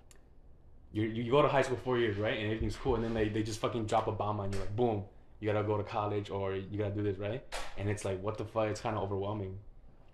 You 0.92 1.02
you 1.02 1.30
go 1.30 1.42
to 1.42 1.48
high 1.48 1.62
school 1.62 1.78
four 1.84 1.98
years, 1.98 2.16
right? 2.16 2.36
And 2.36 2.46
everything's 2.46 2.76
cool, 2.76 2.94
and 2.96 3.04
then 3.04 3.14
they, 3.14 3.28
they 3.28 3.42
just 3.42 3.60
fucking 3.60 3.86
drop 3.86 4.06
a 4.08 4.12
bomb 4.12 4.40
on 4.40 4.52
you, 4.52 4.58
like 4.58 4.74
boom, 4.74 5.04
you 5.38 5.50
gotta 5.52 5.64
go 5.64 5.76
to 5.76 5.84
college 5.84 6.30
or 6.30 6.54
you 6.54 6.78
gotta 6.78 6.94
do 6.94 7.02
this, 7.02 7.16
right? 7.18 7.42
And 7.78 7.88
it's 7.88 8.04
like 8.04 8.20
what 8.22 8.38
the 8.38 8.44
fuck? 8.44 8.68
It's 8.68 8.80
kind 8.80 8.96
of 8.96 9.02
overwhelming. 9.02 9.58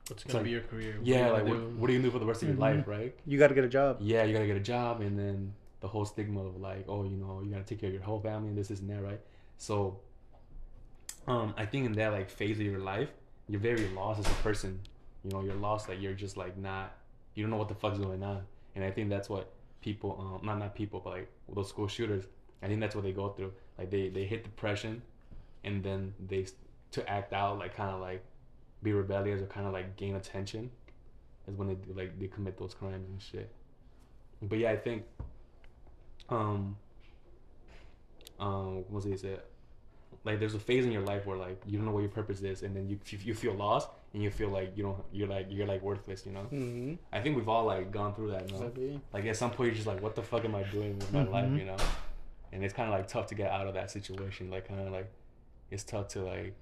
What's 0.08 0.22
It's 0.22 0.32
gonna 0.32 0.38
like- 0.40 0.44
be 0.44 0.50
your 0.50 0.60
career? 0.62 0.96
What 0.98 1.06
Yeah, 1.06 1.26
you 1.26 1.32
like 1.32 1.42
gonna 1.46 1.54
what, 1.54 1.60
do? 1.70 1.76
what 1.80 1.90
are 1.90 1.92
you 1.92 1.98
gonna 1.98 2.08
do 2.08 2.12
for 2.12 2.18
the 2.20 2.26
rest 2.26 2.42
of 2.42 2.48
your 2.48 2.56
Mhm. 2.56 2.60
life, 2.60 2.86
right? 2.86 3.14
You 3.26 3.38
got 3.38 3.48
to 3.48 3.54
get 3.54 3.64
a 3.64 3.68
job. 3.68 3.96
yeah, 4.00 4.22
you 4.24 4.32
gotta 4.32 4.46
get 4.46 4.56
a 4.56 4.60
job, 4.60 5.00
and 5.00 5.18
then 5.18 5.52
the 5.80 5.88
whole 5.88 6.04
stigma 6.04 6.40
of 6.40 6.60
like, 6.60 6.84
oh, 6.88 7.04
you 7.04 7.16
know, 7.16 7.42
you 7.44 7.50
gotta 7.50 7.64
take 7.64 7.80
care 7.80 7.88
of 7.88 7.94
your 7.94 8.02
whole 8.02 8.20
family, 8.20 8.48
and 8.48 8.56
this, 8.58 8.68
this, 8.68 8.80
and 8.80 8.90
that, 8.90 9.02
right? 9.02 9.20
So, 9.58 10.00
um, 11.26 11.54
I 11.56 11.66
think 11.66 11.86
in 11.86 11.92
that 11.92 12.12
like 12.12 12.30
phase 12.30 12.58
of 12.58 12.66
your 12.66 12.80
life, 12.80 13.10
you're 13.48 13.60
very 13.60 13.88
lost 13.88 14.20
as 14.20 14.26
a 14.26 14.34
person. 14.42 14.80
You 15.24 15.30
know, 15.30 15.42
you're 15.42 15.54
lost. 15.54 15.88
Like 15.88 16.00
you're 16.00 16.14
just 16.14 16.36
like 16.36 16.56
not, 16.56 16.96
you 17.34 17.42
don't 17.42 17.50
know 17.50 17.56
what 17.56 17.68
the 17.68 17.74
fuck's 17.74 17.98
going 17.98 18.22
on, 18.22 18.42
and 18.74 18.84
I 18.84 18.90
think 18.90 19.10
that's 19.10 19.28
what 19.28 19.52
people, 19.80 20.16
um, 20.40 20.46
not 20.46 20.58
not 20.58 20.74
people, 20.74 21.00
but 21.00 21.10
like 21.10 21.28
those 21.54 21.68
school 21.68 21.88
shooters. 21.88 22.24
I 22.62 22.68
think 22.68 22.80
that's 22.80 22.94
what 22.94 23.04
they 23.04 23.12
go 23.12 23.28
through. 23.30 23.52
Like 23.78 23.90
they 23.90 24.08
they 24.08 24.24
hit 24.24 24.44
depression, 24.44 25.02
and 25.64 25.82
then 25.82 26.14
they 26.26 26.46
to 26.92 27.08
act 27.08 27.32
out, 27.32 27.58
like 27.58 27.76
kind 27.76 27.90
of 27.90 28.00
like 28.00 28.24
be 28.82 28.92
rebellious 28.92 29.42
or 29.42 29.46
kind 29.46 29.66
of 29.66 29.72
like 29.72 29.96
gain 29.96 30.16
attention, 30.16 30.70
is 31.46 31.54
when 31.56 31.68
they 31.68 31.76
like 31.94 32.18
they 32.18 32.28
commit 32.28 32.56
those 32.56 32.74
crimes 32.74 33.08
and 33.08 33.20
shit. 33.20 33.50
But 34.42 34.58
yeah, 34.58 34.70
I 34.70 34.76
think 34.76 35.04
um 36.28 36.76
um 38.38 38.76
what 38.76 38.90
was 38.90 39.06
it 39.06 39.20
say? 39.20 39.36
Like 40.24 40.40
there's 40.40 40.54
a 40.54 40.58
phase 40.58 40.84
in 40.84 40.92
your 40.92 41.02
life 41.02 41.24
where 41.26 41.36
like 41.36 41.60
you 41.66 41.76
don't 41.78 41.86
know 41.86 41.92
what 41.92 42.00
your 42.00 42.10
purpose 42.10 42.42
is 42.42 42.62
and 42.62 42.74
then 42.76 42.88
you 42.88 42.98
you 43.22 43.34
feel 43.34 43.54
lost 43.54 43.88
and 44.12 44.22
you 44.22 44.30
feel 44.30 44.48
like 44.48 44.72
you 44.76 44.82
don't 44.82 44.98
you're 45.12 45.28
like 45.28 45.46
you're 45.50 45.66
like 45.66 45.82
worthless, 45.82 46.26
you 46.26 46.32
know? 46.32 46.42
Mm-hmm. 46.52 46.94
I 47.12 47.20
think 47.20 47.36
we've 47.36 47.48
all 47.48 47.64
like 47.64 47.92
gone 47.92 48.14
through 48.14 48.30
that, 48.32 48.50
no? 48.50 48.72
Like 49.12 49.24
at 49.26 49.36
some 49.36 49.50
point 49.50 49.68
you're 49.68 49.74
just 49.76 49.86
like 49.86 50.02
what 50.02 50.14
the 50.16 50.22
fuck 50.22 50.44
am 50.44 50.54
I 50.54 50.64
doing 50.64 50.98
with 50.98 51.12
my 51.12 51.22
life, 51.24 51.46
Mhm. 51.46 51.58
you 51.58 51.64
know? 51.64 51.76
And 52.52 52.64
it's 52.64 52.74
kind 52.74 52.92
of 52.92 52.98
like 52.98 53.06
tough 53.08 53.26
to 53.28 53.34
get 53.34 53.50
out 53.50 53.66
of 53.66 53.74
that 53.74 53.90
situation. 53.90 54.50
Like 54.50 54.66
kind 54.68 54.80
of 54.80 54.92
like 54.92 55.10
it's 55.70 55.84
tough 55.84 56.08
to 56.08 56.20
like 56.22 56.54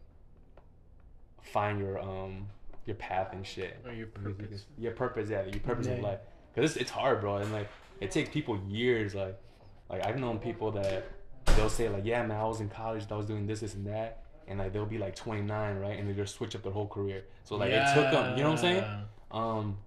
find 1.43 1.79
your 1.79 1.99
um 2.01 2.47
your 2.87 2.97
path 2.97 3.33
and 3.33 3.47
shit. 3.47 3.79
Or 3.87 3.93
your 3.93 4.09
purpose. 4.09 4.67
Your 4.79 4.93
purpose, 4.93 5.31
yeah, 5.31 5.45
your 5.45 5.61
purpose 5.61 5.87
Yeah, 5.87 5.95
in 5.95 6.03
life. 6.03 6.19
Cause 6.55 6.65
it's, 6.73 6.77
it's 6.77 6.91
hard, 6.91 7.21
bro, 7.21 7.37
and 7.39 7.51
like 7.53 7.69
it 8.01 8.11
takes 8.11 8.29
people 8.29 8.59
years. 8.69 9.15
Like, 9.15 9.39
like 9.91 10.05
I've 10.05 10.19
known 10.19 10.39
people 10.39 10.71
that 10.73 11.05
they'll 11.57 11.69
say 11.69 11.89
like, 11.89 12.05
yeah, 12.05 12.25
man, 12.25 12.39
I 12.39 12.45
was 12.45 12.61
in 12.61 12.69
college, 12.69 13.05
I 13.11 13.17
was 13.17 13.27
doing 13.27 13.47
this, 13.47 13.61
this, 13.61 13.75
and 13.75 13.87
that, 13.87 14.23
and 14.49 14.59
like 14.59 14.73
they'll 14.73 14.87
be 14.87 14.99
like 14.99 15.15
29, 15.15 15.77
right, 15.79 15.99
and 15.99 16.09
they 16.09 16.13
just 16.15 16.35
switch 16.35 16.55
up 16.57 16.63
their 16.63 16.73
whole 16.73 16.89
career. 16.89 17.25
So 17.45 17.57
like 17.57 17.71
it 17.71 17.95
took 17.95 18.11
them, 18.11 18.37
you 18.37 18.43
know 18.43 18.51
what 18.51 18.59
I'm 18.59 18.63
saying? 18.65 18.85
Um, 19.31 19.79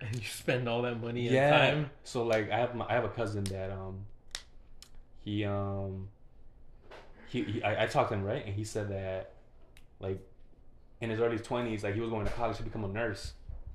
And 0.00 0.14
you 0.16 0.26
spend 0.26 0.68
all 0.68 0.82
that 0.82 1.00
money 1.00 1.26
and 1.26 1.34
yeah. 1.34 1.50
time. 1.50 1.90
So 2.02 2.24
like 2.24 2.50
I 2.50 2.58
have 2.58 2.74
my, 2.74 2.86
I 2.88 2.94
have 2.94 3.04
a 3.04 3.08
cousin 3.08 3.44
that 3.44 3.70
um 3.70 4.04
he 5.24 5.44
um 5.44 6.08
he, 7.28 7.44
he 7.44 7.62
I, 7.62 7.84
I 7.84 7.86
talked 7.86 8.10
to 8.10 8.16
him 8.16 8.24
right 8.24 8.44
and 8.44 8.54
he 8.54 8.64
said 8.64 8.88
that 8.90 9.34
like 10.00 10.18
in 11.00 11.10
his 11.10 11.20
early 11.20 11.38
twenties 11.38 11.84
like 11.84 11.94
he 11.94 12.00
was 12.00 12.10
going 12.10 12.26
to 12.26 12.32
college 12.32 12.56
to 12.56 12.62
become 12.64 12.82
a 12.84 12.88
nurse 12.88 13.32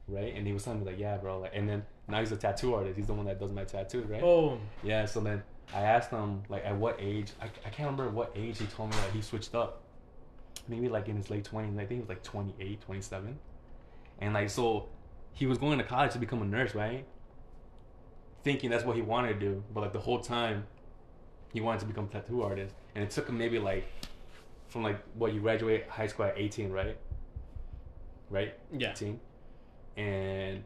right 0.09 0.33
and 0.35 0.45
he 0.45 0.51
was 0.51 0.63
telling 0.63 0.79
me 0.81 0.85
like 0.85 0.99
yeah 0.99 1.15
bro 1.17 1.39
like 1.39 1.51
and 1.53 1.67
then 1.69 1.85
now 2.07 2.19
he's 2.19 2.31
a 2.31 2.37
tattoo 2.37 2.73
artist. 2.73 2.97
He's 2.97 3.07
the 3.07 3.13
one 3.13 3.25
that 3.25 3.39
does 3.39 3.51
my 3.51 3.63
tattoos 3.63 4.07
right? 4.07 4.23
Oh, 4.23 4.59
yeah 4.83 5.05
so 5.05 5.19
then 5.19 5.43
I 5.73 5.81
asked 5.81 6.11
him 6.11 6.43
like 6.49 6.65
at 6.65 6.75
what 6.75 6.97
age 6.99 7.31
I, 7.41 7.45
I 7.45 7.69
can't 7.69 7.91
remember 7.91 8.09
what 8.09 8.31
age 8.35 8.59
he 8.59 8.65
told 8.65 8.89
me 8.91 8.95
that 8.97 9.11
he 9.11 9.21
switched 9.21 9.55
up. 9.55 9.83
Maybe 10.67 10.89
like 10.89 11.07
in 11.07 11.15
his 11.17 11.29
late 11.29 11.49
20s 11.51 11.73
I 11.75 11.85
think 11.85 11.91
he 11.91 11.99
was 11.99 12.09
like 12.09 12.23
28 12.23 12.81
27 12.81 13.37
and 14.19 14.33
like 14.33 14.49
so 14.49 14.87
he 15.33 15.45
was 15.45 15.57
going 15.57 15.77
to 15.77 15.83
college 15.83 16.13
to 16.13 16.19
become 16.19 16.41
a 16.41 16.45
nurse 16.45 16.73
right? 16.73 17.05
Thinking 18.43 18.69
that's 18.69 18.85
what 18.85 18.95
he 18.95 19.01
wanted 19.01 19.33
to 19.33 19.39
do. 19.39 19.63
But 19.73 19.81
like 19.81 19.93
the 19.93 19.99
whole 19.99 20.19
time 20.19 20.65
he 21.53 21.61
wanted 21.61 21.79
to 21.81 21.85
become 21.85 22.05
a 22.05 22.07
tattoo 22.07 22.41
artist. 22.43 22.73
And 22.95 23.03
it 23.03 23.09
took 23.09 23.27
him 23.29 23.37
maybe 23.37 23.59
like 23.59 23.87
from 24.67 24.83
like 24.83 24.99
what 25.15 25.33
you 25.33 25.41
graduate 25.41 25.87
high 25.89 26.07
school 26.07 26.25
at 26.25 26.37
18 26.37 26.71
right? 26.71 26.97
Right? 28.29 28.55
Yeah. 28.77 28.91
18. 28.91 29.19
and 29.95 30.63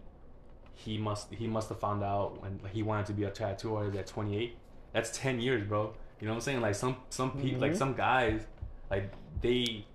he 0.75 0.97
must 0.97 1.33
he 1.33 1.47
must 1.47 1.69
have 1.69 1.79
found 1.79 2.03
out 2.03 2.41
when 2.41 2.59
he 2.71 2.81
wanted 2.83 3.05
to 3.07 3.13
be 3.13 3.23
a 3.23 3.29
tattoo 3.29 3.75
artist 3.75 3.97
at 3.97 4.07
28. 4.07 4.57
That's 4.93 5.15
10 5.17 5.39
years, 5.39 5.67
bro. 5.67 5.93
You 6.19 6.27
know 6.27 6.33
what 6.33 6.37
I'm 6.37 6.41
saying? 6.41 6.61
Like 6.61 6.75
some 6.75 6.97
some 7.09 7.31
people, 7.39 7.61
like 7.61 7.73
Mhm. 7.73 7.77
some 7.77 7.93
guys, 7.93 8.45
like 8.89 9.11
they, 9.41 9.85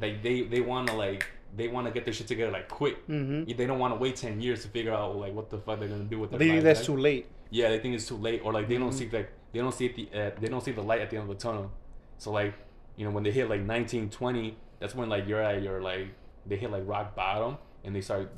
like 0.00 0.22
they 0.22 0.42
they 0.42 0.60
want 0.60 0.88
to 0.88 0.94
like 0.94 1.26
they 1.54 1.68
want 1.68 1.86
to 1.86 1.92
get 1.92 2.04
their 2.04 2.14
shit 2.14 2.26
together 2.26 2.50
like 2.50 2.68
quick. 2.68 3.06
Mm-hmm. 3.08 3.44
They 3.56 3.66
don't 3.66 3.78
want 3.78 3.92
to 3.94 4.00
wait 4.00 4.16
10 4.16 4.40
years 4.40 4.62
to 4.62 4.68
figure 4.68 4.92
out 4.94 5.16
like 5.16 5.34
what 5.34 5.50
the 5.50 5.58
fuck 5.58 5.78
they're 5.80 5.88
gonna 5.88 6.04
do 6.04 6.18
with 6.18 6.30
their 6.30 6.38
They 6.38 6.48
think 6.48 6.62
that's 6.64 6.84
too 6.86 6.96
late. 6.96 7.26
Yeah, 7.50 7.68
they 7.68 7.78
think 7.78 7.94
it's 7.94 8.08
too 8.08 8.16
late, 8.16 8.40
or 8.44 8.52
like 8.52 8.68
they 8.68 8.78
don't 8.78 8.90
Mhm. 8.90 8.94
see 8.94 9.08
like 9.10 9.30
they 9.52 9.58
don't 9.60 9.74
see 9.74 9.88
the 9.88 10.08
uh, 10.18 10.30
they 10.40 10.48
don't 10.48 10.62
see 10.62 10.72
the 10.72 10.82
light 10.82 11.00
at 11.02 11.10
the 11.10 11.16
end 11.18 11.28
of 11.30 11.36
the 11.36 11.40
tunnel. 11.42 11.70
So 12.18 12.30
like 12.32 12.54
you 12.96 13.04
know 13.04 13.10
when 13.10 13.22
they 13.22 13.30
hit 13.30 13.48
like 13.50 13.60
19, 13.60 14.08
20, 14.10 14.56
that's 14.78 14.94
when 14.94 15.08
like 15.10 15.26
you're 15.28 15.42
at 15.42 15.62
your 15.62 15.80
like 15.82 16.08
they 16.46 16.56
hit 16.56 16.70
like 16.70 16.84
rock 16.86 17.14
bottom 17.14 17.58
and 17.84 17.94
they 17.94 18.00
start 18.00 18.32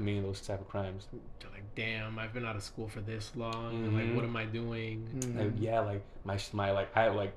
committing 0.00 0.22
those 0.22 0.40
type 0.40 0.58
of 0.62 0.66
crimes. 0.68 1.06
They're 1.40 1.50
like, 1.50 1.74
damn, 1.74 2.18
I've 2.18 2.32
been 2.32 2.46
out 2.46 2.56
of 2.56 2.62
school 2.62 2.88
for 2.88 3.02
this 3.02 3.32
long. 3.36 3.84
and, 3.84 3.94
Like, 3.94 4.16
what 4.16 4.24
am 4.24 4.34
I 4.34 4.46
doing? 4.46 5.06
Mhm. 5.14 5.38
Like 5.38 5.52
yeah, 5.58 5.80
like 5.80 6.02
my 6.24 6.38
my 6.54 6.70
like 6.72 6.96
I 6.96 7.08
like 7.08 7.34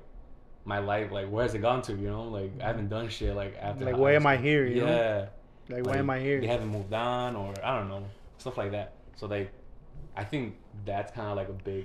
my 0.64 0.78
life 0.78 1.12
like 1.12 1.28
where 1.28 1.42
has 1.42 1.54
it 1.54 1.58
gone 1.58 1.82
to? 1.82 1.92
You 1.92 2.08
know, 2.08 2.22
like 2.24 2.52
I 2.62 2.66
haven't 2.68 2.88
done 2.88 3.10
shit 3.10 3.36
like 3.36 3.54
after. 3.60 3.84
Like, 3.84 3.96
high 3.96 4.00
why 4.00 4.12
am 4.12 4.26
I 4.26 4.38
here, 4.38 4.64
you 4.66 4.80
know? 4.80 4.86
yeah. 4.86 5.26
Like, 5.68 5.84
why 5.86 5.96
am 5.98 6.08
I 6.08 6.20
here? 6.20 6.40
They 6.40 6.46
haven't 6.46 6.68
moved 6.68 6.92
on, 6.94 7.36
or 7.36 7.52
I 7.62 7.78
don't 7.78 7.88
know, 7.88 8.04
stuff 8.38 8.56
like 8.56 8.70
that. 8.72 8.94
So 9.16 9.26
like, 9.26 9.50
I 10.16 10.24
think 10.24 10.56
that's 10.86 11.12
kind 11.12 11.28
of 11.28 11.36
like 11.36 11.50
a 11.50 11.58
big, 11.70 11.84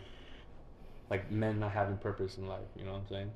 like 1.09 1.29
men 1.29 1.59
not 1.59 1.71
having 1.73 1.97
purpose 1.97 2.37
in 2.37 2.47
life. 2.47 2.69
You 2.77 2.85
know 2.85 2.93
what 2.93 3.01
I'm 3.01 3.07
saying? 3.09 3.31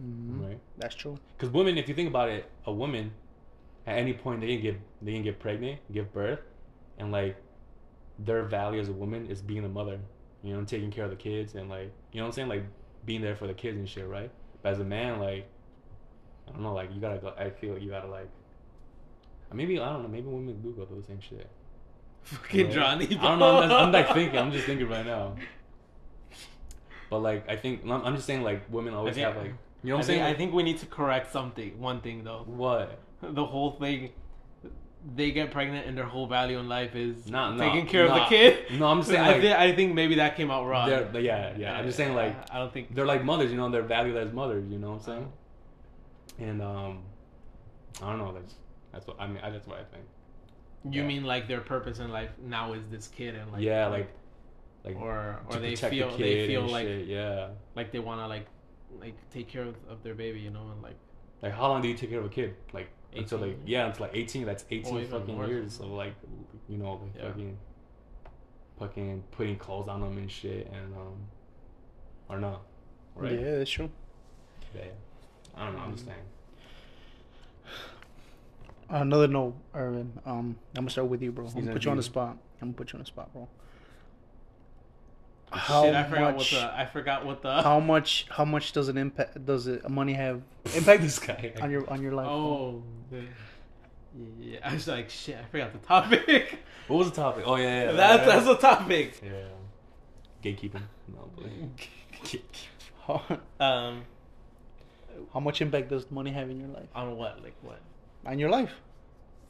Mhm. 0.00 0.46
Right? 0.48 0.60
That's 0.76 0.94
true. 0.94 1.18
Because 1.36 1.52
women, 1.52 1.76
if 1.78 1.88
you 1.88 1.94
think 1.96 2.08
about 2.08 2.28
it, 2.28 2.48
a 2.64 2.72
woman, 2.72 3.10
at 3.88 3.98
any 3.98 4.12
point 4.12 4.40
they 4.40 4.48
can 4.54 4.60
get 4.62 4.80
they 5.02 5.12
can 5.12 5.22
get 5.22 5.38
pregnant, 5.40 5.80
give 5.92 6.12
birth, 6.12 6.40
and 6.98 7.10
like, 7.12 7.36
their 8.18 8.42
value 8.44 8.80
as 8.80 8.88
a 8.88 8.92
woman 8.92 9.26
is 9.26 9.40
being 9.40 9.64
a 9.64 9.68
mother. 9.68 9.98
You 10.42 10.54
know, 10.54 10.64
taking 10.64 10.90
care 10.90 11.04
of 11.04 11.10
the 11.10 11.16
kids 11.16 11.54
and 11.54 11.68
like, 11.68 11.90
you 12.12 12.18
know 12.20 12.24
what 12.24 12.28
I'm 12.28 12.32
saying, 12.32 12.48
like 12.48 12.64
being 13.04 13.20
there 13.22 13.34
for 13.34 13.46
the 13.46 13.54
kids 13.54 13.76
and 13.78 13.88
shit, 13.88 14.06
right? 14.06 14.30
But 14.62 14.72
as 14.72 14.80
a 14.80 14.84
man, 14.84 15.18
like, 15.18 15.48
I 16.46 16.52
don't 16.52 16.62
know, 16.62 16.74
like 16.74 16.94
you 16.94 17.00
gotta 17.00 17.18
go. 17.18 17.32
I 17.38 17.50
feel 17.50 17.72
like 17.74 17.82
you 17.82 17.90
gotta 17.90 18.08
like. 18.08 18.28
Maybe 19.52 19.80
I 19.80 19.90
don't 19.92 20.02
know. 20.02 20.08
Maybe 20.08 20.26
women 20.28 20.60
do 20.62 20.72
go 20.72 20.84
through 20.84 21.00
the 21.00 21.06
same 21.06 21.20
shit. 21.20 21.48
Fucking 22.22 22.66
Right? 22.66 22.74
Johnny. 22.74 23.06
I 23.06 23.08
don't 23.28 23.38
know. 23.38 23.58
I'm, 23.62 23.68
just, 23.68 23.80
I'm 23.80 23.92
like 23.92 24.12
thinking. 24.12 24.38
I'm 24.38 24.52
just 24.52 24.66
thinking 24.66 24.88
right 24.88 25.06
now. 25.06 25.34
But 27.10 27.20
like, 27.20 27.48
I 27.48 27.56
think 27.56 27.82
I'm 27.88 28.14
just 28.14 28.26
saying 28.26 28.42
like 28.42 28.70
women 28.70 28.92
always 28.94 29.14
think- 29.14 29.26
have 29.26 29.36
like 29.36 29.54
you 29.82 29.90
know 29.90 29.94
what 29.94 29.98
I 29.98 30.00
I'm 30.00 30.06
saying. 30.06 30.20
think, 30.24 30.34
I 30.34 30.38
think 30.38 30.52
we 30.54 30.62
need 30.64 30.78
to 30.78 30.86
correct 30.86 31.32
something. 31.32 31.78
One 31.80 32.00
thing 32.00 32.24
though, 32.24 32.42
what? 32.46 32.98
The 33.22 33.44
whole 33.44 33.72
thing. 33.72 34.10
They 35.14 35.30
get 35.30 35.52
pregnant 35.52 35.86
and 35.86 35.96
their 35.96 36.04
whole 36.04 36.26
value 36.26 36.58
in 36.58 36.68
life 36.68 36.96
is 36.96 37.28
Nah, 37.28 37.52
nah, 37.52 37.64
taking 37.64 37.86
care 37.86 38.06
of 38.06 38.14
the 38.14 38.24
kid. 38.24 38.78
No, 38.78 38.88
I'm 38.88 39.02
saying 39.04 39.20
I, 39.20 39.38
like 39.38 39.44
I 39.44 39.74
think 39.74 39.94
maybe 39.94 40.16
that 40.16 40.36
came 40.36 40.50
out 40.50 40.66
wrong. 40.66 40.88
they're, 40.88 41.20
yeah 41.20 41.56
yeah. 41.56 41.78
I'm 41.78 41.84
just 41.86 41.96
saying 41.96 42.14
like 42.14 42.34
I 42.52 42.58
don't 42.58 42.72
think 42.72 42.94
they're 42.94 43.06
like 43.06 43.24
mothers. 43.24 43.50
You 43.50 43.56
know, 43.56 43.70
they're 43.70 43.82
valued 43.82 44.16
as 44.16 44.32
mothers. 44.32 44.68
You 44.68 44.78
know 44.78 44.90
what 44.90 44.96
I'm 44.96 45.02
saying? 45.02 45.32
And 46.40 46.62
um, 46.62 47.02
I 48.02 48.10
don't 48.10 48.18
know. 48.18 48.32
That's 48.34 48.54
that's 48.92 49.06
what 49.06 49.20
I 49.20 49.26
mean. 49.28 49.38
I, 49.42 49.50
that's 49.50 49.66
what 49.66 49.78
I 49.78 49.84
think. 49.84 50.04
you 50.92 51.02
yeah. 51.02 51.06
mean 51.06 51.24
like 51.24 51.46
their 51.46 51.60
purpose 51.60 52.00
in 52.00 52.10
life 52.10 52.30
now 52.44 52.72
is 52.72 52.82
this 52.90 53.06
kid 53.06 53.34
and 53.36 53.52
like 53.52 53.62
yeah, 53.62 53.86
like 53.86 54.08
like 54.84 54.96
or 54.96 55.40
or 55.48 55.56
they 55.58 55.70
protect 55.70 55.90
the 55.92 55.98
feel 55.98 56.18
they 56.18 56.46
feel 56.46 56.66
like 56.66 56.86
shit, 56.86 57.06
yeah. 57.06 57.48
like 57.76 57.92
they 57.92 57.98
want 57.98 58.20
to 58.20 58.26
like 58.26 58.46
like 59.00 59.14
take 59.30 59.48
care 59.48 59.62
of, 59.64 59.76
of 59.88 60.02
their 60.02 60.14
baby, 60.14 60.40
you 60.40 60.50
know, 60.50 60.70
and 60.72 60.82
like 60.82 60.96
Like 61.42 61.52
how 61.52 61.68
long 61.68 61.82
do 61.82 61.88
you 61.88 61.94
take 61.94 62.10
care 62.10 62.20
of 62.20 62.24
a 62.24 62.30
kid? 62.30 62.54
Like 62.72 62.88
until 63.14 63.38
18. 63.38 63.48
like 63.50 63.58
yeah, 63.66 63.86
until 63.86 64.06
like 64.06 64.14
18. 64.16 64.44
That's 64.46 64.64
18 64.70 64.98
even 64.98 65.10
fucking 65.10 65.34
more. 65.34 65.46
years 65.46 65.80
of 65.80 65.86
like 65.88 66.14
you 66.68 66.76
know 66.78 66.92
like 66.94 67.14
Yeah. 67.16 67.28
fucking 67.28 67.58
fucking 68.78 69.24
putting 69.32 69.56
clothes 69.56 69.88
on 69.88 70.00
them 70.00 70.16
and 70.18 70.30
shit 70.30 70.66
and 70.72 70.94
um 70.94 71.14
or 72.28 72.38
not 72.38 72.62
right? 73.16 73.32
Yeah, 73.32 73.58
that's 73.58 73.70
true. 73.70 73.90
Yeah, 74.74 74.82
yeah. 74.84 74.90
I 75.56 75.64
don't 75.66 75.74
know. 75.76 75.82
I'm 75.82 75.92
just 75.92 76.04
saying. 76.06 76.18
Another 78.90 79.28
note, 79.28 79.54
Irvin. 79.74 80.12
Um, 80.24 80.56
I'm 80.74 80.82
gonna 80.84 80.90
start 80.90 81.08
with 81.08 81.20
you, 81.20 81.30
bro. 81.32 81.46
I'm 81.46 81.52
gonna 81.52 81.72
put 81.72 81.84
you 81.84 81.90
on 81.90 81.96
the 81.98 82.02
spot. 82.02 82.38
I'm 82.62 82.68
gonna 82.68 82.72
put 82.74 82.92
you 82.92 82.96
on 82.96 83.00
the 83.00 83.06
spot, 83.06 83.32
bro. 83.32 83.48
How 85.50 85.84
shit. 85.84 85.94
I 85.94 86.04
forgot 86.04 86.36
much? 86.36 86.52
what 86.52 86.60
the 86.62 86.74
I 86.78 86.86
forgot 86.86 87.26
what 87.26 87.42
the 87.42 87.62
How 87.62 87.80
much? 87.80 88.26
How 88.30 88.44
much 88.44 88.72
does 88.72 88.88
it 88.88 88.96
impact? 88.96 89.44
Does 89.44 89.66
it 89.66 89.88
money 89.90 90.14
have 90.14 90.40
impact 90.76 91.02
this 91.02 91.18
guy. 91.18 91.52
on 91.60 91.70
your 91.70 91.88
on 91.90 92.00
your 92.02 92.12
life? 92.12 92.26
bro? 92.26 92.34
oh 92.34 92.82
the, 93.10 93.22
yeah 94.40 94.58
I 94.64 94.74
was 94.74 94.88
like 94.88 95.10
shit 95.10 95.36
I 95.36 95.44
forgot 95.44 95.72
the 95.72 95.78
topic. 95.78 96.58
What 96.86 96.98
was 96.98 97.10
the 97.10 97.16
topic? 97.16 97.44
Oh 97.46 97.56
yeah, 97.56 97.84
yeah. 97.84 97.92
that's 97.92 98.26
yeah. 98.26 98.34
that's 98.34 98.46
the 98.46 98.56
topic. 98.56 99.20
yeah. 99.22 99.30
Gatekeeping. 100.42 100.82
No, 101.08 101.30
but 101.36 102.40
How, 103.06 103.22
Um, 103.60 104.02
how 105.32 105.40
much 105.40 105.60
impact 105.60 105.88
does 105.88 106.10
money 106.10 106.30
have 106.30 106.50
in 106.50 106.60
your 106.60 106.68
life? 106.68 106.88
on 106.94 107.16
what 107.16 107.42
like 107.42 107.54
what? 107.62 107.80
On 108.26 108.38
your 108.38 108.50
life, 108.50 108.72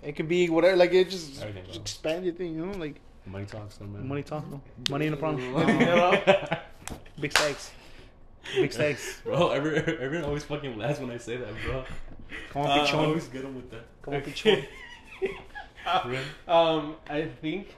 it 0.02 0.16
could 0.16 0.28
be 0.28 0.48
whatever. 0.48 0.76
Like 0.76 0.92
it 0.92 1.10
just, 1.10 1.40
just 1.40 1.76
expand 1.76 2.24
your 2.24 2.34
thing. 2.34 2.54
You 2.54 2.66
know, 2.66 2.78
like 2.78 3.00
money 3.26 3.46
talks. 3.46 3.80
No, 3.80 3.86
man. 3.86 4.06
money 4.06 4.22
talk. 4.22 4.48
No? 4.50 4.60
Money 4.90 5.06
in 5.06 5.12
the 5.12 5.16
problem. 5.16 5.52
Big 7.20 7.32
stacks. 7.32 7.70
Big 8.54 8.72
stacks. 8.72 9.20
Bro, 9.24 9.50
everyone, 9.50 9.96
everyone 10.00 10.24
always 10.24 10.44
fucking 10.44 10.78
laughs 10.78 11.00
when 11.00 11.10
I 11.10 11.18
say 11.18 11.36
that, 11.36 11.48
bro. 11.64 11.84
Come 12.50 12.62
on, 12.62 12.70
Uh, 12.70 12.74
big 12.74 12.82
I 12.82 12.90
chon. 12.90 13.04
always 13.06 13.28
get 13.28 13.42
them 13.42 13.54
with 13.56 13.70
that. 13.70 13.84
Come 14.02 14.14
on, 14.14 14.22
big 14.22 14.34
chon. 14.34 14.62
Really? 16.06 16.24
um, 16.46 16.96
I 17.08 17.22
think 17.40 17.74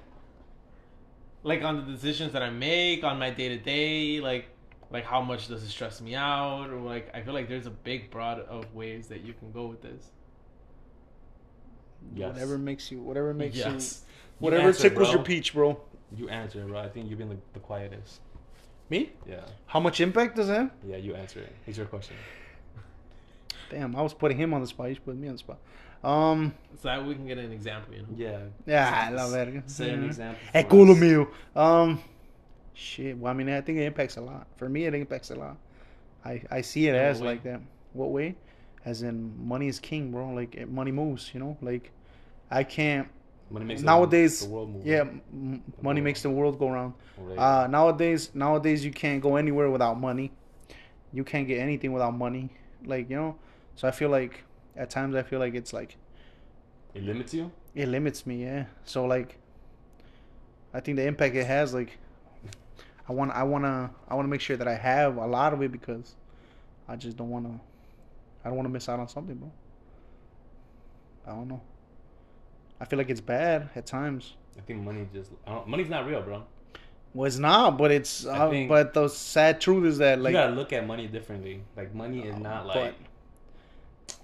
like 1.45 1.63
on 1.63 1.77
the 1.77 1.93
decisions 1.93 2.33
that 2.33 2.43
I 2.43 2.51
make 2.51 3.05
on 3.05 3.19
my 3.19 3.31
day 3.31 3.49
to 3.51 3.57
day, 3.59 4.21
like 4.21 4.49
like 4.91 5.05
how 5.05 5.21
much 5.21 5.47
does 5.49 5.63
it 5.63 5.69
stress 5.69 6.01
me 6.01 6.15
out, 6.17 6.71
or 6.71 6.81
like 6.81 7.09
I 7.15 7.23
feel 7.23 7.35
like 7.35 7.49
there's 7.49 7.67
a 7.67 7.71
big 7.71 8.11
broad 8.11 8.41
of 8.41 8.75
ways 8.75 9.07
that 9.09 9.21
you 9.21 9.33
can 9.33 9.53
go 9.53 9.67
with 9.67 9.81
this. 9.83 10.11
Yes. 12.15 12.33
Whatever 12.33 12.59
makes 12.59 12.91
you. 12.91 13.01
Whatever 13.01 13.33
makes 13.35 13.57
you. 13.57 13.63
yes. 13.63 14.03
You 14.41 14.45
Whatever 14.45 14.69
answer, 14.69 14.89
tickles 14.89 15.09
bro. 15.09 15.17
your 15.17 15.25
peach, 15.25 15.53
bro. 15.55 15.81
You 16.17 16.29
answer, 16.31 16.63
it, 16.63 16.67
bro. 16.67 16.81
I 16.81 16.89
think 16.89 17.09
you've 17.09 17.19
been 17.19 17.29
the, 17.29 17.37
the 17.53 17.61
quietest. 17.61 18.21
Me? 18.89 19.13
Yeah. 19.29 19.41
How 19.67 19.79
much 19.79 20.01
impact 20.01 20.35
does 20.37 20.49
it 20.49 20.55
have? 20.55 20.71
Yeah, 20.85 20.97
you 20.97 21.15
answer 21.15 21.41
it. 21.41 21.53
It's 21.67 21.77
your 21.79 21.87
question. 21.87 22.17
Damn, 23.71 23.97
I 23.97 24.03
was 24.03 24.13
putting 24.15 24.37
him 24.37 24.53
on 24.53 24.61
the 24.61 24.67
spot. 24.67 24.89
He's 24.89 24.99
putting 24.99 25.21
me 25.21 25.29
on 25.29 25.35
the 25.35 25.39
spot. 25.39 25.59
Um, 26.03 26.55
So 26.81 26.89
that 26.89 27.05
we 27.05 27.15
can 27.15 27.27
get 27.27 27.39
an 27.39 27.53
example, 27.53 27.95
you 27.95 28.03
know. 28.03 28.09
Yeah. 28.17 28.39
yeah, 28.67 29.11
la 29.13 29.29
verga. 29.29 29.63
Say 29.67 29.91
an 29.91 30.05
example. 30.05 30.39
Eh, 30.55 30.63
for 30.63 30.69
culo 30.69 31.27
us. 31.27 31.29
Um, 31.57 32.03
shit. 32.75 33.17
Well, 33.19 33.31
I 33.31 33.35
mean, 33.37 33.49
I 33.51 33.61
think 33.61 33.79
it 33.79 33.85
impacts 33.85 34.17
a 34.17 34.21
lot. 34.21 34.47
For 34.57 34.69
me, 34.69 34.85
it 34.87 34.95
impacts 34.95 35.31
a 35.31 35.35
lot. 35.37 35.57
I 36.25 36.43
I 36.51 36.61
see 36.63 36.87
it 36.89 36.95
In 36.95 37.01
as 37.01 37.21
like 37.21 37.43
that. 37.45 37.61
What 37.93 38.11
way? 38.11 38.37
As 38.85 39.03
in, 39.03 39.47
money 39.47 39.69
is 39.69 39.79
king, 39.79 40.11
bro. 40.11 40.31
Like 40.31 40.55
it- 40.55 40.71
money 40.71 40.91
moves. 40.93 41.31
You 41.35 41.41
know, 41.41 41.57
like 41.61 41.91
I 42.51 42.65
can't. 42.65 43.09
Money 43.51 43.65
makes 43.67 43.83
Nowadays, 43.83 44.41
the, 44.41 44.47
the 44.47 44.53
world 44.53 44.71
move. 44.73 44.87
Yeah, 44.87 45.01
m- 45.01 45.63
money 45.83 46.01
makes 46.01 46.23
the 46.23 46.31
world 46.31 46.59
go 46.59 46.71
round. 46.71 46.95
Right. 47.19 47.37
Uh, 47.37 47.67
nowadays, 47.67 48.31
nowadays 48.33 48.85
you 48.85 48.93
can't 48.93 49.21
go 49.21 49.37
anywhere 49.37 49.69
without 49.71 49.99
money. 50.01 50.31
You 51.13 51.25
can't 51.25 51.49
get 51.49 51.59
anything 51.59 51.93
without 51.93 52.17
money. 52.17 52.51
Like 52.87 53.11
you 53.11 53.17
know, 53.17 53.37
so 53.81 53.89
I 53.89 53.93
feel 53.93 54.11
like 54.11 54.45
at 54.77 54.91
times 54.91 55.15
I 55.15 55.23
feel 55.23 55.39
like 55.39 55.55
it's 55.55 55.73
like 55.73 55.97
it 56.93 57.03
limits 57.03 57.33
you. 57.33 57.51
it 57.75 57.89
limits 57.89 58.27
me. 58.27 58.43
Yeah. 58.45 58.67
So 58.85 59.07
like, 59.07 59.39
I 60.75 60.81
think 60.81 60.99
the 60.99 61.07
impact 61.07 61.35
it 61.35 61.47
has 61.47 61.73
like, 61.73 61.97
I 63.09 63.15
want 63.15 63.31
I 63.31 63.43
wanna 63.43 63.91
I 64.07 64.17
wanna 64.17 64.29
make 64.29 64.43
sure 64.43 64.59
that 64.59 64.69
I 64.69 64.75
have 64.75 65.17
a 65.17 65.27
lot 65.27 65.55
of 65.55 65.63
it 65.63 65.73
because 65.73 66.15
I 66.89 66.97
just 66.97 67.17
don't 67.17 67.31
wanna 67.31 67.59
I 68.45 68.49
don't 68.49 68.59
wanna 68.59 68.69
miss 68.69 68.87
out 68.87 69.01
on 69.01 69.09
something, 69.09 69.37
bro. 69.37 69.51
I 71.27 71.31
don't 71.31 71.49
know. 71.49 71.63
I 72.83 72.85
feel 72.85 72.99
like 72.99 73.09
it's 73.09 73.23
bad 73.23 73.71
at 73.75 73.87
times. 73.87 74.35
I 74.59 74.61
think 74.61 74.83
money 74.83 75.09
just. 75.15 75.31
I 75.47 75.53
don't, 75.53 75.69
money's 75.69 75.89
not 75.89 76.07
real, 76.07 76.21
bro. 76.21 76.43
Well, 77.15 77.27
it's 77.27 77.39
not, 77.39 77.79
but 77.79 77.91
it's. 77.91 78.27
Uh, 78.27 78.67
but 78.69 78.93
the 78.93 79.09
sad 79.09 79.59
truth 79.59 79.87
is 79.87 79.99
that, 79.99 80.21
like, 80.21 80.33
you 80.33 80.39
gotta 80.39 80.53
look 80.53 80.75
at 80.75 80.87
money 80.87 81.07
differently. 81.07 81.63
Like 81.79 81.95
money 81.95 82.27
is 82.27 82.37
not 82.37 82.67
like. 82.67 82.95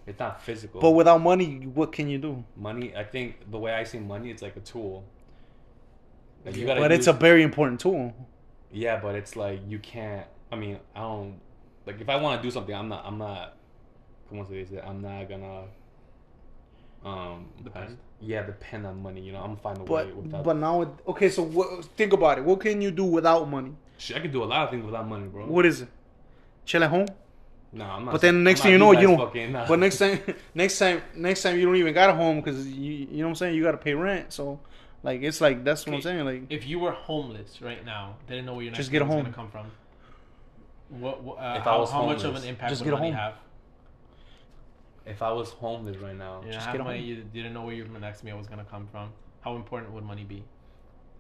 It's 0.07 0.19
not 0.19 0.41
physical. 0.43 0.81
but 0.81 0.91
without 0.91 1.19
money, 1.21 1.67
what 1.75 1.93
can 1.93 2.09
you 2.09 2.19
do? 2.19 2.45
money, 2.57 2.95
I 2.97 3.05
think 3.05 3.51
the 3.51 3.59
way 3.59 3.73
I 3.75 3.85
see 3.85 3.99
money, 3.99 4.31
it's 4.31 4.43
like 4.43 4.57
a 4.57 4.61
tool. 4.61 5.05
Like 6.45 6.57
you 6.57 6.67
gotta. 6.67 6.81
But 6.81 6.93
it's 6.93 7.07
a 7.09 7.13
very 7.13 7.43
important 7.43 7.81
tool. 7.81 8.15
Yeah, 8.71 9.01
but 9.01 9.15
it's 9.15 9.35
like 9.37 9.61
you 9.69 9.79
can't. 9.79 10.27
I 10.53 10.57
mean, 10.57 10.79
I 10.95 11.01
don't. 11.01 11.41
Like 11.87 12.01
if 12.01 12.09
I 12.09 12.17
want 12.17 12.41
to 12.41 12.47
do 12.47 12.51
something, 12.51 12.75
I'm 12.75 12.89
not. 12.89 13.05
I'm 13.05 13.19
not. 13.19 13.57
Como 14.29 14.45
se 14.45 14.65
dice? 14.65 14.81
I'm 14.87 15.01
not 15.03 15.29
gonna. 15.29 15.65
Um. 17.05 17.47
Depend? 17.63 17.99
Yeah, 18.21 18.43
depend 18.45 18.87
on 18.87 19.03
money. 19.03 19.21
You 19.21 19.33
know, 19.33 19.41
I'm 19.41 19.51
gonna 19.55 19.61
find 19.61 19.79
a 19.79 19.83
way 19.83 19.87
But 20.07 20.17
without. 20.17 20.45
but 20.45 20.57
now, 20.57 20.83
it- 20.83 20.89
okay, 21.09 21.29
so 21.29 21.43
what, 21.43 21.85
think 21.97 22.13
about 22.13 22.39
it. 22.39 22.45
What 22.45 22.61
can 22.61 22.81
you 22.81 22.91
do 22.91 23.05
without 23.05 23.49
money? 23.49 23.73
Shit, 23.99 24.17
I 24.17 24.21
can 24.21 24.33
do 24.33 24.43
a 24.43 24.47
lot 24.47 24.65
of 24.65 24.71
things 24.71 24.85
without 24.85 25.07
money, 25.09 25.27
bro. 25.27 25.47
What 25.47 25.67
is 25.67 25.83
it? 25.83 25.89
Chill 26.65 26.83
at 26.83 26.91
home. 26.91 27.07
No, 27.77 27.85
I'm 27.85 28.05
not. 28.07 28.13
But 28.13 28.21
then 28.23 28.43
next 28.43 28.61
I'm 28.61 28.65
thing 28.65 28.73
you 28.73 28.79
know, 28.79 28.93
you 28.93 29.07
don't. 29.09 29.19
Fucking, 29.19 29.53
nah. 29.53 29.69
But 29.69 29.79
next 29.79 29.99
time, 29.99 30.19
next 30.55 30.79
time, 30.79 31.03
next 31.15 31.43
time, 31.43 31.59
you 31.59 31.67
don't 31.67 31.77
even 31.77 31.93
got 31.93 32.11
a 32.11 32.15
home 32.15 32.37
because 32.41 32.67
you, 32.67 32.93
you 32.93 33.19
know 33.19 33.25
what 33.25 33.29
I'm 33.31 33.35
saying. 33.35 33.55
You 33.55 33.63
got 33.63 33.73
to 33.73 33.77
pay 33.79 33.93
rent. 33.95 34.33
So, 34.33 34.61
like, 35.03 35.23
it's 35.23 35.41
like 35.41 35.63
that's 35.63 35.85
what 35.87 35.95
I'm 35.95 36.01
saying. 36.03 36.25
Like, 36.25 36.43
If 36.49 36.67
you 36.67 36.79
were 36.79 36.93
homeless 36.93 37.61
right 37.61 37.85
now, 37.85 38.17
didn't 38.29 38.47
know 38.47 38.55
where 38.55 38.63
your 38.63 38.71
next 38.73 38.79
Just 38.79 38.91
get 38.93 39.03
a 39.03 39.05
meal 39.05 39.17
was 39.17 39.25
home. 39.25 39.33
gonna 39.33 39.37
come 39.37 39.51
from. 39.51 39.71
What? 41.01 41.23
what 41.23 41.35
uh, 41.39 41.57
If 41.61 41.67
I 41.67 41.71
how, 41.71 41.81
was 41.81 41.91
how 41.91 42.07
much 42.07 42.25
of 42.25 42.35
an 42.37 42.45
impact 42.45 42.71
just 42.71 42.83
would 42.83 42.87
get 42.91 42.95
a 42.95 42.97
money 42.97 43.11
home. 43.11 43.19
have? 43.21 43.35
if 45.05 45.23
I 45.23 45.31
was 45.33 45.51
homeless 45.51 45.97
right 45.99 46.17
now, 46.17 46.43
You 46.45 46.53
Just 46.53 46.67
how 46.67 46.73
get 46.73 46.81
a 46.81 46.85
money 46.85 46.99
home. 46.99 47.09
you 47.09 47.17
didn't 47.33 47.53
know 47.55 47.63
where 47.63 47.75
your 47.75 47.87
next 47.87 48.25
meal 48.25 48.37
was 48.39 48.47
gonna 48.49 48.65
come 48.65 48.87
from. 48.91 49.11
How 49.41 49.55
important 49.55 49.93
would 49.93 50.03
money 50.05 50.25
be, 50.25 50.43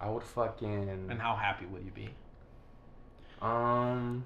I 0.00 0.08
would 0.10 0.22
fucking. 0.24 0.88
and 1.10 1.20
how 1.20 1.36
happy 1.36 1.66
would 1.66 1.84
you 1.84 1.92
be? 1.92 2.08
Um, 3.42 4.24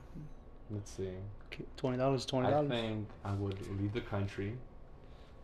let's 0.70 0.90
see. 0.92 1.10
Twenty 1.76 1.96
dollars, 1.98 2.24
twenty 2.26 2.48
I 2.48 2.50
dollars. 2.50 2.68
think 2.70 3.08
I 3.24 3.32
would 3.32 3.58
leave 3.80 3.92
the 3.92 4.00
country. 4.00 4.54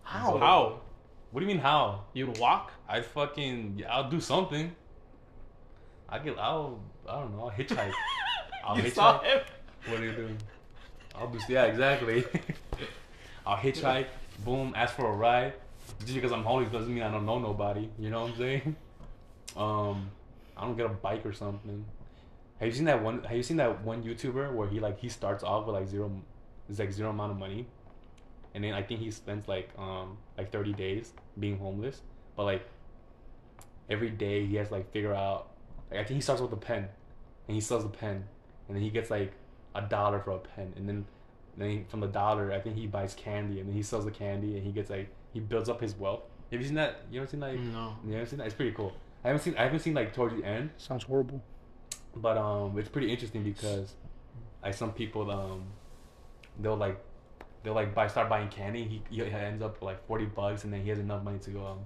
How? 0.02 0.38
How? 0.38 0.80
What 1.30 1.40
do 1.40 1.46
you 1.46 1.52
mean 1.52 1.58
how? 1.62 2.04
You'd 2.14 2.38
walk? 2.38 2.72
I 2.88 3.00
fucking 3.00 3.74
yeah, 3.78 3.92
I'll 3.94 4.08
do 4.08 4.20
something. 4.20 4.74
I 6.08 6.18
get 6.20 6.38
I'll 6.38 6.80
I 7.08 7.20
don't 7.20 7.36
know 7.36 7.44
I'll 7.44 7.50
hitchhike. 7.50 7.92
I'll 8.64 8.76
you 8.76 8.84
hitchhike. 8.84 8.92
saw 8.94 9.20
him. 9.22 9.40
What 9.88 10.00
are 10.00 10.04
you 10.04 10.12
doing? 10.12 10.38
I'll 11.14 11.28
do 11.28 11.38
yeah 11.48 11.64
exactly. 11.64 12.24
I'll 13.46 13.56
hitchhike. 13.56 14.06
Boom, 14.44 14.72
ask 14.76 14.94
for 14.94 15.06
a 15.06 15.12
ride. 15.16 15.54
Just 16.00 16.14
because 16.14 16.32
I'm 16.32 16.42
homeless 16.44 16.70
doesn't 16.72 16.92
mean 16.92 17.02
I 17.02 17.10
don't 17.10 17.26
know 17.26 17.38
nobody. 17.38 17.88
You 17.98 18.10
know 18.10 18.22
what 18.22 18.30
I'm 18.32 18.36
saying? 18.38 18.76
Um, 19.56 20.10
I 20.54 20.66
don't 20.66 20.76
get 20.76 20.84
a 20.84 20.90
bike 20.90 21.24
or 21.24 21.32
something. 21.32 21.82
Have 22.58 22.68
you 22.68 22.74
seen 22.74 22.86
that 22.86 23.02
one? 23.02 23.22
Have 23.24 23.36
you 23.36 23.42
seen 23.42 23.58
that 23.58 23.82
one 23.82 24.02
YouTuber 24.02 24.52
where 24.52 24.68
he 24.68 24.80
like 24.80 24.98
he 24.98 25.08
starts 25.08 25.44
off 25.44 25.66
with 25.66 25.74
like 25.74 25.88
zero, 25.88 26.10
it's 26.68 26.78
like 26.78 26.92
zero 26.92 27.10
amount 27.10 27.32
of 27.32 27.38
money, 27.38 27.66
and 28.54 28.64
then 28.64 28.72
I 28.72 28.82
think 28.82 29.00
he 29.00 29.10
spends 29.10 29.46
like 29.46 29.70
um 29.78 30.16
like 30.38 30.50
thirty 30.50 30.72
days 30.72 31.12
being 31.38 31.58
homeless, 31.58 32.00
but 32.34 32.44
like 32.44 32.66
every 33.90 34.10
day 34.10 34.46
he 34.46 34.56
has 34.56 34.68
to, 34.68 34.74
like 34.74 34.92
figure 34.92 35.14
out. 35.14 35.50
Like 35.90 36.00
I 36.00 36.04
think 36.04 36.16
he 36.16 36.20
starts 36.20 36.40
with 36.40 36.52
a 36.52 36.56
pen, 36.56 36.88
and 37.46 37.54
he 37.54 37.60
sells 37.60 37.82
the 37.82 37.90
pen, 37.90 38.24
and 38.68 38.76
then 38.76 38.82
he 38.82 38.90
gets 38.90 39.10
like 39.10 39.32
a 39.74 39.82
dollar 39.82 40.18
for 40.20 40.32
a 40.32 40.38
pen, 40.38 40.72
and 40.76 40.88
then 40.88 41.04
then 41.58 41.70
he, 41.70 41.84
from 41.88 42.00
the 42.00 42.06
dollar 42.06 42.52
I 42.52 42.60
think 42.60 42.76
he 42.76 42.86
buys 42.86 43.14
candy, 43.14 43.60
and 43.60 43.68
then 43.68 43.76
he 43.76 43.82
sells 43.82 44.06
the 44.06 44.10
candy, 44.10 44.56
and 44.56 44.66
he 44.66 44.72
gets 44.72 44.88
like 44.88 45.10
he 45.32 45.40
builds 45.40 45.68
up 45.68 45.80
his 45.80 45.94
wealth. 45.94 46.22
Have 46.50 46.60
you 46.60 46.66
seen 46.66 46.76
that? 46.76 47.02
You 47.10 47.20
ever 47.20 47.30
seen 47.30 47.40
like? 47.40 47.58
No. 47.58 47.96
You 48.06 48.16
ever 48.16 48.26
seen 48.26 48.38
that? 48.38 48.46
It's 48.46 48.54
pretty 48.54 48.72
cool. 48.72 48.94
I 49.24 49.28
haven't 49.28 49.42
seen 49.42 49.56
I 49.58 49.64
haven't 49.64 49.80
seen 49.80 49.94
like 49.94 50.14
towards 50.14 50.34
the 50.34 50.44
end, 50.44 50.70
Sounds 50.78 51.04
horrible. 51.04 51.42
But 52.16 52.36
um, 52.38 52.78
it's 52.78 52.88
pretty 52.88 53.10
interesting 53.10 53.42
because 53.42 53.94
like 54.62 54.74
some 54.74 54.92
people 54.92 55.30
um, 55.30 55.64
they'll 56.60 56.76
like 56.76 56.98
they'll 57.62 57.74
like 57.74 57.94
buy 57.94 58.06
start 58.08 58.28
buying 58.28 58.48
candy. 58.48 58.84
He, 58.84 59.02
he 59.14 59.22
ends 59.22 59.62
up 59.62 59.74
with 59.74 59.82
like 59.82 60.06
forty 60.06 60.24
bucks, 60.24 60.64
and 60.64 60.72
then 60.72 60.82
he 60.82 60.88
has 60.90 60.98
enough 60.98 61.22
money 61.22 61.38
to 61.40 61.50
go 61.50 61.66
um, 61.66 61.78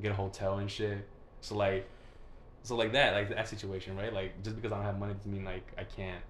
get 0.00 0.12
a 0.12 0.14
hotel 0.14 0.58
and 0.58 0.70
shit. 0.70 1.08
So 1.40 1.56
like, 1.56 1.88
so 2.62 2.76
like 2.76 2.92
that 2.92 3.14
like 3.14 3.30
that 3.30 3.48
situation, 3.48 3.96
right? 3.96 4.12
Like 4.12 4.42
just 4.42 4.56
because 4.56 4.72
I 4.72 4.76
don't 4.76 4.84
have 4.84 4.98
money 4.98 5.14
doesn't 5.14 5.32
mean 5.32 5.44
like 5.44 5.66
I 5.78 5.84
can't 5.84 6.22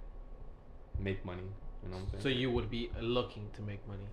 make 0.99 1.25
money. 1.25 1.43
You 1.83 1.91
know 1.91 1.97
what 1.97 2.03
I'm 2.03 2.11
saying? 2.11 2.23
So 2.23 2.29
you 2.29 2.51
would 2.51 2.71
be 2.71 2.91
looking 3.01 3.49
to 3.57 3.63
make 3.63 3.87
money. 3.87 4.07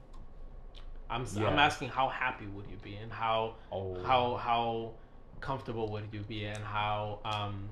I'm 1.09 1.25
Yeah. 1.35 1.51
am 1.51 1.59
asking 1.59 1.89
how 1.89 2.09
happy 2.09 2.47
would 2.47 2.65
you 2.67 2.77
be, 2.77 2.95
and 2.95 3.11
how 3.11 3.55
oh, 3.71 4.01
how 4.03 4.35
how 4.35 4.91
comfortable 5.39 5.91
would 5.91 6.07
you 6.11 6.21
be, 6.21 6.45
and 6.45 6.63
how 6.63 7.19
um 7.25 7.69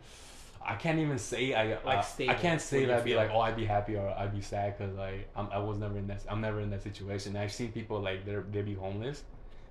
I 0.65 0.75
can't 0.75 0.99
even 0.99 1.17
say 1.17 1.53
I 1.53 1.77
Like 1.83 2.05
uh, 2.19 2.31
I 2.31 2.33
can't 2.35 2.61
say 2.61 2.85
that 2.85 2.99
I'd 2.99 3.05
be 3.05 3.15
like 3.15 3.31
oh 3.31 3.39
I'd 3.39 3.55
be 3.55 3.65
happy 3.65 3.95
or 3.95 4.09
I'd 4.09 4.33
be 4.33 4.41
sad 4.41 4.77
because 4.77 4.95
like 4.95 5.29
I'm, 5.35 5.49
I 5.51 5.59
was 5.59 5.77
never 5.77 5.97
in 5.97 6.07
that 6.07 6.23
I'm 6.29 6.41
never 6.41 6.61
in 6.61 6.69
that 6.71 6.83
situation. 6.83 7.35
I've 7.35 7.51
seen 7.51 7.71
people 7.71 7.99
like 7.99 8.25
they're 8.25 8.45
they 8.51 8.61
be 8.61 8.73
homeless, 8.73 9.23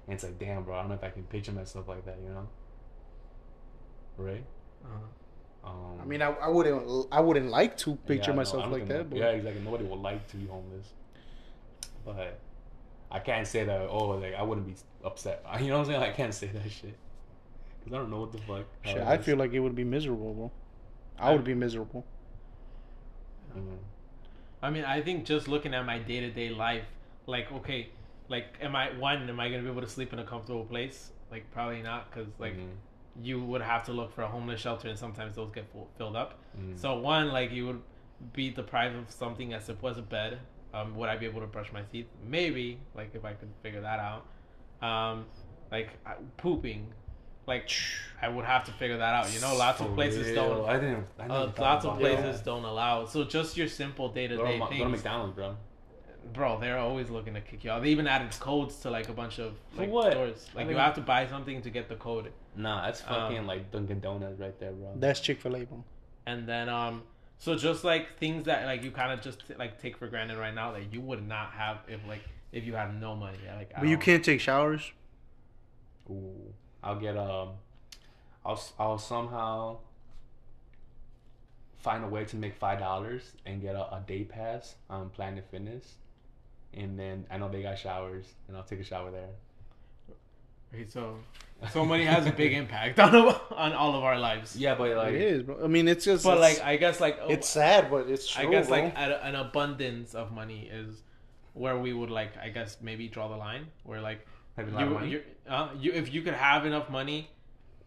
and 0.07 0.15
it's 0.15 0.25
like 0.25 0.39
damn 0.39 0.65
bro 0.65 0.77
I 0.77 0.81
don't 0.81 0.89
know 0.89 0.95
if 0.95 1.05
I 1.05 1.11
can 1.11 1.25
picture 1.25 1.53
myself 1.53 1.89
like 1.89 2.05
that 2.07 2.19
you 2.23 2.31
know. 2.31 2.49
Right. 4.19 4.45
uh, 4.85 4.89
Um, 5.65 6.01
I 6.01 6.05
mean, 6.05 6.23
I, 6.23 6.31
I 6.31 6.49
wouldn't, 6.49 7.07
I 7.13 7.21
wouldn't 7.21 7.51
like 7.51 7.77
to 7.79 7.95
picture 7.95 8.33
yeah, 8.33 8.37
myself 8.37 8.63
I 8.63 8.63
don't 8.65 8.73
like 8.73 8.89
that. 8.89 9.09
But 9.09 9.19
Yeah, 9.19 9.29
exactly. 9.29 9.63
Nobody 9.63 9.85
would 9.85 10.01
like 10.01 10.27
to 10.29 10.37
be 10.37 10.47
homeless, 10.47 10.89
but 12.05 12.41
I 13.11 13.21
can't 13.21 13.47
say 13.47 13.65
that. 13.65 13.89
Oh, 13.89 14.09
like 14.09 14.35
I 14.35 14.43
wouldn't 14.43 14.67
be 14.67 14.75
upset. 15.05 15.45
You 15.61 15.69
know 15.69 15.79
what 15.79 15.87
I'm 15.87 15.93
saying? 15.93 16.03
I 16.03 16.13
can't 16.13 16.35
say 16.35 16.49
that 16.49 16.71
shit 16.71 16.97
because 17.79 17.93
I 17.95 17.99
don't 17.99 18.11
know 18.11 18.21
what 18.21 18.33
the 18.33 18.39
fuck. 18.39 18.67
shit, 18.85 18.99
I 18.99 19.19
feel 19.19 19.37
like 19.37 19.53
it 19.53 19.61
would 19.61 19.75
be 19.75 19.85
miserable, 19.85 20.35
bro. 20.35 20.53
I 21.19 21.33
would 21.33 21.45
be 21.45 21.55
miserable. 21.55 22.05
Mhm. 23.57 23.79
I 24.63 24.71
mean, 24.71 24.85
I 24.85 25.03
think 25.03 25.25
just 25.25 25.49
looking 25.49 25.75
at 25.75 25.85
my 25.85 25.99
day 25.99 26.21
to 26.21 26.31
day 26.31 26.51
life, 26.51 26.87
like, 27.27 27.51
okay, 27.53 27.89
like, 28.29 28.57
am 28.61 28.75
I 28.77 28.93
one? 28.99 29.29
Am 29.29 29.39
I 29.41 29.51
gonna 29.51 29.63
be 29.63 29.69
able 29.69 29.81
to 29.83 29.89
sleep 29.89 30.13
in 30.13 30.19
a 30.19 30.25
comfortable 30.25 30.65
place? 30.65 31.13
Like, 31.31 31.51
probably 31.53 31.83
not, 31.83 32.11
because 32.11 32.29
like 32.39 32.57
Mhm. 32.57 32.71
you 33.23 33.43
would 33.43 33.61
have 33.63 33.85
to 33.85 33.93
look 33.93 34.13
for 34.13 34.23
a 34.23 34.29
homeless 34.29 34.61
shelter, 34.61 34.89
and 34.89 34.99
sometimes 34.99 35.37
those 35.37 35.51
get 35.53 35.67
full, 35.73 35.89
filled 35.99 36.17
up. 36.17 36.39
Mhm. 36.59 36.79
So 36.79 36.99
one, 36.99 37.31
like, 37.33 37.51
you 37.51 37.67
would 37.67 37.83
be 38.33 38.51
deprived 38.51 38.97
of 38.97 39.11
something 39.11 39.53
as 39.53 39.65
simple 39.65 39.89
as 39.89 39.99
a 39.99 40.03
bed. 40.03 40.39
Um, 40.73 40.97
would 40.97 41.09
I 41.11 41.17
be 41.17 41.27
able 41.27 41.41
to 41.43 41.47
brush 41.47 41.71
my 41.73 41.83
teeth? 41.83 42.09
Maybe, 42.25 42.79
like, 42.95 43.15
if 43.15 43.25
I 43.25 43.35
could 43.35 43.51
figure 43.63 43.81
that 43.83 43.99
out. 44.01 44.27
Um, 44.81 45.27
like 45.71 45.91
I- 46.07 46.17
pooping, 46.39 46.93
like 47.47 47.69
I 48.21 48.29
would 48.29 48.45
have 48.45 48.65
to 48.65 48.73
figure 48.73 48.97
that 48.99 49.15
out. 49.15 49.33
You 49.35 49.41
know, 49.41 49.55
lots 49.57 49.81
of 49.81 49.95
places 49.95 50.27
real. 50.29 50.35
don't. 50.61 50.69
I 50.69 50.75
didn't. 50.75 51.07
I 51.19 51.23
never 51.27 51.35
Uh, 51.35 51.53
lots 51.59 51.85
of 51.85 51.99
places 51.99 52.39
that. 52.39 52.45
don't 52.45 52.65
allow. 52.65 53.05
So 53.07 53.25
just 53.25 53.57
your 53.57 53.69
simple 53.69 54.09
day 54.11 54.29
to 54.29 54.37
Go 54.37 54.45
to, 54.45 54.49
day 54.53 54.59
Ma- 54.59 54.69
go 54.71 54.77
to 54.85 54.89
McDonald's, 54.89 55.35
bro. 55.35 55.57
bro. 56.33 56.61
They're 56.61 56.79
always 56.79 57.11
looking 57.11 57.35
to 57.35 57.41
kick 57.41 57.65
you 57.65 57.71
out. 57.73 57.83
They 57.83 57.89
even 57.91 58.07
added 58.07 58.31
codes 58.39 58.77
to 58.81 58.91
like 58.91 59.09
a 59.09 59.13
bunch 59.13 59.39
of 59.41 59.55
For 59.73 59.83
like 59.83 59.91
what? 59.91 60.13
stores. 60.13 60.49
I 60.55 60.59
Like 60.59 60.67
mean- 60.69 60.77
you 60.77 60.83
have 60.83 60.95
to 60.95 61.01
buy 61.01 61.27
something 61.27 61.61
to 61.63 61.71
get 61.71 61.89
the 61.89 61.97
code, 61.97 62.33
Nah, 62.55 62.83
that's 62.85 63.01
fucking 63.01 63.39
Um, 63.39 63.47
like 63.47 63.71
Dunkin' 63.73 64.01
Donuts 64.01 64.39
right 64.39 64.59
there, 64.61 64.73
bro. 64.73 64.93
That's 64.97 65.21
Chick 65.21 65.41
Fil 65.41 65.57
A, 65.57 65.65
bro. 65.65 65.83
and 66.27 66.47
then 66.49 66.69
um, 66.69 67.03
so 67.39 67.57
just 67.57 67.83
like 67.83 68.19
things 68.19 68.45
that 68.45 68.67
like 68.67 68.85
you 68.85 68.93
kind 68.93 69.11
of 69.11 69.21
just 69.21 69.43
like 69.59 69.81
take 69.81 69.97
for 69.97 70.07
granted 70.07 70.37
right 70.39 70.55
now 70.55 70.71
that 70.73 70.93
you 70.93 71.01
would 71.01 71.27
not 71.27 71.51
have 71.53 71.79
if 71.89 71.99
like 72.07 72.23
if 72.53 72.65
you 72.67 72.75
had 72.75 73.01
no 73.01 73.17
money. 73.17 73.39
Like 73.57 73.73
But 73.77 73.89
you 73.89 73.99
can't 73.99 74.25
take 74.25 74.41
showers. 74.41 74.93
Ooh, 76.11 76.53
I'll 76.83 76.99
get 76.99 77.17
um, 77.17 77.51
I'll 78.45 78.55
s- 78.57 78.73
I'll 78.79 78.99
somehow 78.99 79.79
find 81.79 82.05
a 82.05 82.09
way 82.09 82.25
to 82.25 82.37
make 82.37 82.55
five 82.57 82.79
dollars 82.79 83.33
and 83.47 83.61
get 83.61 83.75
a, 83.75 83.83
a 83.97 84.03
day 84.07 84.25
pass 84.25 84.75
on 84.89 85.11
Planet 85.11 85.45
Fitness, 85.51 85.95
and 86.75 86.99
then 86.99 87.27
I 87.31 87.39
know 87.39 87.49
they 87.49 87.63
got 87.63 87.79
showers, 87.79 88.27
and 88.49 88.57
I'll 88.57 88.63
take 88.63 88.81
a 88.81 88.85
shower 88.85 89.11
there. 89.11 89.29
Okay, 90.75 90.87
so 90.89 91.17
so 91.73 91.85
money 91.85 92.05
has 92.05 92.27
a 92.27 92.33
big 92.33 92.53
impact 92.53 92.99
on 92.99 93.15
on 93.51 93.73
all 93.73 93.95
of 93.95 94.05
our 94.05 94.19
lives. 94.19 94.57
Yeah, 94.57 94.75
but 94.75 94.97
like, 94.97 95.15
it 95.15 95.21
is, 95.23 95.43
bro. 95.43 95.63
I 95.63 95.67
mean, 95.67 95.87
it's 95.89 96.05
just. 96.05 96.25
But 96.25 96.39
it's- 96.39 96.59
like 96.59 96.67
I 96.67 96.77
guess 96.77 97.01
like 97.01 97.19
oh, 97.23 97.29
it's 97.29 97.49
sad, 97.49 97.91
but 97.91 98.09
it's 98.09 98.27
true. 98.29 98.49
I 98.49 98.51
guess 98.51 98.69
bro. 98.69 98.81
like 98.83 98.95
a, 98.97 99.25
an 99.25 99.35
abundance 99.35 100.15
of 100.15 100.33
money 100.33 100.69
is 100.73 101.03
where 101.55 101.77
we 101.79 101.93
would 101.93 102.11
like 102.11 102.33
I 102.39 102.49
guess 102.49 102.79
maybe 102.81 103.09
draw 103.09 103.29
the 103.29 103.37
line 103.37 103.67
where 103.85 104.01
like 104.01 104.27
having 104.57 104.75
a 104.75 104.77
lot 104.77 104.87
of 104.87 104.93
money. 104.93 105.11
you 105.11 105.23
uh, 105.49 105.69
you 105.79 105.93
if 105.93 106.13
you 106.13 106.23
could 106.23 106.35
have 106.35 106.67
enough 106.67 106.91
money 106.91 107.31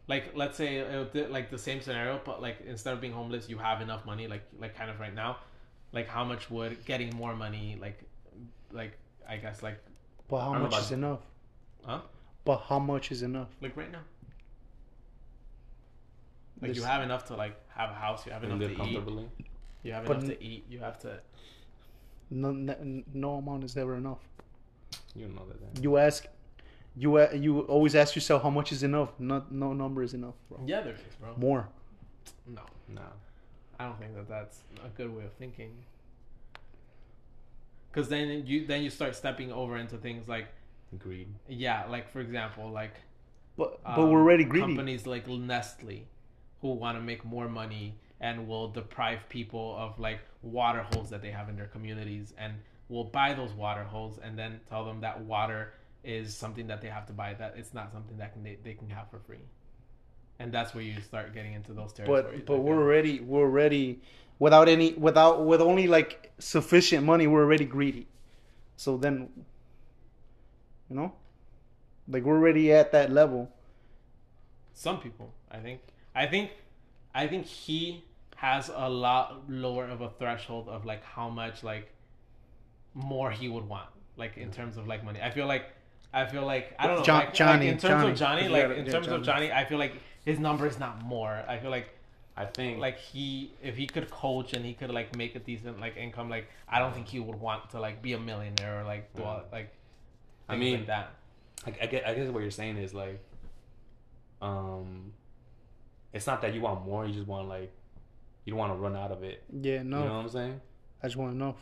like 0.07 0.31
let's 0.35 0.57
say 0.57 0.77
it, 0.77 1.31
like 1.31 1.49
the 1.49 1.57
same 1.57 1.81
scenario 1.81 2.19
but 2.25 2.41
like 2.41 2.61
instead 2.67 2.93
of 2.93 3.01
being 3.01 3.13
homeless 3.13 3.49
you 3.49 3.57
have 3.57 3.81
enough 3.81 4.05
money 4.05 4.27
like 4.27 4.43
like 4.59 4.75
kind 4.75 4.89
of 4.89 4.99
right 4.99 5.13
now 5.15 5.37
like 5.93 6.07
how 6.07 6.23
much 6.23 6.49
would 6.51 6.83
getting 6.85 7.13
more 7.15 7.35
money 7.35 7.77
like 7.79 7.99
like 8.71 8.97
I 9.27 9.37
guess 9.37 9.63
like 9.63 9.79
But 10.27 10.41
how 10.41 10.49
I 10.49 10.53
don't 10.53 10.57
know 10.57 10.63
much 10.65 10.73
about- 10.73 10.83
is 10.85 10.91
enough? 10.91 11.19
Huh? 11.85 12.01
But 12.43 12.57
how 12.69 12.79
much 12.79 13.11
is 13.11 13.21
enough? 13.23 13.49
like 13.61 13.75
right 13.77 13.91
now 13.91 14.01
like 16.61 16.69
This- 16.69 16.77
you 16.77 16.83
have 16.83 17.03
enough 17.03 17.25
to 17.27 17.35
like 17.35 17.55
have 17.69 17.89
a 17.89 17.93
house 17.93 18.25
you 18.25 18.31
have 18.31 18.43
enough 18.43 18.59
live 18.59 18.75
to 18.77 18.83
eat 18.83 19.01
you 19.83 19.91
have 19.93 20.05
But 20.05 20.17
enough 20.17 20.29
to 20.37 20.43
eat 20.43 20.65
you 20.69 20.79
have 20.79 20.97
to 20.99 21.19
No, 22.29 22.51
no, 22.51 22.75
no 23.13 23.35
amount 23.35 23.63
is 23.63 23.77
ever 23.77 23.95
enough. 23.95 24.17
You 25.15 25.27
know 25.27 25.45
that. 25.47 25.59
Then. 25.61 25.83
You 25.83 25.97
ask, 25.97 26.25
you 26.97 27.17
a- 27.17 27.35
you 27.35 27.59
always 27.61 27.95
ask 27.95 28.15
yourself 28.15 28.43
how 28.43 28.49
much 28.49 28.71
is 28.71 28.83
enough. 28.83 29.19
Not 29.19 29.51
no 29.51 29.73
number 29.73 30.01
is 30.03 30.13
enough, 30.13 30.35
bro. 30.49 30.59
yeah 30.65 30.81
there 30.81 30.93
is 30.95 31.15
bro 31.19 31.35
More. 31.37 31.67
no 32.47 32.61
no. 32.87 33.01
I 33.79 33.85
don't 33.85 33.99
think 33.99 34.15
that 34.15 34.29
that's 34.29 34.61
a 34.85 34.89
good 34.89 35.13
way 35.15 35.25
of 35.25 35.33
thinking. 35.33 35.71
Because 37.91 38.09
then 38.09 38.45
you 38.45 38.65
then 38.65 38.83
you 38.83 38.89
start 38.89 39.15
stepping 39.15 39.51
over 39.51 39.77
into 39.77 39.97
things 39.97 40.27
like 40.27 40.47
Greed. 40.99 41.27
yeah, 41.47 41.85
like 41.89 42.09
for 42.09 42.19
example, 42.21 42.69
like 42.69 42.93
But 43.57 43.83
but 43.83 43.99
um, 43.99 44.11
we're 44.11 44.19
already 44.19 44.43
greedy. 44.45 44.67
companies 44.67 45.05
like 45.07 45.27
Nestle, 45.27 46.03
who 46.61 46.73
want 46.73 46.97
to 46.97 47.01
make 47.01 47.25
more 47.25 47.47
money 47.49 47.95
and 48.21 48.47
will 48.47 48.69
deprive 48.69 49.27
people 49.29 49.75
of 49.77 49.99
like 49.99 50.19
water 50.41 50.85
holes 50.93 51.09
that 51.09 51.21
they 51.21 51.31
have 51.31 51.49
in 51.49 51.55
their 51.57 51.67
communities, 51.67 52.33
and 52.37 52.53
will 52.87 53.03
buy 53.05 53.33
those 53.33 53.51
water 53.53 53.83
holes 53.83 54.19
and 54.23 54.37
then 54.37 54.59
tell 54.69 54.85
them 54.85 55.01
that 55.01 55.19
water 55.21 55.73
is 56.05 56.35
something 56.35 56.67
that 56.67 56.81
they 56.81 56.87
have 56.87 57.05
to 57.07 57.13
buy 57.13 57.33
that 57.33 57.55
it's 57.57 57.73
not 57.73 57.91
something 57.91 58.17
that 58.17 58.33
can 58.33 58.43
they, 58.43 58.57
they 58.63 58.73
can 58.73 58.89
have 58.89 59.09
for 59.09 59.19
free. 59.19 59.45
And 60.39 60.51
that's 60.51 60.73
where 60.75 60.83
you 60.83 60.99
start 61.01 61.33
getting 61.33 61.53
into 61.53 61.73
those 61.73 61.93
territories. 61.93 62.43
But 62.45 62.45
but 62.45 62.59
we're 62.59 62.77
already 62.77 63.19
we're 63.21 63.41
already 63.41 64.01
without 64.39 64.67
any 64.67 64.93
without 64.93 65.45
with 65.45 65.61
only 65.61 65.87
like 65.87 66.31
sufficient 66.39 67.05
money 67.05 67.27
we're 67.27 67.43
already 67.43 67.65
greedy. 67.65 68.07
So 68.77 68.97
then, 68.97 69.29
you 70.89 70.95
know, 70.95 71.13
like 72.07 72.23
we're 72.23 72.37
already 72.37 72.73
at 72.73 72.91
that 72.91 73.11
level. 73.11 73.49
Some 74.73 74.99
people, 74.99 75.33
I 75.49 75.59
think. 75.59 75.79
I 76.13 76.27
think, 76.27 76.51
I 77.13 77.27
think 77.27 77.45
he 77.45 78.03
has 78.35 78.69
a 78.73 78.89
lot 78.89 79.49
lower 79.49 79.85
of 79.85 80.01
a 80.01 80.09
threshold 80.09 80.67
of 80.67 80.85
like 80.85 81.03
how 81.03 81.29
much 81.29 81.63
like 81.63 81.91
more 82.93 83.31
he 83.31 83.47
would 83.47 83.67
want, 83.67 83.87
like 84.17 84.37
in 84.37 84.51
terms 84.51 84.75
of 84.77 84.87
like 84.87 85.03
money. 85.03 85.21
I 85.21 85.31
feel 85.31 85.47
like, 85.47 85.67
I 86.15 86.25
feel 86.25 86.45
like 86.45 86.73
I 86.79 86.87
don't 86.87 86.97
know, 86.99 87.03
John- 87.03 87.25
like, 87.25 87.39
like, 87.39 87.61
in 87.61 87.77
terms 87.77 87.81
Johnny. 87.81 88.11
of 88.11 88.17
Johnny, 88.17 88.41
Yeah, 88.43 88.49
like 88.49 88.67
yeah, 88.69 88.73
in 88.83 88.85
terms 88.85 89.07
of 89.07 89.23
Johnny. 89.23 89.47
Johnny, 89.47 89.51
I 89.51 89.65
feel 89.65 89.77
like 89.77 89.93
his 90.23 90.39
number 90.39 90.65
is 90.65 90.79
not 90.79 91.03
more. 91.03 91.43
I 91.47 91.57
feel 91.57 91.71
like 91.71 91.89
I 92.37 92.45
think 92.45 92.79
like 92.79 92.97
he 92.97 93.51
if 93.61 93.75
he 93.75 93.85
could 93.85 94.09
coach 94.09 94.53
and 94.53 94.65
he 94.65 94.73
could 94.73 94.91
like 94.91 95.15
make 95.15 95.35
a 95.35 95.39
decent 95.39 95.79
like 95.79 95.95
income 95.95 96.29
like 96.29 96.49
i 96.67 96.79
don't 96.79 96.93
think 96.93 97.07
he 97.07 97.21
would 97.21 97.39
want 97.39 97.69
to 97.69 97.79
like 97.79 98.01
be 98.01 98.11
a 98.11 98.19
millionaire 98.19 98.81
or 98.81 98.83
like 98.83 99.13
do 99.15 99.23
all, 99.23 99.43
like 99.53 99.69
I 100.49 100.57
mean, 100.57 100.79
like 100.79 100.87
that 100.87 101.11
I, 101.65 101.73
I 101.81 101.85
get 101.87 102.07
I 102.07 102.13
guess 102.13 102.29
what 102.29 102.41
you're 102.41 102.51
saying 102.51 102.77
is 102.77 102.93
like, 102.93 103.19
um, 104.41 105.13
it's 106.13 106.27
not 106.27 106.41
that 106.41 106.53
you 106.53 106.61
want 106.61 106.85
more. 106.85 107.05
You 107.05 107.13
just 107.13 107.27
want 107.27 107.47
like, 107.47 107.71
you 108.43 108.51
don't 108.51 108.59
want 108.59 108.73
to 108.73 108.77
run 108.77 108.95
out 108.95 109.11
of 109.11 109.23
it. 109.23 109.43
Yeah, 109.51 109.83
no, 109.83 109.99
You 109.99 110.05
know 110.05 110.13
what 110.13 110.19
I'm 110.23 110.29
saying? 110.29 110.61
I 111.01 111.07
just 111.07 111.17
want 111.17 111.33
enough. 111.33 111.55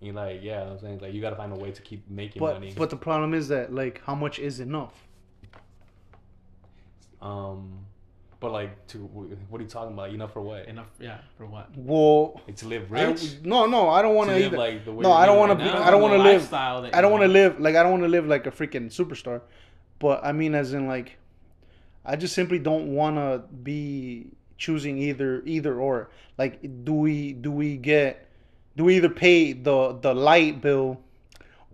You 0.00 0.12
like, 0.12 0.40
yeah, 0.42 0.62
I'm 0.62 0.78
saying 0.78 0.98
like 1.00 1.14
you 1.14 1.20
got 1.22 1.30
to 1.30 1.36
find 1.36 1.52
a 1.52 1.56
way 1.56 1.70
to 1.70 1.82
keep 1.82 2.08
making 2.10 2.40
But 2.40 2.54
money. 2.54 2.74
but 2.76 2.90
the 2.90 2.96
problem 2.96 3.32
is 3.34 3.48
that 3.48 3.72
like 3.74 4.02
how 4.04 4.14
much 4.14 4.38
is 4.38 4.60
enough? 4.60 4.92
um, 7.22 7.78
but 8.40 8.52
like 8.52 8.86
to 8.88 8.98
what 8.98 9.58
are 9.60 9.64
you 9.64 9.68
talking 9.70 9.94
about? 9.94 10.10
Enough 10.10 10.32
for 10.32 10.42
what? 10.42 10.66
enough 10.68 10.86
yeah 11.00 11.18
for 11.38 11.46
what 11.46 11.70
Well, 11.76 12.40
Like 12.46 12.56
to 12.56 12.68
live 12.68 12.92
I- 12.92 13.04
rich. 13.04 13.36
no, 13.42 13.66
no, 13.66 13.88
I 13.88 14.02
don't 14.02 14.14
want 14.14 14.28
to 14.30 14.34
to 14.34 14.40
live 14.40 14.52
either. 14.52 14.58
like 14.58 14.84
the 14.84 14.92
way 14.92 15.02
No, 15.02 15.08
you're 15.08 15.18
I 15.18 15.26
don't 15.26 15.38
wanna 15.38 15.54
right 15.54 15.64
be- 15.72 15.78
I 15.78 15.90
don't 15.90 16.02
wanna 16.02 16.18
live- 16.18 16.52
I 16.52 17.00
don't 17.00 17.10
want 17.10 17.22
to 17.22 17.28
live 17.28 17.58
like 17.58 17.74
I 17.76 17.82
don't 17.82 17.92
want 17.92 18.02
to 18.04 18.08
live 18.08 18.26
like 18.26 18.46
a 18.46 18.50
freaking 18.50 18.86
superstar, 18.94 19.40
but 19.98 20.22
I 20.24 20.32
mean 20.32 20.54
as 20.54 20.74
in 20.74 20.86
like, 20.86 21.16
I 22.04 22.16
just 22.16 22.34
simply 22.34 22.58
don't 22.58 22.94
want 22.94 23.16
to 23.16 23.42
be 23.62 24.26
choosing 24.58 24.98
either 24.98 25.42
either 25.46 25.80
or. 25.80 26.10
Like, 26.38 26.84
do 26.84 26.92
we 26.92 27.32
do 27.32 27.50
we 27.50 27.78
get 27.78 28.25
do 28.76 28.84
we 28.84 28.96
either 28.96 29.08
pay 29.08 29.52
the 29.52 29.92
the 30.00 30.14
light 30.14 30.60
bill, 30.60 31.00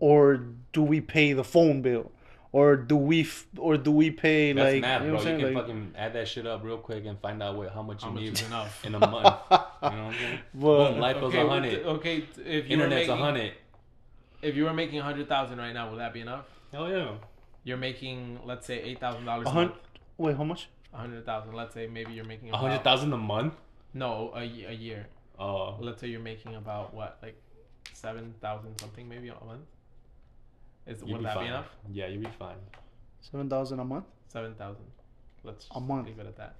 or 0.01 0.47
do 0.73 0.83
we 0.83 1.01
pay 1.01 1.33
the 1.33 1.45
phone 1.45 1.83
bill, 1.83 2.11
or 2.53 2.77
do 2.77 2.97
we 2.97 3.23
f- 3.23 3.47
or 3.59 3.77
do 3.77 3.91
we 3.93 4.11
pay 4.11 4.53
That's 4.53 4.73
like 4.75 4.81
math, 4.83 5.03
you 5.03 5.09
know 5.13 5.17
bro. 5.23 5.31
You 5.33 5.39
can 5.39 5.55
Like, 5.55 5.65
fucking 5.65 5.95
add 5.97 6.13
that 6.15 6.29
shit 6.29 6.47
up 6.47 6.63
real 6.65 6.79
quick 6.79 7.05
and 7.07 7.19
find 7.21 7.43
out 7.43 7.57
what 7.57 7.73
how 7.73 7.83
much 7.83 8.03
how 8.03 8.09
you 8.09 8.15
much 8.15 8.23
need 8.25 8.33
is 8.35 8.47
enough 8.47 8.85
in 8.85 8.95
a 8.95 8.99
month. 9.01 9.15
you 9.17 9.21
know 9.21 9.67
what 9.81 9.93
I'm 9.93 10.13
saying? 10.19 10.39
But- 10.55 10.91
Boom, 10.93 10.99
life 11.01 11.17
bill's 11.21 11.35
okay, 11.35 11.43
a 11.45 11.49
hundred. 11.49 11.87
okay 11.87 12.17
if 12.45 12.69
you 12.69 12.75
Internet's 12.75 13.09
were 13.09 13.15
a 13.15 13.17
making, 13.17 13.25
hundred. 13.25 13.53
if 14.43 14.57
you 14.57 14.65
were 14.65 14.73
making 14.73 14.99
a 15.01 15.03
hundred 15.03 15.29
thousand 15.29 15.59
right 15.59 15.73
now 15.73 15.91
would 15.91 15.99
that 15.99 16.13
be 16.13 16.21
enough 16.21 16.47
Hell 16.73 16.89
yeah. 16.91 17.11
you're 17.65 17.77
making 17.77 18.39
let's 18.45 18.67
say 18.67 18.81
eight 18.81 18.99
thousand 19.01 19.25
dollars 19.25 19.47
a 19.47 19.51
a 19.51 19.55
month 19.55 19.73
Wait, 20.19 20.37
how 20.37 20.45
much? 20.45 20.69
a 20.95 20.99
hundred 20.99 21.25
thousand 21.27 21.53
let's 21.55 21.75
say 21.75 21.87
maybe 21.87 22.13
you're 22.13 22.25
making 22.25 22.51
A 22.51 22.57
hundred 22.57 22.83
thousand 22.85 23.13
a 23.13 23.17
month. 23.19 23.55
no 23.95 24.33
a, 24.35 24.41
a 24.43 24.73
year 24.75 25.07
Oh, 25.39 25.77
let's 25.81 26.01
say 26.01 26.09
you're 26.09 26.21
making 26.21 26.55
about 26.57 26.95
what 26.95 27.19
like 27.23 27.37
seven 27.95 28.35
thousand 28.41 28.79
something 28.79 29.09
maybe 29.09 29.29
a 29.29 29.45
month 29.45 29.63
is 30.87 31.01
you'd 31.01 31.11
would 31.13 31.19
be 31.19 31.25
that 31.25 31.35
fine. 31.35 31.45
be 31.45 31.49
enough 31.49 31.67
Yeah, 31.93 32.07
you'd 32.09 32.21
be 32.23 32.31
fine. 32.39 32.57
Seven 33.21 33.49
thousand 33.49 33.81
a 33.81 33.85
month. 33.85 34.05
Seven 34.29 34.55
thousand. 34.55 34.85
Let's 35.45 35.67
A 35.75 35.81
month. 35.81 36.07
leave 36.07 36.19
it 36.19 36.27
at 36.27 36.37
that. 36.37 36.57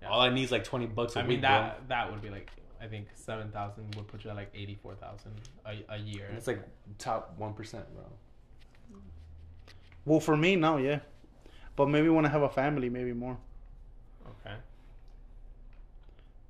Yeah. 0.00 0.08
All 0.10 0.20
I 0.20 0.30
need 0.30 0.44
is 0.44 0.52
like 0.52 0.64
twenty 0.64 0.86
bucks 0.86 1.16
a 1.16 1.20
I 1.20 1.22
week, 1.22 1.28
mean 1.30 1.40
that 1.42 1.88
that 1.88 2.10
would 2.10 2.20
be 2.22 2.30
like 2.30 2.50
I 2.80 2.86
think 2.86 3.06
seven 3.14 3.50
thousand 3.50 3.94
would 3.96 4.08
put 4.08 4.24
you 4.24 4.30
at 4.30 4.36
like 4.36 4.50
eighty 4.54 4.74
four 4.82 4.94
thousand 4.94 5.32
a 5.64 5.84
a 5.88 5.96
year. 5.98 6.26
bro. 6.28 6.36
It's 6.36 6.46
like 6.46 6.62
top 6.98 7.34
one 7.38 7.54
percent, 7.54 7.84
bro. 7.94 8.04
Well, 10.04 10.18
for 10.20 10.36
me 10.36 10.56
now, 10.56 10.78
yeah, 10.78 10.98
but 11.76 11.88
maybe 11.88 12.08
when 12.08 12.26
I 12.26 12.28
have 12.28 12.42
a 12.42 12.48
family, 12.48 12.88
maybe 12.90 13.12
more. 13.12 13.36
Okay. 14.44 14.56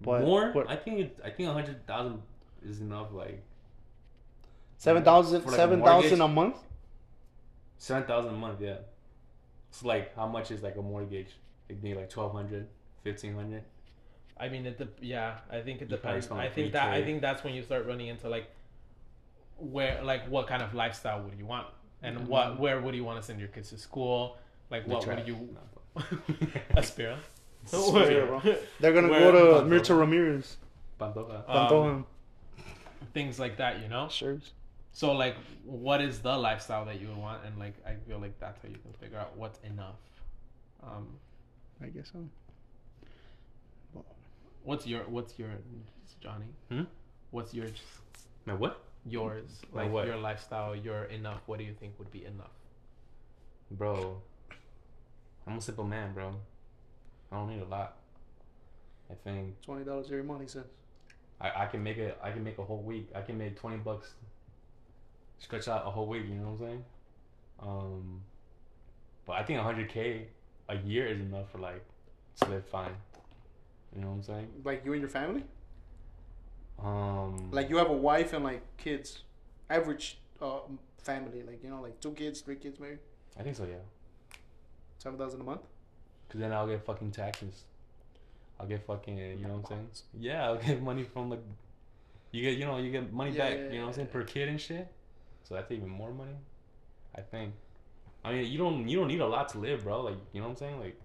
But- 0.03 0.23
More? 0.23 0.53
but- 0.53 0.69
I 0.71 0.77
think 0.77 1.01
it, 1.01 1.19
I 1.25 1.31
think 1.31 1.49
a 1.49 1.53
hundred 1.53 1.87
thousand 1.87 2.23
is 2.65 2.81
enough. 2.81 3.09
Like 3.13 3.43
Seven 4.79 5.03
thousand, 5.05 5.45
like 5.45 5.53
a 5.55 5.57
seven 5.57 5.83
thousand 5.83 6.21
a 6.21 6.29
mortgage? 6.29 6.35
month. 6.55 6.57
seven 7.79 8.03
thousand 8.05 8.35
a 8.35 8.37
month. 8.37 8.61
Yeah. 8.61 8.77
It's 9.71 9.85
like 9.85 10.15
how 10.17 10.27
much 10.27 10.51
is 10.51 10.63
like 10.63 10.77
a 10.77 10.83
mortgage? 10.83 11.29
Like 11.69 11.83
maybe 11.83 11.95
like 12.01 12.11
1200 12.15 12.67
1500 13.05 13.63
I 14.39 14.49
mean 14.49 14.67
it. 14.67 14.79
Dep- 14.79 14.99
yeah, 15.01 15.39
I 15.51 15.61
think 15.61 15.83
it 15.83 15.91
You 15.91 15.97
probably 15.97 16.21
depends. 16.21 16.41
I 16.47 16.49
think 16.49 16.73
that 16.73 16.89
I 16.89 17.03
think 17.05 17.21
that's 17.23 17.45
when 17.45 17.55
you 17.55 17.63
start 17.63 17.87
running 17.87 18.09
into 18.09 18.29
like 18.29 18.51
where 19.59 20.03
like 20.03 20.29
what 20.29 20.47
kind 20.49 20.63
of 20.63 20.75
lifestyle 20.75 21.23
would 21.23 21.39
you 21.39 21.47
want 21.47 21.67
and 22.03 22.17
Mm-hmm. 22.17 22.27
what 22.27 22.59
where 22.59 22.81
would 22.81 22.95
you 22.97 23.05
want 23.05 23.21
to 23.21 23.27
send 23.27 23.39
your 23.39 23.49
kids 23.49 23.71
to 23.71 23.79
school? 23.79 24.37
Like 24.71 24.87
what 24.89 25.07
would 25.07 25.27
you 25.29 25.49
No. 25.97 26.03
Aspira? 26.77 27.17
Aspira, 27.71 28.27
bro. 28.27 28.55
They're 28.81 28.93
gonna 28.93 29.09
Where- 29.09 29.33
go 29.33 29.33
to 29.33 29.65
Pantoja. 29.65 29.81
Mirta 29.81 29.99
Ramirez. 29.99 30.57
Pantoja. 31.01 31.49
Um, 31.49 32.07
Things 33.15 33.39
like 33.39 33.57
that, 33.59 33.81
you 33.83 33.89
know. 33.89 34.09
Sure. 34.09 34.39
So 34.93 35.13
like, 35.13 35.37
what 35.65 36.01
is 36.01 36.21
the 36.21 36.37
lifestyle 36.37 36.85
that 36.87 37.01
you 37.01 37.09
would 37.09 37.17
want? 37.17 37.45
And 37.45 37.59
like, 37.59 37.75
I 37.87 37.95
feel 38.09 38.19
like 38.19 38.39
that's 38.39 38.61
how 38.63 38.69
you 38.69 38.77
can 38.77 38.93
figure 39.01 39.19
out 39.19 39.37
what's 39.37 39.59
enough. 39.65 39.97
Um, 40.83 41.09
I 41.83 41.87
guess 41.87 42.11
so. 42.13 44.03
what's 44.65 44.87
your 44.87 45.03
what's 45.09 45.39
your 45.39 45.51
Johnny? 46.21 46.47
Hmm? 46.71 46.83
What's 47.31 47.53
your 47.55 47.67
Man, 48.47 48.59
what? 48.59 48.81
yours 49.07 49.63
My 49.73 49.83
like 49.85 49.93
what? 49.93 50.07
your 50.07 50.17
lifestyle? 50.17 50.75
Your 50.77 51.05
enough. 51.05 51.41
What 51.47 51.59
do 51.59 51.65
you 51.65 51.75
think 51.75 51.95
would 51.99 52.11
be 52.11 52.25
enough? 52.25 52.53
Bro. 53.71 54.21
I'm 55.47 55.59
a 55.59 55.61
simple 55.61 55.85
man, 55.85 56.13
bro. 56.13 56.35
I 57.33 57.37
don't 57.37 57.49
need 57.49 57.63
a 57.63 57.67
lot. 57.67 57.97
I 59.11 59.15
think 59.15 59.61
Twenty 59.63 59.85
dollars 59.85 60.07
every 60.07 60.23
month, 60.23 60.43
he 60.43 60.49
says. 60.49 60.65
I, 61.41 61.65
I 61.65 61.67
can 61.67 61.83
make 61.83 61.97
it 61.99 62.17
I 62.23 62.31
can 62.31 62.45
make 62.45 62.59
a 62.59 62.65
whole 62.65 62.83
week. 62.83 63.09
I 63.15 63.23
can 63.23 63.39
make 63.39 63.59
twenty 63.59 63.79
bucks 63.79 64.15
stretch 65.39 65.67
out 65.67 65.87
a 65.87 65.91
whole 65.91 66.07
week, 66.07 66.25
you 66.29 66.35
know 66.35 66.51
what 66.51 66.53
I'm 66.53 66.59
saying? 66.59 66.85
Um 67.61 68.21
but 69.27 69.33
I 69.35 69.43
think 69.43 69.61
hundred 69.61 69.89
K 69.89 70.29
a 70.69 70.77
year 70.77 71.07
is 71.09 71.21
enough 71.21 71.51
for 71.51 71.59
like 71.59 71.85
to 72.41 72.49
live 72.49 72.67
fine. 72.67 72.95
You 73.95 74.03
know 74.03 74.09
what 74.09 74.15
I'm 74.15 74.23
saying? 74.23 74.49
Like 74.65 74.85
you 74.85 74.93
and 74.93 75.01
your 75.01 75.11
family? 75.11 75.45
Um 76.83 77.51
Like 77.51 77.71
you 77.71 77.77
have 77.79 77.91
a 77.91 77.97
wife 77.97 78.33
and 78.33 78.45
like 78.45 78.63
kids, 78.77 79.23
average 79.69 80.19
uh, 80.41 80.61
family, 81.03 81.43
like 81.43 81.63
you 81.65 81.71
know, 81.71 81.81
like 81.81 82.01
two 82.01 82.13
kids, 82.13 82.41
three 82.41 82.57
kids, 82.57 82.79
maybe 82.79 82.99
I 83.39 83.43
think 83.43 83.57
so, 83.57 83.65
yeah. 83.65 83.77
seven 84.99 85.19
thousand 85.19 85.41
a 85.41 85.45
month. 85.45 85.63
Cause 86.33 86.41
then 86.41 86.51
I'll 86.51 86.67
get 86.67 86.83
fucking 86.87 87.11
taxes. 87.11 87.65
I'll 88.59 88.67
get 88.67 88.87
fucking, 88.87 89.19
you 89.19 89.37
know 89.47 89.57
what 89.59 89.71
I'm 89.73 89.77
saying? 89.77 89.89
Yeah, 90.19 90.47
I'll 90.47 90.57
get 90.57 90.83
money 90.91 91.05
from 91.05 91.29
like, 91.29 91.43
you 92.31 92.41
get, 92.43 92.57
you 92.57 92.65
know, 92.65 92.79
you 92.79 92.91
get 92.91 93.13
money 93.13 93.33
Yeah, 93.33 93.51
back. 93.51 93.59
yeah, 93.59 93.65
you 93.65 93.73
know 93.73 93.81
what 93.83 93.89
I'm 93.89 93.95
saying 93.95 94.07
per 94.09 94.25
kid 94.25 94.49
and 94.49 94.59
shit. 94.59 94.89
So 95.43 95.55
that's 95.55 95.71
even 95.71 95.91
more 95.91 96.11
money. 96.11 96.37
I 97.15 97.21
think. 97.21 97.53
I 98.25 98.33
mean, 98.33 98.51
you 98.51 98.57
don't, 98.57 98.89
you 98.89 98.99
don't 98.99 99.09
need 99.09 99.21
a 99.21 99.27
lot 99.27 99.51
to 99.51 99.59
live, 99.59 99.85
bro. 99.85 100.01
Like, 100.01 100.17
you 100.33 100.41
know 100.41 100.47
what 100.47 100.53
I'm 100.53 100.57
saying? 100.57 100.81
Like, 100.81 100.99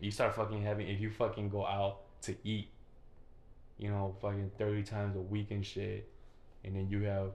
you 0.00 0.10
start 0.10 0.34
fucking 0.34 0.62
having 0.62 0.88
if 0.88 0.98
you 1.00 1.10
fucking 1.10 1.50
go 1.50 1.64
out 1.64 1.98
to 2.22 2.34
eat, 2.42 2.68
you 3.78 3.90
know, 3.90 4.16
fucking 4.20 4.50
thirty 4.58 4.82
times 4.82 5.14
a 5.14 5.20
week 5.20 5.50
and 5.50 5.64
shit, 5.64 6.08
and 6.64 6.74
then 6.74 6.88
you 6.88 7.02
have 7.02 7.32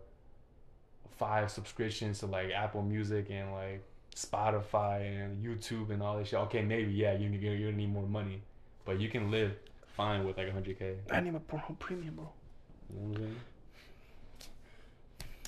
five 1.18 1.50
subscriptions 1.52 2.20
to 2.20 2.26
like 2.26 2.50
Apple 2.52 2.82
Music 2.82 3.28
and 3.30 3.52
like 3.54 3.84
Spotify 4.16 5.24
and 5.24 5.44
YouTube 5.44 5.92
and 5.92 6.02
all 6.02 6.18
this 6.18 6.30
shit. 6.30 6.40
Okay, 6.40 6.62
maybe 6.62 6.92
yeah, 6.92 7.14
you 7.14 7.30
you're, 7.30 7.54
you're 7.54 7.72
gonna 7.72 7.78
need 7.78 7.92
more 7.92 8.08
money, 8.08 8.42
but 8.86 9.00
you 9.00 9.10
can 9.10 9.30
live 9.30 9.52
fine 9.96 10.26
with 10.26 10.38
like 10.38 10.52
hundred 10.52 10.80
k. 10.80 10.96
I 11.12 11.20
need 11.20 11.34
my 11.34 11.40
pro- 11.40 11.60
premium, 11.80 12.16
bro. 12.16 12.30
You 12.90 13.00
know 13.00 13.08
what 13.08 13.18
I'm 13.18 13.24
saying? 13.24 13.36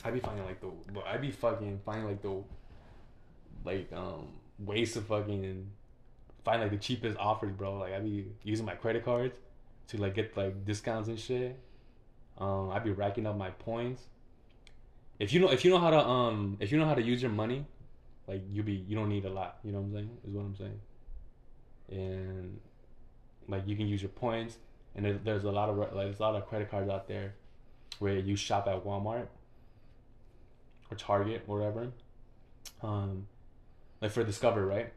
I 0.03 0.11
be 0.11 0.19
finding 0.19 0.45
like 0.45 0.61
the, 0.61 0.71
but 0.93 1.05
I 1.07 1.17
be 1.17 1.31
fucking 1.31 1.79
finding 1.85 2.07
like 2.07 2.21
the, 2.21 2.43
like 3.65 3.91
um 3.93 4.27
ways 4.59 4.93
to 4.93 5.01
fucking 5.01 5.69
find 6.43 6.61
like 6.61 6.71
the 6.71 6.77
cheapest 6.77 7.17
offers, 7.17 7.51
bro. 7.51 7.77
Like 7.77 7.93
I'd 7.93 8.03
be 8.03 8.25
using 8.43 8.65
my 8.65 8.75
credit 8.75 9.05
cards 9.05 9.37
to 9.87 9.97
like 9.97 10.15
get 10.15 10.35
like 10.35 10.65
discounts 10.65 11.07
and 11.07 11.19
shit. 11.19 11.57
Um, 12.37 12.69
I 12.69 12.79
be 12.79 12.91
racking 12.91 13.25
up 13.25 13.37
my 13.37 13.49
points. 13.49 14.03
If 15.19 15.33
you 15.33 15.39
know, 15.39 15.49
if 15.49 15.65
you 15.65 15.71
know 15.71 15.79
how 15.79 15.89
to 15.89 15.99
um, 15.99 16.57
if 16.59 16.71
you 16.71 16.77
know 16.77 16.85
how 16.85 16.95
to 16.95 17.01
use 17.01 17.21
your 17.21 17.31
money, 17.31 17.65
like 18.27 18.43
you 18.49 18.63
be, 18.63 18.73
you 18.87 18.95
don't 18.95 19.09
need 19.09 19.25
a 19.25 19.29
lot. 19.29 19.57
You 19.63 19.71
know 19.71 19.79
what 19.79 19.87
I'm 19.87 19.93
saying? 19.93 20.17
Is 20.27 20.33
what 20.33 20.41
I'm 20.45 20.55
saying. 20.55 20.79
And 21.89 22.59
like 23.47 23.67
you 23.67 23.75
can 23.75 23.87
use 23.87 24.01
your 24.01 24.09
points, 24.09 24.57
and 24.95 25.05
there's, 25.05 25.19
there's 25.23 25.43
a 25.45 25.51
lot 25.51 25.69
of 25.69 25.77
like 25.77 25.91
there's 25.93 26.19
a 26.19 26.23
lot 26.23 26.35
of 26.35 26.45
credit 26.47 26.69
cards 26.69 26.89
out 26.89 27.07
there 27.07 27.33
where 27.99 28.15
you 28.17 28.35
shop 28.35 28.67
at 28.67 28.83
Walmart 28.85 29.27
or 30.91 30.97
Target 30.97 31.43
or 31.47 31.57
whatever. 31.59 31.91
Um, 32.83 33.27
like 34.01 34.11
for 34.11 34.23
Discover, 34.23 34.65
right? 34.65 34.91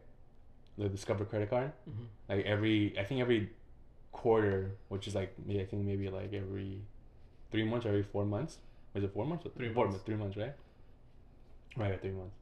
The 0.79 0.89
Discover 0.89 1.25
credit 1.27 1.51
card. 1.51 1.73
Mhm. 1.89 2.07
Like 2.29 2.45
every, 2.45 2.99
I 2.99 3.05
think 3.05 3.21
every 3.21 3.51
quarter, 4.13 4.73
which 4.89 5.07
is 5.07 5.15
like 5.15 5.35
maybe 5.47 5.61
I 5.61 5.67
think 5.67 5.85
maybe 5.85 6.09
like 6.11 6.33
every 6.35 6.81
three 7.51 7.65
months 7.65 7.87
or 7.87 7.91
every 7.91 8.03
four 8.03 8.25
months, 8.25 8.59
Was 8.95 9.05
it 9.05 9.13
four 9.15 9.25
months? 9.25 9.47
or 9.47 9.51
Three 9.51 9.73
four 9.73 9.87
months. 9.87 10.03
Three 10.05 10.17
months, 10.17 10.37
right? 10.37 10.55
Right, 11.77 12.01
three 12.01 12.11
months. 12.11 12.35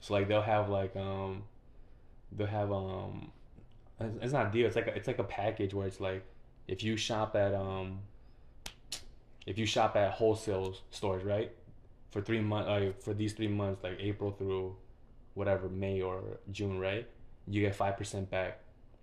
So 0.00 0.14
like 0.14 0.28
they'll 0.28 0.42
have 0.42 0.68
like 0.68 0.94
um, 0.96 1.42
they'll 2.32 2.46
have 2.46 2.72
um, 2.72 3.30
it's 4.00 4.32
not 4.32 4.48
a 4.48 4.50
deal. 4.50 4.66
It's 4.66 4.76
like 4.76 4.86
a, 4.86 4.94
it's 4.94 5.06
like 5.06 5.18
a 5.18 5.24
package 5.24 5.74
where 5.74 5.86
it's 5.86 6.00
like 6.00 6.24
if 6.66 6.82
you 6.82 6.96
shop 6.96 7.34
at 7.34 7.54
um, 7.54 8.00
if 9.46 9.58
you 9.58 9.66
shop 9.66 9.96
at 9.96 10.12
wholesale 10.12 10.76
stores, 10.90 11.24
right, 11.24 11.50
for 12.10 12.20
three 12.20 12.40
months, 12.40 12.68
like 12.68 13.02
for 13.02 13.14
these 13.14 13.32
three 13.32 13.48
months, 13.48 13.82
like 13.82 13.96
April 13.98 14.30
through 14.30 14.76
whatever 15.34 15.68
May 15.68 16.00
or 16.02 16.22
June, 16.52 16.78
right, 16.78 17.08
you 17.46 17.60
get 17.62 17.74
five 17.74 17.96
percent 17.96 18.30
back, 18.30 18.60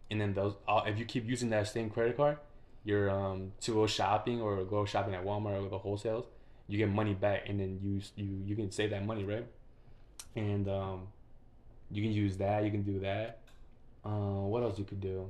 and 0.10 0.22
then 0.22 0.34
those 0.34 0.56
uh, 0.68 0.82
if 0.86 0.98
you 0.98 1.06
keep 1.06 1.28
using 1.28 1.50
that 1.50 1.68
same 1.68 1.90
credit 1.90 2.16
card, 2.16 2.38
you're 2.84 3.10
um 3.10 3.52
to 3.62 3.74
go 3.74 3.88
shopping 3.88 4.42
or 4.42 4.64
go 4.64 4.86
shopping 4.86 5.16
at 5.16 5.26
Walmart 5.26 5.66
or 5.66 5.70
the 5.70 5.80
wholesales, 5.80 6.26
you 6.68 6.78
get 6.78 6.90
money 6.90 7.14
back, 7.14 7.50
and 7.50 7.60
then 7.60 7.80
you 7.84 8.02
you 8.16 8.42
you 8.46 8.56
can 8.56 8.72
save 8.72 8.92
that 8.92 9.06
money, 9.06 9.24
right, 9.24 9.48
and 10.36 10.68
um, 10.68 11.08
you 11.92 12.02
can 12.02 12.12
use 12.12 12.38
that, 12.38 12.64
you 12.64 12.72
can 12.72 12.84
do 12.84 13.00
that. 13.00 13.40
Uh, 14.04 14.10
what 14.46 14.64
else 14.64 14.78
you 14.78 14.86
could 14.86 15.02
do? 15.02 15.30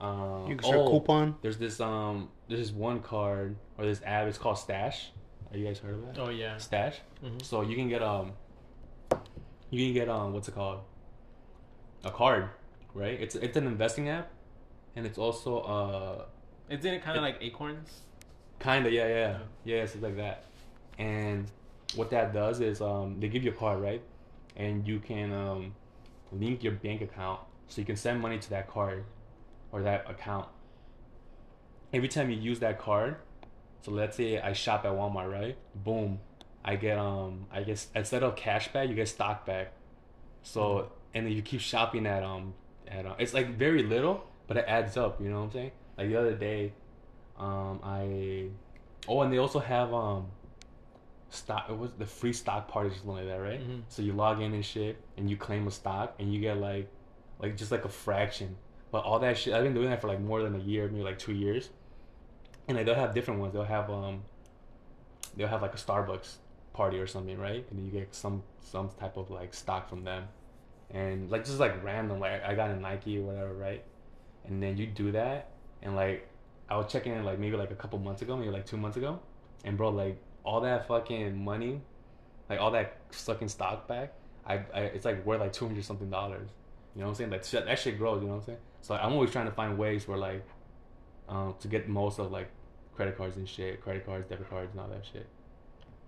Um, 0.00 0.46
You 0.48 0.56
can 0.56 0.64
start 0.64 0.80
oh, 0.80 0.90
coupon. 0.90 1.36
There's 1.42 1.58
this 1.58 1.80
um, 1.80 2.28
there's 2.48 2.60
this 2.60 2.70
one 2.72 3.00
card 3.00 3.56
or 3.78 3.84
this 3.84 4.00
app. 4.04 4.26
It's 4.26 4.38
called 4.38 4.58
Stash. 4.58 5.10
Are 5.50 5.56
you 5.56 5.64
guys 5.66 5.78
heard 5.78 5.94
of 5.94 6.14
that? 6.14 6.20
Oh 6.20 6.28
yeah. 6.30 6.58
Stash. 6.58 6.96
Mhm. 7.24 7.42
So 7.42 7.62
you 7.62 7.76
can 7.76 7.88
get 7.88 8.02
um, 8.02 8.32
you 9.70 9.86
can 9.86 9.94
get 9.94 10.08
um, 10.08 10.32
what's 10.32 10.48
it 10.48 10.54
called? 10.54 10.80
A 12.04 12.10
card, 12.10 12.50
right? 12.94 13.18
It's 13.20 13.34
it's 13.36 13.56
an 13.56 13.66
investing 13.66 14.08
app, 14.08 14.30
and 14.94 15.06
it's 15.06 15.18
also 15.18 15.58
uh, 15.60 16.24
Isn't 16.68 16.94
it 16.94 17.02
kind 17.02 17.16
of 17.16 17.22
like 17.22 17.38
Acorns? 17.40 18.02
Kinda, 18.60 18.90
yeah, 18.90 19.06
yeah, 19.06 19.14
Yeah. 19.14 19.38
yeah, 19.64 19.76
it's 19.82 19.96
like 19.96 20.16
that. 20.16 20.44
And 20.98 21.50
what 21.94 22.10
that 22.10 22.32
does 22.32 22.60
is 22.60 22.80
um, 22.80 23.20
they 23.20 23.28
give 23.28 23.42
you 23.44 23.50
a 23.50 23.54
card, 23.54 23.80
right? 23.80 24.02
And 24.56 24.86
you 24.86 24.98
can 24.98 25.32
um, 25.32 25.74
link 26.32 26.62
your 26.62 26.72
bank 26.72 27.02
account 27.02 27.40
so 27.68 27.80
you 27.80 27.84
can 27.84 27.96
send 27.96 28.20
money 28.20 28.38
to 28.38 28.50
that 28.50 28.68
card 28.68 29.04
or 29.72 29.82
that 29.82 30.08
account. 30.08 30.48
Every 31.92 32.08
time 32.08 32.30
you 32.30 32.36
use 32.36 32.60
that 32.60 32.78
card, 32.78 33.16
so 33.82 33.92
let's 33.92 34.16
say 34.16 34.40
I 34.40 34.52
shop 34.52 34.84
at 34.84 34.92
Walmart, 34.92 35.30
right? 35.30 35.56
Boom, 35.74 36.18
I 36.64 36.76
get 36.76 36.98
um, 36.98 37.46
I 37.52 37.62
guess 37.62 37.88
instead 37.94 38.22
of 38.22 38.34
cash 38.34 38.72
back, 38.72 38.88
you 38.88 38.94
get 38.94 39.08
stock 39.08 39.46
back. 39.46 39.72
So 40.42 40.90
and 41.14 41.26
then 41.26 41.32
you 41.32 41.42
keep 41.42 41.60
shopping 41.60 42.06
at 42.06 42.22
um, 42.22 42.54
at 42.88 43.06
uh, 43.06 43.14
it's 43.18 43.32
like 43.32 43.56
very 43.56 43.82
little, 43.82 44.26
but 44.48 44.56
it 44.56 44.64
adds 44.66 44.96
up. 44.96 45.20
You 45.20 45.28
know 45.28 45.38
what 45.38 45.44
I'm 45.46 45.52
saying? 45.52 45.70
Like 45.96 46.08
the 46.08 46.16
other 46.16 46.34
day, 46.34 46.72
um, 47.38 47.80
I 47.82 48.46
oh, 49.08 49.22
and 49.22 49.32
they 49.32 49.38
also 49.38 49.60
have 49.60 49.94
um, 49.94 50.26
stock. 51.30 51.66
It 51.68 51.76
was 51.76 51.92
the 51.98 52.06
free 52.06 52.32
stock 52.32 52.68
parties 52.68 52.92
or 52.92 52.96
something 52.96 53.16
like 53.16 53.26
that, 53.26 53.36
right? 53.40 53.60
Mhm. 53.60 53.82
So 53.88 54.02
you 54.02 54.12
log 54.12 54.40
in 54.40 54.52
and 54.54 54.64
shit, 54.64 55.00
and 55.16 55.28
you 55.30 55.36
claim 55.36 55.66
a 55.66 55.70
stock, 55.70 56.14
and 56.18 56.32
you 56.32 56.40
get 56.40 56.58
like, 56.58 56.88
like 57.38 57.56
just 57.56 57.70
like 57.70 57.84
a 57.84 57.88
fraction. 57.88 58.56
But 58.90 59.04
all 59.04 59.18
that 59.18 59.36
shit, 59.36 59.52
I've 59.54 59.64
been 59.64 59.74
doing 59.74 59.90
that 59.90 60.00
for 60.00 60.08
like 60.08 60.20
more 60.20 60.42
than 60.42 60.54
a 60.54 60.58
year, 60.58 60.88
maybe 60.88 61.02
like 61.04 61.18
two 61.18 61.34
years. 61.34 61.70
And 62.68 62.76
like 62.76 62.86
they'll 62.86 62.94
have 62.94 63.14
different 63.14 63.40
ones. 63.40 63.52
They'll 63.52 63.64
have 63.64 63.90
um, 63.90 64.22
they'll 65.36 65.48
have 65.48 65.62
like 65.62 65.74
a 65.74 65.78
Starbucks 65.78 66.36
party 66.72 66.98
or 66.98 67.06
something, 67.06 67.38
right? 67.38 67.64
And 67.70 67.78
then 67.78 67.86
you 67.86 67.90
get 67.92 68.14
some 68.14 68.42
some 68.60 68.90
type 68.98 69.16
of 69.16 69.30
like 69.30 69.54
stock 69.54 69.88
from 69.88 70.04
them, 70.04 70.28
and 70.90 71.30
like 71.30 71.44
just 71.44 71.58
like 71.60 71.82
random. 71.84 72.20
Like 72.20 72.42
I 72.44 72.54
got 72.54 72.70
a 72.70 72.76
Nike 72.76 73.18
or 73.18 73.22
whatever, 73.22 73.54
right? 73.54 73.84
And 74.46 74.62
then 74.62 74.76
you 74.76 74.86
do 74.86 75.12
that, 75.12 75.50
and 75.82 75.94
like 75.96 76.28
I 76.68 76.76
was 76.76 76.90
checking 76.90 77.12
in 77.12 77.24
like 77.24 77.38
maybe 77.38 77.56
like 77.56 77.70
a 77.70 77.76
couple 77.76 77.98
months 77.98 78.22
ago, 78.22 78.36
maybe 78.36 78.50
like 78.50 78.66
two 78.66 78.76
months 78.76 78.96
ago, 78.96 79.20
and 79.64 79.76
bro, 79.76 79.90
like 79.90 80.18
all 80.46 80.60
that 80.62 80.86
fucking 80.86 81.44
money, 81.44 81.80
like 82.48 82.60
all 82.60 82.70
that 82.70 82.98
fucking 83.10 83.48
stock 83.48 83.86
back, 83.88 84.14
I, 84.46 84.60
I 84.72 84.80
it's 84.94 85.04
like 85.04 85.26
worth 85.26 85.40
like 85.40 85.52
two 85.52 85.66
hundred 85.66 85.84
something 85.84 86.08
dollars. 86.08 86.48
You 86.94 87.00
know 87.00 87.08
what 87.08 87.20
I'm 87.20 87.30
saying? 87.30 87.30
Like 87.30 87.66
that 87.66 87.78
shit 87.78 87.98
grows. 87.98 88.22
You 88.22 88.28
know 88.28 88.34
what 88.34 88.40
I'm 88.40 88.46
saying? 88.46 88.58
So 88.80 88.94
I'm 88.94 89.12
always 89.12 89.30
trying 89.32 89.46
to 89.46 89.52
find 89.52 89.76
ways 89.76 90.06
where 90.08 90.16
like, 90.16 90.46
um, 91.28 91.54
to 91.60 91.68
get 91.68 91.88
most 91.88 92.18
of 92.18 92.30
like 92.30 92.48
credit 92.94 93.18
cards 93.18 93.36
and 93.36 93.48
shit, 93.48 93.82
credit 93.82 94.06
cards, 94.06 94.28
debit 94.30 94.48
cards, 94.48 94.70
and 94.70 94.80
all 94.80 94.88
that 94.88 95.04
shit. 95.04 95.26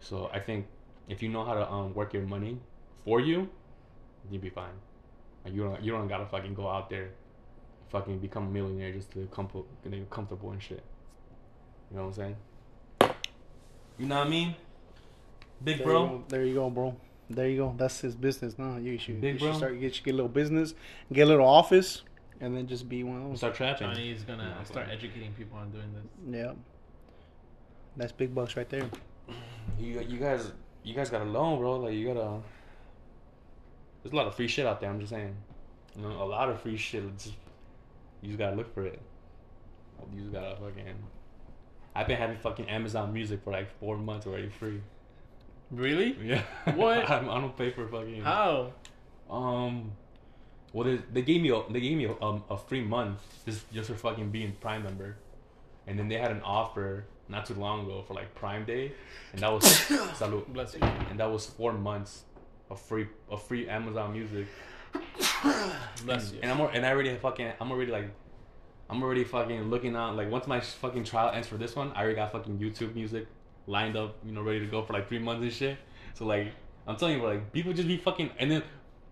So 0.00 0.30
I 0.32 0.38
think 0.38 0.66
if 1.08 1.22
you 1.22 1.28
know 1.28 1.44
how 1.44 1.54
to 1.54 1.70
um 1.70 1.92
work 1.92 2.14
your 2.14 2.22
money 2.22 2.58
for 3.04 3.20
you, 3.20 3.50
you'll 4.30 4.40
be 4.40 4.50
fine. 4.50 4.78
Like 5.44 5.52
you 5.52 5.64
don't 5.64 5.82
you 5.82 5.90
don't 5.90 6.06
gotta 6.06 6.26
fucking 6.26 6.54
go 6.54 6.68
out 6.68 6.88
there, 6.88 7.10
fucking 7.90 8.20
become 8.20 8.46
a 8.46 8.50
millionaire 8.50 8.92
just 8.92 9.10
to 9.12 9.26
comfort, 9.26 9.64
comfortable 10.10 10.52
and 10.52 10.62
shit. 10.62 10.84
You 11.90 11.96
know 11.96 12.04
what 12.04 12.08
I'm 12.10 12.14
saying? 12.14 12.36
You 13.98 14.06
know 14.06 14.18
what 14.18 14.26
I 14.26 14.30
mean? 14.30 14.54
Big 15.62 15.78
There 15.78 15.86
bro. 15.86 16.02
you 16.04 16.08
go. 16.10 16.24
There 16.28 16.44
you 16.44 16.54
go, 16.54 16.70
bro. 16.70 16.96
There 17.30 17.48
you 17.48 17.56
go. 17.58 17.74
That's 17.76 18.00
his 18.00 18.14
business 18.14 18.58
now. 18.58 18.76
You 18.78 18.96
should, 18.98 19.20
Big 19.20 19.34
you 19.34 19.40
bro. 19.40 19.48
should 19.50 19.56
start 19.58 19.80
get, 19.80 20.00
get 20.02 20.12
a 20.12 20.16
little 20.16 20.28
business, 20.28 20.74
get 21.12 21.22
a 21.22 21.26
little 21.30 21.46
office, 21.46 22.02
and 22.40 22.56
then 22.56 22.66
just 22.66 22.88
be 22.88 23.02
one 23.02 23.20
of 23.22 23.28
those. 23.28 23.38
Start 23.38 23.54
trapping. 23.54 23.88
Johnny's 23.88 24.22
gonna 24.22 24.54
No, 24.58 24.64
start 24.64 24.88
educating 24.90 25.32
people 25.34 25.58
on 25.58 25.70
doing 25.70 25.92
this. 25.92 26.04
Yeah. 26.40 26.52
That's 27.96 28.12
big 28.12 28.34
bucks 28.34 28.56
right 28.56 28.68
there. 28.68 28.88
You 29.78 30.00
you 30.00 30.18
guys 30.18 30.52
you 30.84 30.94
guys 30.94 31.10
got 31.10 31.18
to 31.18 31.24
loan, 31.24 31.58
bro. 31.58 31.76
Like 31.76 31.94
you 31.94 32.06
gotta. 32.06 32.38
There's 34.02 34.12
a 34.12 34.16
lot 34.16 34.26
of 34.28 34.34
free 34.36 34.48
shit 34.48 34.64
out 34.64 34.80
there. 34.80 34.88
I'm 34.88 35.00
just 35.00 35.10
saying, 35.10 35.34
you 35.96 36.02
know, 36.02 36.22
a 36.22 36.24
lot 36.24 36.48
of 36.48 36.60
free 36.62 36.76
shit. 36.76 37.02
Just, 37.18 37.34
you 38.22 38.28
just 38.28 38.38
gotta 38.38 38.54
look 38.56 38.72
for 38.72 38.86
it. 38.86 39.00
You 40.14 40.20
just 40.20 40.32
gotta 40.32 40.54
fucking. 40.56 40.94
I've 41.98 42.06
been 42.06 42.16
having 42.16 42.36
fucking 42.36 42.68
Amazon 42.68 43.12
Music 43.12 43.40
for 43.42 43.52
like 43.52 43.68
four 43.80 43.96
months 43.96 44.24
already, 44.24 44.48
free. 44.48 44.80
Really? 45.72 46.16
Yeah. 46.22 46.42
What? 46.76 46.98
I, 47.10 47.18
I 47.18 47.40
don't 47.40 47.56
pay 47.56 47.72
for 47.72 47.88
fucking. 47.88 48.22
How? 48.22 48.72
Um. 49.28 49.90
Well, 50.72 50.84
they, 50.84 51.00
they 51.12 51.22
gave 51.22 51.42
me 51.42 51.50
a 51.50 51.60
they 51.68 51.80
gave 51.80 51.96
me 51.96 52.04
a, 52.04 52.14
um, 52.22 52.44
a 52.48 52.56
free 52.56 52.82
month 52.82 53.20
just 53.44 53.68
just 53.72 53.90
for 53.90 53.96
fucking 53.96 54.30
being 54.30 54.52
Prime 54.60 54.84
member, 54.84 55.16
and 55.88 55.98
then 55.98 56.06
they 56.06 56.18
had 56.18 56.30
an 56.30 56.40
offer 56.42 57.04
not 57.28 57.46
too 57.46 57.54
long 57.54 57.84
ago 57.84 58.04
for 58.06 58.14
like 58.14 58.32
Prime 58.36 58.64
Day, 58.64 58.92
and 59.32 59.42
that 59.42 59.52
was 59.52 59.64
salud, 60.20 60.46
Bless 60.46 60.74
you. 60.74 60.80
and 61.10 61.18
that 61.18 61.28
was 61.28 61.46
four 61.46 61.72
months 61.72 62.22
of 62.70 62.80
free 62.80 63.08
of 63.28 63.42
free 63.42 63.68
Amazon 63.68 64.12
Music. 64.12 64.46
Bless 66.04 66.32
you. 66.32 66.38
And 66.44 66.52
I'm 66.52 66.60
and 66.60 66.86
I 66.86 66.92
already 66.92 67.12
fucking 67.16 67.54
I'm 67.60 67.72
already 67.72 67.90
like 67.90 68.08
I'm 68.90 69.02
already 69.02 69.24
fucking 69.24 69.68
looking 69.68 69.96
on 69.96 70.16
like 70.16 70.30
once 70.30 70.46
my 70.46 70.60
fucking 70.60 71.04
trial 71.04 71.30
ends 71.34 71.46
for 71.46 71.56
this 71.56 71.76
one, 71.76 71.92
I 71.92 72.00
already 72.00 72.16
got 72.16 72.32
fucking 72.32 72.58
YouTube 72.58 72.94
music 72.94 73.26
lined 73.66 73.96
up, 73.96 74.16
you 74.24 74.32
know, 74.32 74.42
ready 74.42 74.60
to 74.60 74.66
go 74.66 74.82
for 74.82 74.94
like 74.94 75.08
three 75.08 75.18
months 75.18 75.42
and 75.42 75.52
shit. 75.52 75.78
So 76.14 76.24
like 76.24 76.52
I'm 76.86 76.96
telling 76.96 77.18
you, 77.18 77.24
like 77.24 77.52
people 77.52 77.72
just 77.72 77.88
be 77.88 77.98
fucking 77.98 78.30
and 78.38 78.50
then 78.50 78.62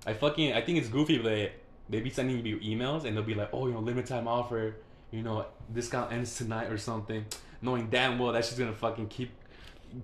I 0.06 0.14
fucking 0.14 0.54
I 0.54 0.62
think 0.62 0.78
it's 0.78 0.88
goofy, 0.88 1.18
but 1.18 1.24
they 1.24 1.52
they 1.88 2.00
be 2.00 2.10
sending 2.10 2.44
you 2.44 2.58
emails 2.58 3.04
and 3.04 3.16
they'll 3.16 3.24
be 3.24 3.34
like, 3.34 3.50
oh, 3.52 3.66
you 3.66 3.74
know, 3.74 3.80
limited 3.80 4.08
time 4.08 4.26
offer, 4.26 4.76
you 5.10 5.22
know, 5.22 5.46
discount 5.72 6.12
ends 6.12 6.36
tonight 6.36 6.70
or 6.70 6.78
something, 6.78 7.26
knowing 7.60 7.88
damn 7.90 8.18
well 8.18 8.32
that's 8.32 8.48
just 8.48 8.58
gonna 8.58 8.72
fucking 8.72 9.08
keep 9.08 9.30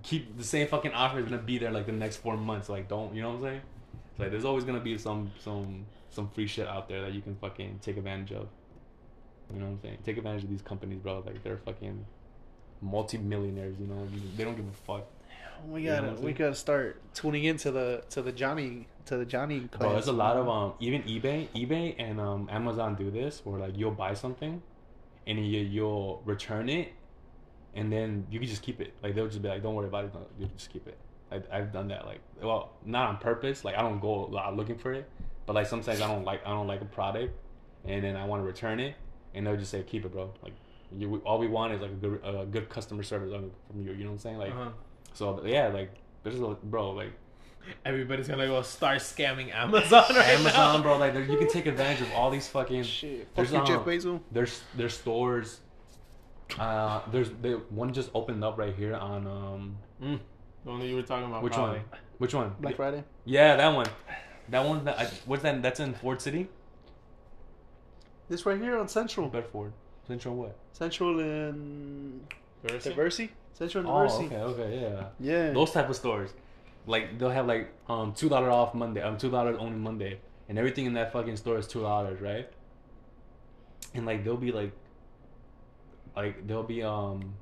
keep 0.01 0.37
the 0.37 0.43
same 0.43 0.67
fucking 0.67 0.91
offer 0.93 1.19
is 1.19 1.25
gonna 1.25 1.41
be 1.41 1.57
there 1.57 1.71
like 1.71 1.87
the 1.87 1.91
next 1.91 2.17
four 2.17 2.37
months. 2.37 2.69
Like 2.69 2.87
don't 2.87 3.15
you 3.15 3.23
know 3.23 3.29
what 3.29 3.37
I'm 3.37 3.43
saying? 3.43 3.61
It's 4.11 4.19
like 4.19 4.29
there's 4.29 4.45
always 4.45 4.65
gonna 4.65 4.79
be 4.79 4.97
some 4.99 5.31
some 5.39 5.85
some 6.11 6.29
free 6.29 6.45
shit 6.45 6.67
out 6.67 6.87
there 6.87 7.01
that 7.01 7.13
you 7.13 7.21
can 7.21 7.35
fucking 7.35 7.79
take 7.81 7.97
advantage 7.97 8.33
of. 8.33 8.47
You 9.53 9.59
know 9.59 9.65
what 9.65 9.71
I'm 9.73 9.81
saying? 9.81 9.97
Take 10.03 10.17
advantage 10.17 10.43
of 10.43 10.49
these 10.49 10.61
companies, 10.61 10.99
bro. 10.99 11.23
Like 11.25 11.43
they're 11.43 11.57
fucking 11.57 12.05
multi-millionaires. 12.81 13.75
You 13.79 13.87
know, 13.87 14.07
they 14.35 14.43
don't 14.43 14.55
give 14.55 14.67
a 14.67 14.71
fuck. 14.85 15.07
We 15.69 15.83
gotta 15.83 16.07
what 16.07 16.17
I'm 16.17 16.23
we 16.23 16.33
gotta 16.33 16.55
start 16.55 17.01
tuning 17.13 17.45
into 17.45 17.71
the 17.71 18.03
to 18.09 18.21
the 18.21 18.31
Johnny 18.31 18.87
to 19.05 19.17
the 19.17 19.25
Johnny. 19.25 19.59
Bro, 19.59 19.93
there's 19.93 20.07
a 20.07 20.11
lot 20.13 20.35
of 20.37 20.49
um 20.49 20.73
even 20.79 21.03
eBay, 21.03 21.47
eBay 21.55 21.95
and 21.97 22.19
um 22.19 22.49
Amazon 22.51 22.95
do 22.95 23.09
this 23.11 23.41
where 23.45 23.59
like 23.59 23.77
you'll 23.77 23.91
buy 23.91 24.13
something, 24.13 24.61
and 25.27 25.39
you 25.39 25.61
you'll 25.61 26.21
return 26.25 26.67
it, 26.69 26.91
and 27.75 27.91
then 27.91 28.27
you 28.29 28.39
can 28.39 28.47
just 28.47 28.61
keep 28.61 28.81
it. 28.81 28.93
Like 29.01 29.15
they'll 29.15 29.27
just 29.27 29.41
be 29.41 29.47
like, 29.47 29.63
don't 29.63 29.75
worry 29.75 29.87
about 29.87 30.05
it. 30.05 30.11
You 30.37 30.47
just 30.57 30.69
keep 30.69 30.87
it. 30.87 30.97
I, 31.31 31.41
I've 31.51 31.71
done 31.71 31.87
that. 31.89 32.05
Like 32.05 32.19
well, 32.41 32.73
not 32.85 33.09
on 33.09 33.17
purpose. 33.17 33.63
Like 33.63 33.77
I 33.77 33.81
don't 33.81 33.99
go 33.99 34.37
out 34.37 34.57
looking 34.57 34.77
for 34.77 34.91
it, 34.91 35.09
but 35.45 35.53
like 35.53 35.67
sometimes 35.67 36.01
I 36.01 36.07
don't 36.07 36.25
like 36.25 36.45
I 36.45 36.49
don't 36.49 36.67
like 36.67 36.81
a 36.81 36.85
product, 36.85 37.33
and 37.85 38.03
then 38.03 38.17
I 38.17 38.25
want 38.25 38.41
to 38.41 38.45
return 38.45 38.79
it, 38.81 38.95
and 39.33 39.45
they'll 39.47 39.57
just 39.57 39.71
say 39.71 39.83
keep 39.83 40.05
it, 40.05 40.11
bro. 40.11 40.31
Like 40.43 40.53
you 40.97 41.21
all 41.25 41.39
we 41.39 41.47
want 41.47 41.73
is 41.73 41.81
like 41.81 41.91
a 41.91 41.95
good 41.95 42.19
a 42.23 42.45
good 42.45 42.69
customer 42.69 43.03
service 43.03 43.31
from 43.31 43.81
you. 43.83 43.91
You 43.93 44.03
know 44.03 44.11
what 44.11 44.13
I'm 44.13 44.19
saying? 44.19 44.37
Like 44.37 44.51
Uh-huh. 44.51 44.69
so 45.13 45.43
yeah, 45.45 45.67
like 45.67 45.91
there's 46.23 46.39
a 46.39 46.55
bro 46.63 46.91
like 46.91 47.11
Everybody's 47.85 48.27
gonna 48.27 48.45
go 48.45 48.61
start 48.61 48.97
scamming 48.99 49.53
Amazon 49.55 50.03
right 50.09 50.27
Amazon, 50.37 50.77
now. 50.77 50.81
bro. 50.81 50.97
Like 50.97 51.13
you 51.15 51.37
can 51.37 51.47
take 51.47 51.65
advantage 51.65 52.01
of 52.01 52.11
all 52.11 52.29
these 52.29 52.45
fucking. 52.49 52.83
Shit, 52.83 53.19
fuck 53.27 53.35
There's, 53.35 53.51
you, 53.53 53.57
um, 53.59 53.65
Jeff 53.65 53.85
Bezos. 53.85 54.19
There's 54.33 54.61
there's 54.75 54.93
stores. 54.95 55.61
Uh, 56.59 57.01
there's 57.11 57.29
they, 57.41 57.53
one 57.53 57.93
just 57.93 58.09
opened 58.13 58.43
up 58.43 58.57
right 58.57 58.75
here 58.75 58.93
on 58.95 59.25
um 59.27 59.77
Mm. 60.01 60.19
The 60.65 60.69
one 60.71 60.79
that 60.81 60.87
you 60.87 60.95
were 60.95 61.01
talking 61.03 61.27
about. 61.27 61.41
which 61.41 61.53
probably. 61.53 61.77
one? 61.79 61.99
Which 62.17 62.33
one? 62.33 62.53
Black 62.59 62.75
Friday. 62.75 63.03
Yeah, 63.25 63.55
that 63.55 63.73
one. 63.73 63.85
That 64.49 64.65
one. 64.67 64.83
That 64.83 64.99
I, 64.99 65.05
what's 65.25 65.43
that? 65.43 65.61
That's 65.61 65.79
in 65.79 65.93
Ford 65.93 66.21
City. 66.21 66.49
This 68.29 68.45
right 68.45 68.59
here 68.59 68.77
on 68.77 68.87
Central. 68.87 69.27
Bedford. 69.29 69.73
Central 70.07 70.35
what? 70.35 70.55
Central 70.73 71.19
and 71.19 72.27
Versi? 72.65 72.93
Diversey, 72.93 73.29
Central 73.53 73.87
Oh, 73.87 73.91
Diversey. 74.07 74.25
okay, 74.25 74.37
okay, 74.37 74.81
yeah. 74.81 75.05
Yeah. 75.19 75.51
Those 75.51 75.71
type 75.71 75.89
of 75.89 75.95
stores, 75.95 76.31
like 76.87 77.17
they'll 77.17 77.29
have 77.29 77.47
like 77.47 77.69
um 77.87 78.13
two 78.13 78.27
dollar 78.29 78.49
off 78.49 78.73
Monday, 78.73 79.01
um 79.01 79.17
two 79.17 79.29
dollars 79.31 79.57
only 79.59 79.77
Monday, 79.77 80.19
and 80.49 80.57
everything 80.57 80.85
in 80.85 80.93
that 80.93 81.11
fucking 81.13 81.37
store 81.37 81.57
is 81.57 81.67
two 81.67 81.81
dollars, 81.81 82.19
right? 82.21 82.49
And 83.93 84.05
like 84.05 84.23
they'll 84.23 84.37
be 84.37 84.51
like, 84.51 84.71
like 86.15 86.45
they'll 86.47 86.63
be 86.63 86.83
um, 86.83 87.35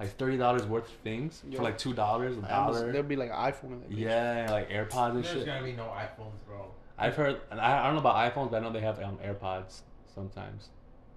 like 0.00 0.16
thirty 0.18 0.36
dollars 0.36 0.64
worth 0.66 0.84
of 0.88 0.94
things 1.02 1.42
Yeah. 1.48 1.58
for 1.58 1.62
like 1.62 1.78
two 1.78 1.94
dollars, 1.94 2.34
a 2.36 2.38
Amazon, 2.40 2.50
dollar. 2.82 2.92
there'll 2.92 3.06
be 3.06 3.16
like 3.16 3.30
iPhone. 3.30 3.88
in. 3.90 3.96
Yeah, 3.96 4.48
like 4.50 4.68
AirPods 4.70 5.14
and 5.14 5.24
There's 5.24 5.34
shit. 5.34 5.46
gonna 5.46 5.64
be 5.64 5.72
no 5.72 5.84
iPhones, 5.84 6.32
bro. 6.46 6.66
I've 6.96 7.14
heard, 7.16 7.40
and 7.50 7.60
I, 7.60 7.80
I 7.80 7.84
don't 7.86 7.94
know 7.94 8.00
about 8.00 8.16
iPhones, 8.16 8.50
but 8.50 8.58
I 8.58 8.60
know 8.60 8.72
they 8.72 8.80
have 8.80 9.02
um, 9.02 9.18
AirPods 9.18 9.80
sometimes. 10.14 10.68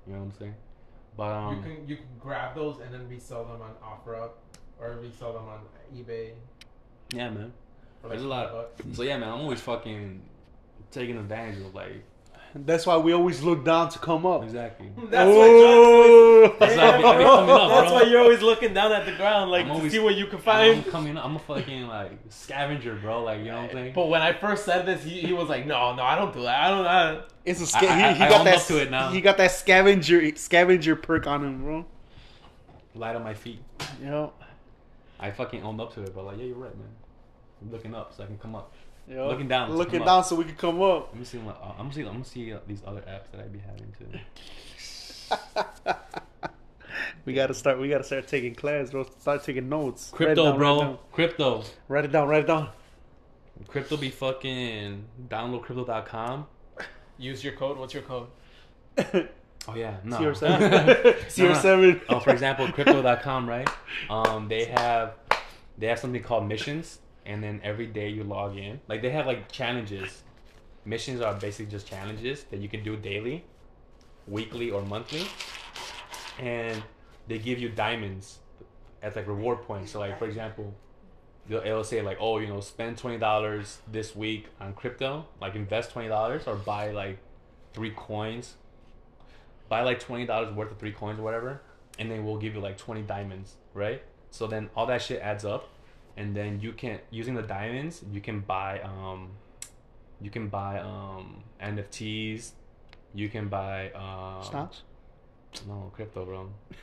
You 0.07 0.13
know 0.13 0.19
what 0.19 0.25
I'm 0.25 0.39
saying? 0.39 0.55
But 1.15 1.31
um, 1.31 1.55
you 1.55 1.61
can 1.61 1.87
you 1.89 1.95
can 1.97 2.05
grab 2.19 2.55
those 2.55 2.79
and 2.79 2.93
then 2.93 3.07
resell 3.09 3.43
them 3.45 3.61
on 3.61 3.71
OfferUp 3.83 4.31
or 4.79 4.97
resell 5.01 5.33
them 5.33 5.47
on 5.47 5.59
eBay. 5.95 6.31
yeah, 7.11 7.29
man. 7.29 7.51
For 8.01 8.09
There's 8.09 8.21
a 8.23 8.27
lot. 8.27 8.45
five 8.51 8.77
bucks. 8.77 8.97
So 8.97 9.03
yeah, 9.03 9.17
man, 9.17 9.29
I'm 9.29 9.39
always 9.41 9.59
fucking 9.61 10.21
taking 10.91 11.17
advantage 11.17 11.59
of 11.65 11.73
like 11.73 12.03
That's 12.65 12.85
why 12.85 12.97
we 12.97 13.13
always 13.13 13.41
look 13.43 13.63
down 13.65 13.89
to 13.89 13.99
come 13.99 14.25
up. 14.25 14.43
exactly. 14.43 14.89
That's 15.09 15.27
why 15.29 15.47
always. 15.47 16.51
That's 16.59 16.75
why 16.77 16.83
I 16.87 16.97
be- 16.97 17.03
I 17.03 17.17
be 17.17 17.23
up, 17.23 17.69
That's 17.69 17.91
why 17.91 18.01
you're 18.03 18.21
always 18.21 18.41
looking 18.41 18.73
down 18.73 18.91
at 18.91 19.05
the 19.05 19.11
ground, 19.13 19.51
like 19.51 19.65
I'm 19.67 19.81
to 19.81 19.89
see 19.89 19.99
what 19.99 20.15
you 20.15 20.27
can 20.27 20.39
find. 20.39 20.77
I'm 20.77 20.81
find. 20.83 20.91
coming. 20.91 21.17
I'm 21.17 21.35
a 21.35 21.39
fucking 21.39 21.87
like 21.87 22.11
scavenger, 22.29 22.95
bro. 22.95 23.23
Like 23.23 23.39
you 23.39 23.45
know 23.45 23.61
what 23.61 23.69
I'm 23.69 23.71
saying? 23.71 23.93
But 23.93 24.07
when 24.09 24.21
I 24.21 24.33
first 24.33 24.65
said 24.65 24.85
this, 24.85 25.03
he, 25.03 25.21
he 25.21 25.33
was 25.33 25.49
like, 25.49 25.65
"No, 25.65 25.93
no, 25.95 26.03
I 26.03 26.15
don't 26.15 26.33
do 26.33 26.41
that. 26.43 26.63
I 26.63 26.69
don't." 26.69 26.85
I, 26.87 27.23
It's 27.45 27.61
a 27.61 27.67
sca- 27.67 27.89
I- 27.89 28.13
he, 28.13 28.17
he 28.17 28.23
I 28.23 28.29
got 28.29 28.43
that 28.45 28.55
up 28.57 28.65
to 28.67 28.81
it 28.81 28.89
now. 28.91 29.09
He 29.09 29.21
got 29.21 29.37
that 29.37 29.51
scavenger 29.51 30.35
scavenger 30.35 30.95
perk 30.95 31.27
on 31.27 31.43
him, 31.43 31.63
bro. 31.63 31.85
Light 32.95 33.15
on 33.15 33.23
my 33.23 33.33
feet. 33.33 33.59
You 34.01 34.07
know. 34.09 34.33
I 35.19 35.31
fucking 35.31 35.63
owned 35.63 35.81
up 35.81 35.93
to 35.95 36.03
it, 36.03 36.13
but 36.13 36.25
like, 36.25 36.37
yeah, 36.37 36.45
you're 36.45 36.55
right, 36.55 36.75
man. 36.77 36.87
I'm 37.61 37.71
looking 37.71 37.95
up 37.95 38.13
so 38.15 38.23
I 38.23 38.27
can 38.27 38.37
come 38.37 38.55
up. 38.55 38.71
Yo. 39.09 39.27
Looking 39.27 39.47
down 39.47 39.75
looking 39.75 39.99
down 39.99 40.19
up. 40.19 40.25
so 40.25 40.35
we 40.35 40.43
can 40.45 40.55
come 40.55 40.81
up. 40.81 41.09
Let 41.11 41.19
me 41.19 41.25
see. 41.25 41.37
What, 41.37 41.59
uh, 41.61 41.71
I'm 41.71 41.77
gonna 41.77 41.93
see. 41.93 42.01
I'm 42.01 42.13
gonna 42.13 42.25
see 42.25 42.53
uh, 42.53 42.59
these 42.67 42.81
other 42.85 43.01
apps 43.01 43.31
that 43.31 43.41
I'd 43.41 43.53
be 43.53 43.59
having 43.59 43.93
too. 43.97 44.07
we 47.25 47.33
gotta 47.33 47.53
start. 47.53 47.79
We 47.79 47.89
gotta 47.89 48.03
start 48.03 48.27
taking 48.27 48.55
class, 48.55 48.91
bro. 48.91 49.05
Start 49.19 49.43
taking 49.43 49.69
notes. 49.69 50.11
Crypto, 50.13 50.45
down, 50.45 50.45
Write 50.45 50.55
it, 50.55 50.57
bro. 50.57 50.79
down. 50.79 50.97
Crypto. 51.11 51.63
write 51.87 52.05
it 52.05 52.11
down. 52.11 52.27
Write 52.27 52.43
it 52.43 52.47
down. 52.47 52.69
Crypto 53.67 53.97
be 53.97 54.09
fucking 54.09 55.03
download 55.27 55.63
crypto.com. 55.63 56.45
use 57.17 57.43
your 57.43 57.53
code. 57.53 57.77
What's 57.77 57.93
your 57.93 58.03
code? 58.03 58.27
Oh 59.67 59.75
yeah, 59.75 59.97
no. 60.03 60.17
CR7. 60.19 61.63
No, 61.63 61.75
no. 61.81 61.99
Oh, 62.09 62.19
for 62.19 62.31
example, 62.31 62.71
crypto.com, 62.71 63.49
right? 63.49 63.67
Um, 64.09 64.47
they 64.47 64.65
have 64.65 65.15
they 65.77 65.87
have 65.87 65.99
something 65.99 66.23
called 66.23 66.47
missions, 66.47 66.99
and 67.27 67.43
then 67.43 67.61
every 67.63 67.85
day 67.87 68.09
you 68.09 68.23
log 68.23 68.57
in. 68.57 68.79
Like 68.87 69.01
they 69.03 69.11
have 69.11 69.27
like 69.27 69.51
challenges. 69.51 70.23
Missions 70.85 71.21
are 71.21 71.33
basically 71.35 71.69
just 71.71 71.85
challenges 71.87 72.45
that 72.45 72.59
you 72.61 72.69
can 72.69 72.83
do 72.83 72.95
daily, 72.95 73.43
weekly, 74.27 74.71
or 74.71 74.81
monthly, 74.81 75.27
and 76.39 76.81
they 77.27 77.37
give 77.37 77.59
you 77.59 77.69
diamonds 77.69 78.39
as 79.01 79.15
like 79.15 79.27
reward 79.27 79.61
points. 79.63 79.91
So 79.91 79.99
like 79.99 80.17
for 80.17 80.25
example, 80.25 80.73
they'll- 81.47 81.61
it'll 81.61 81.83
say 81.83 82.01
like, 82.01 82.17
oh, 82.19 82.39
you 82.39 82.47
know, 82.47 82.61
spend 82.61 82.97
twenty 82.97 83.17
dollars 83.17 83.79
this 83.91 84.15
week 84.15 84.47
on 84.59 84.73
crypto, 84.73 85.25
like 85.41 85.55
invest 85.55 85.91
twenty 85.91 86.07
dollars 86.07 86.47
or 86.47 86.55
buy 86.55 86.91
like 86.91 87.19
three 87.73 87.91
coins 87.91 88.55
buy 89.69 89.81
like 89.83 89.99
twenty 89.99 90.25
dollars 90.25 90.53
worth 90.55 90.71
of 90.71 90.77
three 90.79 90.93
coins 90.93 91.19
or 91.19 91.23
whatever, 91.23 91.61
and 91.99 92.09
then 92.09 92.23
we'll 92.25 92.37
give 92.37 92.53
you 92.55 92.61
like 92.61 92.77
twenty 92.77 93.01
diamonds, 93.01 93.55
right? 93.73 94.01
So 94.31 94.47
then 94.47 94.69
all 94.77 94.85
that 94.85 95.01
shit 95.01 95.21
adds 95.21 95.43
up, 95.43 95.67
and 96.17 96.35
then 96.35 96.59
you 96.59 96.73
can 96.73 96.99
using 97.11 97.35
the 97.35 97.43
diamonds 97.43 98.03
you 98.11 98.19
can 98.21 98.41
buy 98.41 98.79
um, 98.81 99.29
you 100.19 100.29
can 100.29 100.49
buy 100.49 100.79
um 100.79 101.43
NFTs, 101.61 102.51
you 103.13 103.29
can 103.29 103.47
buy 103.49 103.91
um 103.91 104.43
Stocks. 104.43 104.81
no 105.67 105.91
crypto, 105.95 106.25
bro. 106.25 106.49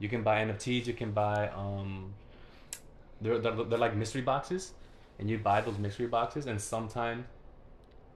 You 0.00 0.08
can 0.08 0.22
buy 0.22 0.44
NFTs. 0.44 0.86
You 0.86 0.94
can 0.94 1.10
buy 1.10 1.48
um, 1.48 2.14
they're 3.20 3.38
they're, 3.38 3.64
they're 3.64 3.78
like 3.78 3.96
mystery 3.96 4.22
boxes, 4.22 4.74
and 5.18 5.28
you 5.28 5.38
buy 5.38 5.60
those 5.60 5.76
mystery 5.76 6.06
boxes, 6.06 6.46
and 6.46 6.60
sometimes 6.60 7.24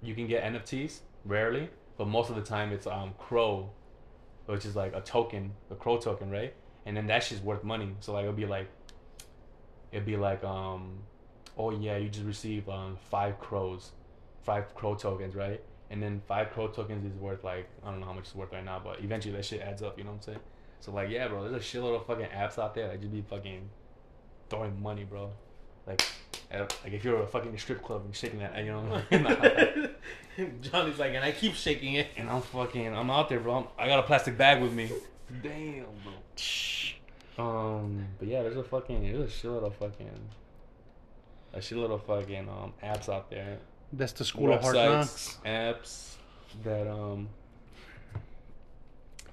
you 0.00 0.14
can 0.14 0.28
get 0.28 0.44
NFTs. 0.44 1.00
Rarely, 1.24 1.70
but 1.98 2.06
most 2.06 2.30
of 2.30 2.36
the 2.36 2.42
time 2.42 2.70
it's 2.72 2.86
um 2.86 3.14
CRO, 3.18 3.70
which 4.46 4.64
is 4.64 4.76
like 4.76 4.94
a 4.94 5.00
token, 5.00 5.54
a 5.72 5.74
CRO 5.74 5.98
token, 5.98 6.30
right? 6.30 6.54
And 6.86 6.96
then 6.96 7.08
that 7.08 7.24
shit's 7.24 7.40
worth 7.42 7.64
money. 7.64 7.96
So 7.98 8.12
like 8.12 8.22
it'll 8.22 8.32
be 8.32 8.46
like, 8.46 8.68
it'd 9.92 10.06
be 10.06 10.16
like 10.16 10.42
um, 10.44 10.98
oh 11.56 11.70
yeah, 11.70 11.96
you 11.96 12.08
just 12.08 12.26
received 12.26 12.68
um 12.68 12.96
five 13.10 13.38
CROs, 13.38 13.92
five 14.42 14.74
CRO 14.74 14.94
tokens, 14.94 15.34
right? 15.34 15.60
And 15.90 16.02
then 16.02 16.22
five 16.26 16.50
CRO 16.52 16.68
tokens 16.68 17.04
is 17.04 17.18
worth 17.18 17.44
like 17.44 17.68
I 17.84 17.90
don't 17.90 18.00
know 18.00 18.06
how 18.06 18.12
much 18.12 18.24
it's 18.24 18.34
worth 18.34 18.52
right 18.52 18.64
now, 18.64 18.80
but 18.82 19.00
eventually 19.00 19.34
that 19.34 19.44
shit 19.44 19.60
adds 19.60 19.82
up. 19.82 19.98
You 19.98 20.04
know 20.04 20.10
what 20.10 20.16
I'm 20.16 20.22
saying? 20.22 20.40
So 20.80 20.92
like 20.92 21.10
yeah, 21.10 21.28
bro, 21.28 21.48
there's 21.48 21.62
a 21.62 21.64
shitload 21.64 21.96
of 21.96 22.06
fucking 22.06 22.26
apps 22.26 22.58
out 22.58 22.74
there 22.74 22.88
that 22.88 23.00
just 23.00 23.12
be 23.12 23.22
fucking 23.22 23.68
throwing 24.48 24.82
money, 24.82 25.04
bro. 25.04 25.30
Like, 25.86 26.02
like 26.52 26.92
if 26.92 27.04
you're 27.04 27.22
a 27.22 27.26
fucking 27.26 27.56
strip 27.58 27.82
club 27.82 28.04
and 28.04 28.14
shaking 28.14 28.38
that, 28.38 28.56
you 28.58 28.72
know. 28.72 29.02
Johnny's 30.60 30.98
like, 30.98 31.14
and 31.14 31.24
I 31.24 31.32
keep 31.32 31.54
shaking 31.54 31.94
it. 31.94 32.08
and 32.16 32.28
I'm 32.30 32.42
fucking, 32.42 32.94
I'm 32.94 33.10
out 33.10 33.28
there, 33.28 33.40
bro. 33.40 33.56
I'm, 33.56 33.64
I 33.78 33.86
got 33.88 33.98
a 33.98 34.02
plastic 34.02 34.38
bag 34.38 34.62
with 34.62 34.72
me. 34.72 34.90
Damn, 35.42 35.84
bro. 36.04 36.12
Um, 37.38 38.06
but 38.18 38.28
yeah, 38.28 38.42
there's 38.42 38.56
a 38.56 38.62
fucking, 38.64 39.02
there's 39.02 39.30
a 39.30 39.46
shitload 39.46 39.64
of 39.64 39.74
fucking, 39.76 40.10
a 41.54 41.58
shitload 41.58 41.90
of 41.90 42.04
fucking 42.04 42.48
um 42.48 42.72
apps 42.82 43.08
out 43.08 43.30
there. 43.30 43.58
That's 43.92 44.12
the 44.12 44.24
school 44.24 44.52
of 44.52 44.62
hard 44.62 44.76
knocks. 44.76 45.38
apps 45.44 46.14
that 46.64 46.86
um 46.90 47.28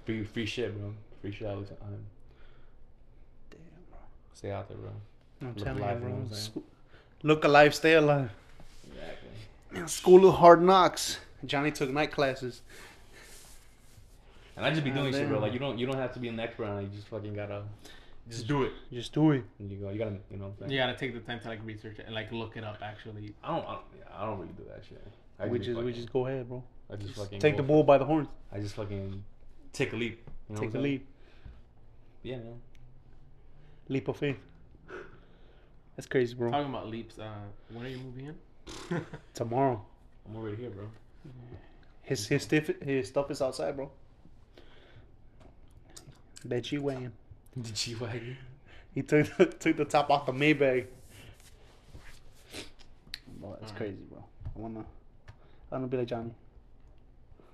free 0.06 0.24
free 0.24 0.45
shit, 0.45 0.78
bro. 0.78 0.93
Free 1.22 1.32
shit 1.32 1.47
all 1.47 1.58
the 1.62 1.66
time. 1.68 2.06
Damn, 3.50 3.60
bro. 3.89 4.00
Stay 4.34 4.52
out 4.52 4.68
there, 4.70 4.78
bro. 4.78 4.91
I'm 5.41 5.47
Look 5.56 5.58
telling 5.66 5.84
alive, 5.84 6.02
you, 6.02 6.10
bro. 6.10 6.26
saying? 6.32 6.64
Look 7.24 7.43
alive, 7.43 7.76
stay 7.76 7.93
alive. 7.93 8.32
Exactly. 8.88 9.88
School 9.88 10.28
of 10.30 10.36
hard 10.36 10.62
knocks. 10.62 11.20
Johnny 11.45 11.72
took 11.72 11.89
night 11.89 12.12
classes. 12.12 12.62
And 14.60 14.66
I 14.66 14.72
just 14.72 14.84
be 14.84 14.91
doing 14.91 15.14
shit, 15.14 15.30
bro. 15.30 15.39
Like 15.39 15.53
you 15.53 15.60
don't 15.60 15.80
you 15.80 15.86
don't 15.86 15.95
have 15.97 16.14
to 16.16 16.20
be 16.20 16.28
an 16.28 16.38
expert 16.38 16.66
on 16.66 16.80
it. 16.80 16.82
You 16.82 16.89
just 16.89 17.07
fucking 17.07 17.34
gotta 17.34 17.64
just 18.30 18.45
do 18.45 18.64
it. 18.64 18.74
Just 18.91 19.14
do 19.14 19.32
it. 19.32 19.45
And 19.57 19.72
you 19.72 19.78
go. 19.78 19.89
You 19.89 19.97
gotta 19.97 20.18
you 20.30 20.36
know. 20.36 20.47
What 20.47 20.51
I'm 20.51 20.57
saying? 20.60 20.72
You 20.72 20.78
gotta 20.80 20.97
take 20.97 21.14
the 21.14 21.22
time 21.22 21.39
to 21.39 21.47
like 21.47 21.62
research 21.64 21.97
it 21.97 22.05
and 22.05 22.14
like 22.14 22.30
look 22.34 22.57
it 22.57 22.66
up. 22.66 22.80
Actually, 22.82 23.34
I 23.41 23.55
don't. 23.55 23.66
I 23.66 23.72
don't, 23.72 23.82
yeah, 23.97 24.03
I 24.14 24.26
don't 24.26 24.38
really 24.38 24.51
do 24.57 24.64
that 24.68 24.84
shit. 24.84 25.01
I 25.39 25.47
We 25.47 25.60
be 25.60 25.66
just, 25.66 25.82
we 25.82 25.93
just 25.93 26.12
go 26.12 26.28
ahead, 26.28 26.49
bro. 26.49 26.62
I 26.91 26.97
just 26.97 27.16
fucking 27.16 27.39
Take 27.39 27.55
the 27.55 27.64
bull 27.64 27.84
by 27.84 27.97
the 27.97 28.03
horns. 28.03 28.28
I 28.51 28.60
just 28.60 28.76
fucking 28.76 29.24
take 29.72 29.93
a 29.93 29.95
leap. 29.95 30.28
You 30.49 30.55
know 30.55 30.62
Take 30.62 30.74
what 30.74 30.76
a 30.76 30.80
I'm 30.80 30.84
saying? 30.84 30.93
leap. 30.93 31.07
Yeah, 32.24 32.36
man. 32.38 32.62
Leap 33.88 34.07
of 34.10 34.18
faith. 34.18 34.38
That's 35.95 36.07
crazy, 36.07 36.36
bro. 36.36 36.51
talking 36.51 36.70
about 36.70 36.89
leaps. 36.89 37.18
Uh, 37.18 37.30
when 37.72 37.86
are 37.86 37.89
you 37.89 37.97
moving 37.99 38.26
in? 38.89 39.05
Tomorrow. 39.34 39.82
I'm 40.28 40.36
already 40.36 40.57
here, 40.57 40.70
bro. 40.70 40.89
His 42.01 42.28
his 42.28 42.43
stuff 42.43 42.70
his 42.84 43.07
stuff 43.07 43.32
is 43.32 43.41
outside, 43.41 43.78
bro. 43.78 43.89
Bet 46.46 46.72
you 46.72 46.82
weighing. 46.82 47.12
The 47.56 47.72
G 47.72 47.96
wagon. 47.96 48.38
He 48.94 49.02
took 49.02 49.36
the, 49.38 49.46
took 49.60 49.78
the 49.78 49.86
top 49.86 50.10
off 50.10 50.26
the 50.26 50.32
Maybach. 50.32 50.86
Boy, 53.28 53.56
that's 53.60 53.72
Alright. 53.72 53.76
crazy, 53.76 54.04
bro. 54.10 54.24
I 54.56 54.60
wanna 54.60 54.80
I 55.72 55.76
wanna 55.76 55.88
be 55.88 55.98
like 55.98 56.08
Johnny. 56.08 56.32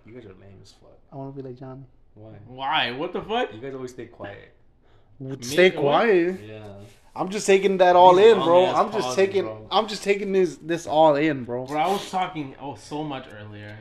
You 0.05 0.13
guys 0.13 0.25
are 0.25 0.29
lame 0.29 0.59
as 0.61 0.71
fuck. 0.71 0.97
I 1.11 1.15
wanna 1.15 1.31
be 1.31 1.41
like 1.41 1.57
Johnny. 1.59 1.83
Why? 2.13 2.31
Why? 2.47 2.91
What 2.91 3.13
the 3.13 3.21
fuck? 3.21 3.53
You 3.53 3.59
guys 3.59 3.73
always 3.73 3.91
stay 3.91 4.05
quiet. 4.05 4.53
Stay 5.41 5.69
what? 5.71 5.79
quiet. 5.81 6.41
Yeah. 6.45 6.67
I'm 7.15 7.29
just 7.29 7.47
taking 7.47 7.77
that 7.77 7.95
all 7.95 8.15
These 8.15 8.33
in, 8.33 8.39
bro. 8.39 8.63
long-ass 8.63 8.75
I'm 8.75 8.91
just 8.91 9.01
pauses, 9.03 9.15
taking 9.15 9.43
bro. 9.43 9.67
I'm 9.71 9.88
just 9.88 10.03
taking 10.03 10.31
this 10.33 10.57
this 10.57 10.86
all 10.86 11.15
in, 11.15 11.43
bro. 11.45 11.65
Bro, 11.65 11.79
I 11.79 11.88
was 11.88 12.09
talking 12.11 12.55
oh 12.59 12.75
so 12.75 13.03
much 13.03 13.25
earlier. 13.31 13.77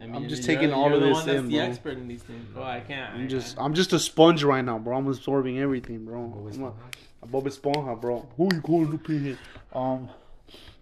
I 0.00 0.04
I'm 0.04 0.28
just 0.28 0.44
taking 0.44 0.72
all 0.72 0.92
of 0.94 1.00
the 1.00 1.08
this 1.08 1.26
in, 1.26 1.48
the 1.48 1.56
bro. 1.56 1.66
expert 1.66 1.98
in 1.98 2.08
these 2.08 2.22
things, 2.22 2.44
bro. 2.54 2.62
I 2.62 2.80
can't. 2.80 3.14
I 3.14 3.18
I'm 3.18 3.28
just. 3.28 3.56
I'm 3.58 3.74
just 3.74 3.92
a 3.92 3.98
sponge 3.98 4.44
right 4.44 4.64
now, 4.64 4.78
bro. 4.78 4.96
I'm 4.96 5.06
absorbing 5.08 5.58
everything, 5.58 6.04
bro. 6.04 6.20
I'm. 6.52 6.72
Bob 7.30 7.44
Esponja, 7.44 8.00
bro. 8.00 8.28
Who 8.36 8.46
are 8.48 8.54
you 8.54 8.60
going 8.60 8.94
up 8.94 9.06
here? 9.06 9.36
Um, 9.72 10.08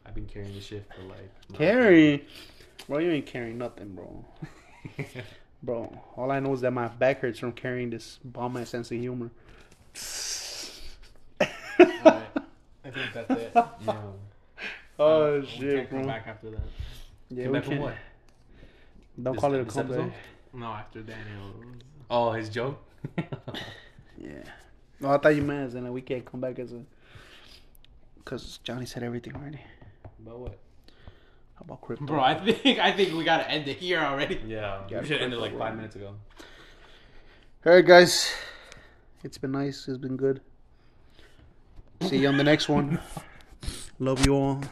I've 0.04 0.14
been 0.14 0.26
carrying 0.26 0.54
this 0.54 0.66
shit 0.66 0.86
for 0.94 1.02
like. 1.04 1.30
carry, 1.54 2.26
bro. 2.88 2.98
You 2.98 3.10
ain't 3.10 3.26
carrying 3.26 3.58
nothing, 3.58 3.94
bro. 3.94 4.24
Bro, 5.62 5.98
all 6.16 6.30
I 6.30 6.38
know 6.38 6.52
is 6.52 6.60
that 6.60 6.70
my 6.70 6.86
back 6.86 7.20
hurts 7.22 7.38
from 7.40 7.50
carrying 7.52 7.90
this 7.90 8.18
bomb 8.22 8.56
ass 8.58 8.68
sense 8.68 8.90
of 8.92 8.98
humor. 8.98 9.30
Alright. 11.80 12.22
I 12.84 12.90
think 12.90 13.12
that's 13.12 13.30
it. 13.30 13.52
yeah. 13.54 13.96
Oh 14.98 15.36
Uh, 15.36 15.40
we 15.40 15.46
shit, 15.46 15.76
can't 15.76 15.90
come 15.90 16.06
back 16.06 16.26
after 16.26 16.50
that. 16.50 16.60
Yeah, 17.30 17.44
Came 17.44 17.52
we 17.52 17.58
back 17.58 17.64
from 17.64 17.72
can't. 17.74 17.82
what? 17.84 17.94
Don't 19.22 19.34
This- 19.34 19.40
call 19.40 19.54
it 19.54 19.60
a 19.60 19.64
this 19.64 19.74
comeback. 19.74 20.12
No, 20.52 20.66
after 20.66 21.02
Daniel. 21.02 21.52
Oh, 22.10 22.32
his 22.32 22.48
joke. 22.48 22.82
Yeah. 24.18 24.42
No, 24.98 25.10
I 25.10 25.18
thought 25.18 25.36
you 25.36 25.42
meant 25.42 25.66
as 25.68 25.74
in 25.74 25.92
we 25.92 26.00
can't 26.00 26.24
come 26.24 26.40
back 26.40 26.58
as 26.58 26.72
a. 26.72 26.82
Because 28.16 28.58
Johnny 28.64 28.86
said 28.86 29.02
everything 29.02 29.34
already. 29.36 29.60
About 30.18 30.38
what? 30.40 30.58
How 31.56 31.60
about 31.60 31.82
crypto? 31.82 32.06
Bro, 32.06 32.20
I 32.20 32.34
think 32.34 32.78
I 32.78 32.92
think 32.92 33.14
we 33.14 33.22
gotta 33.24 33.48
end 33.50 33.68
it 33.68 33.76
here 33.76 34.00
already. 34.00 34.40
Yeah, 34.46 34.80
Yeah, 34.88 35.00
we 35.02 35.06
should 35.06 35.20
end 35.20 35.34
it 35.34 35.38
like 35.38 35.56
five 35.58 35.76
minutes 35.76 35.96
ago. 35.96 36.14
All 37.66 37.72
right, 37.74 37.84
guys. 37.84 38.32
It's 39.22 39.36
been 39.38 39.52
nice. 39.52 39.86
It's 39.86 39.98
been 39.98 40.16
good. 40.16 40.40
See 42.02 42.16
you 42.18 42.28
on 42.28 42.38
the 42.38 42.44
next 42.44 42.68
one. 42.68 42.98
Love 43.98 44.24
you 44.24 44.34
all. 44.34 44.62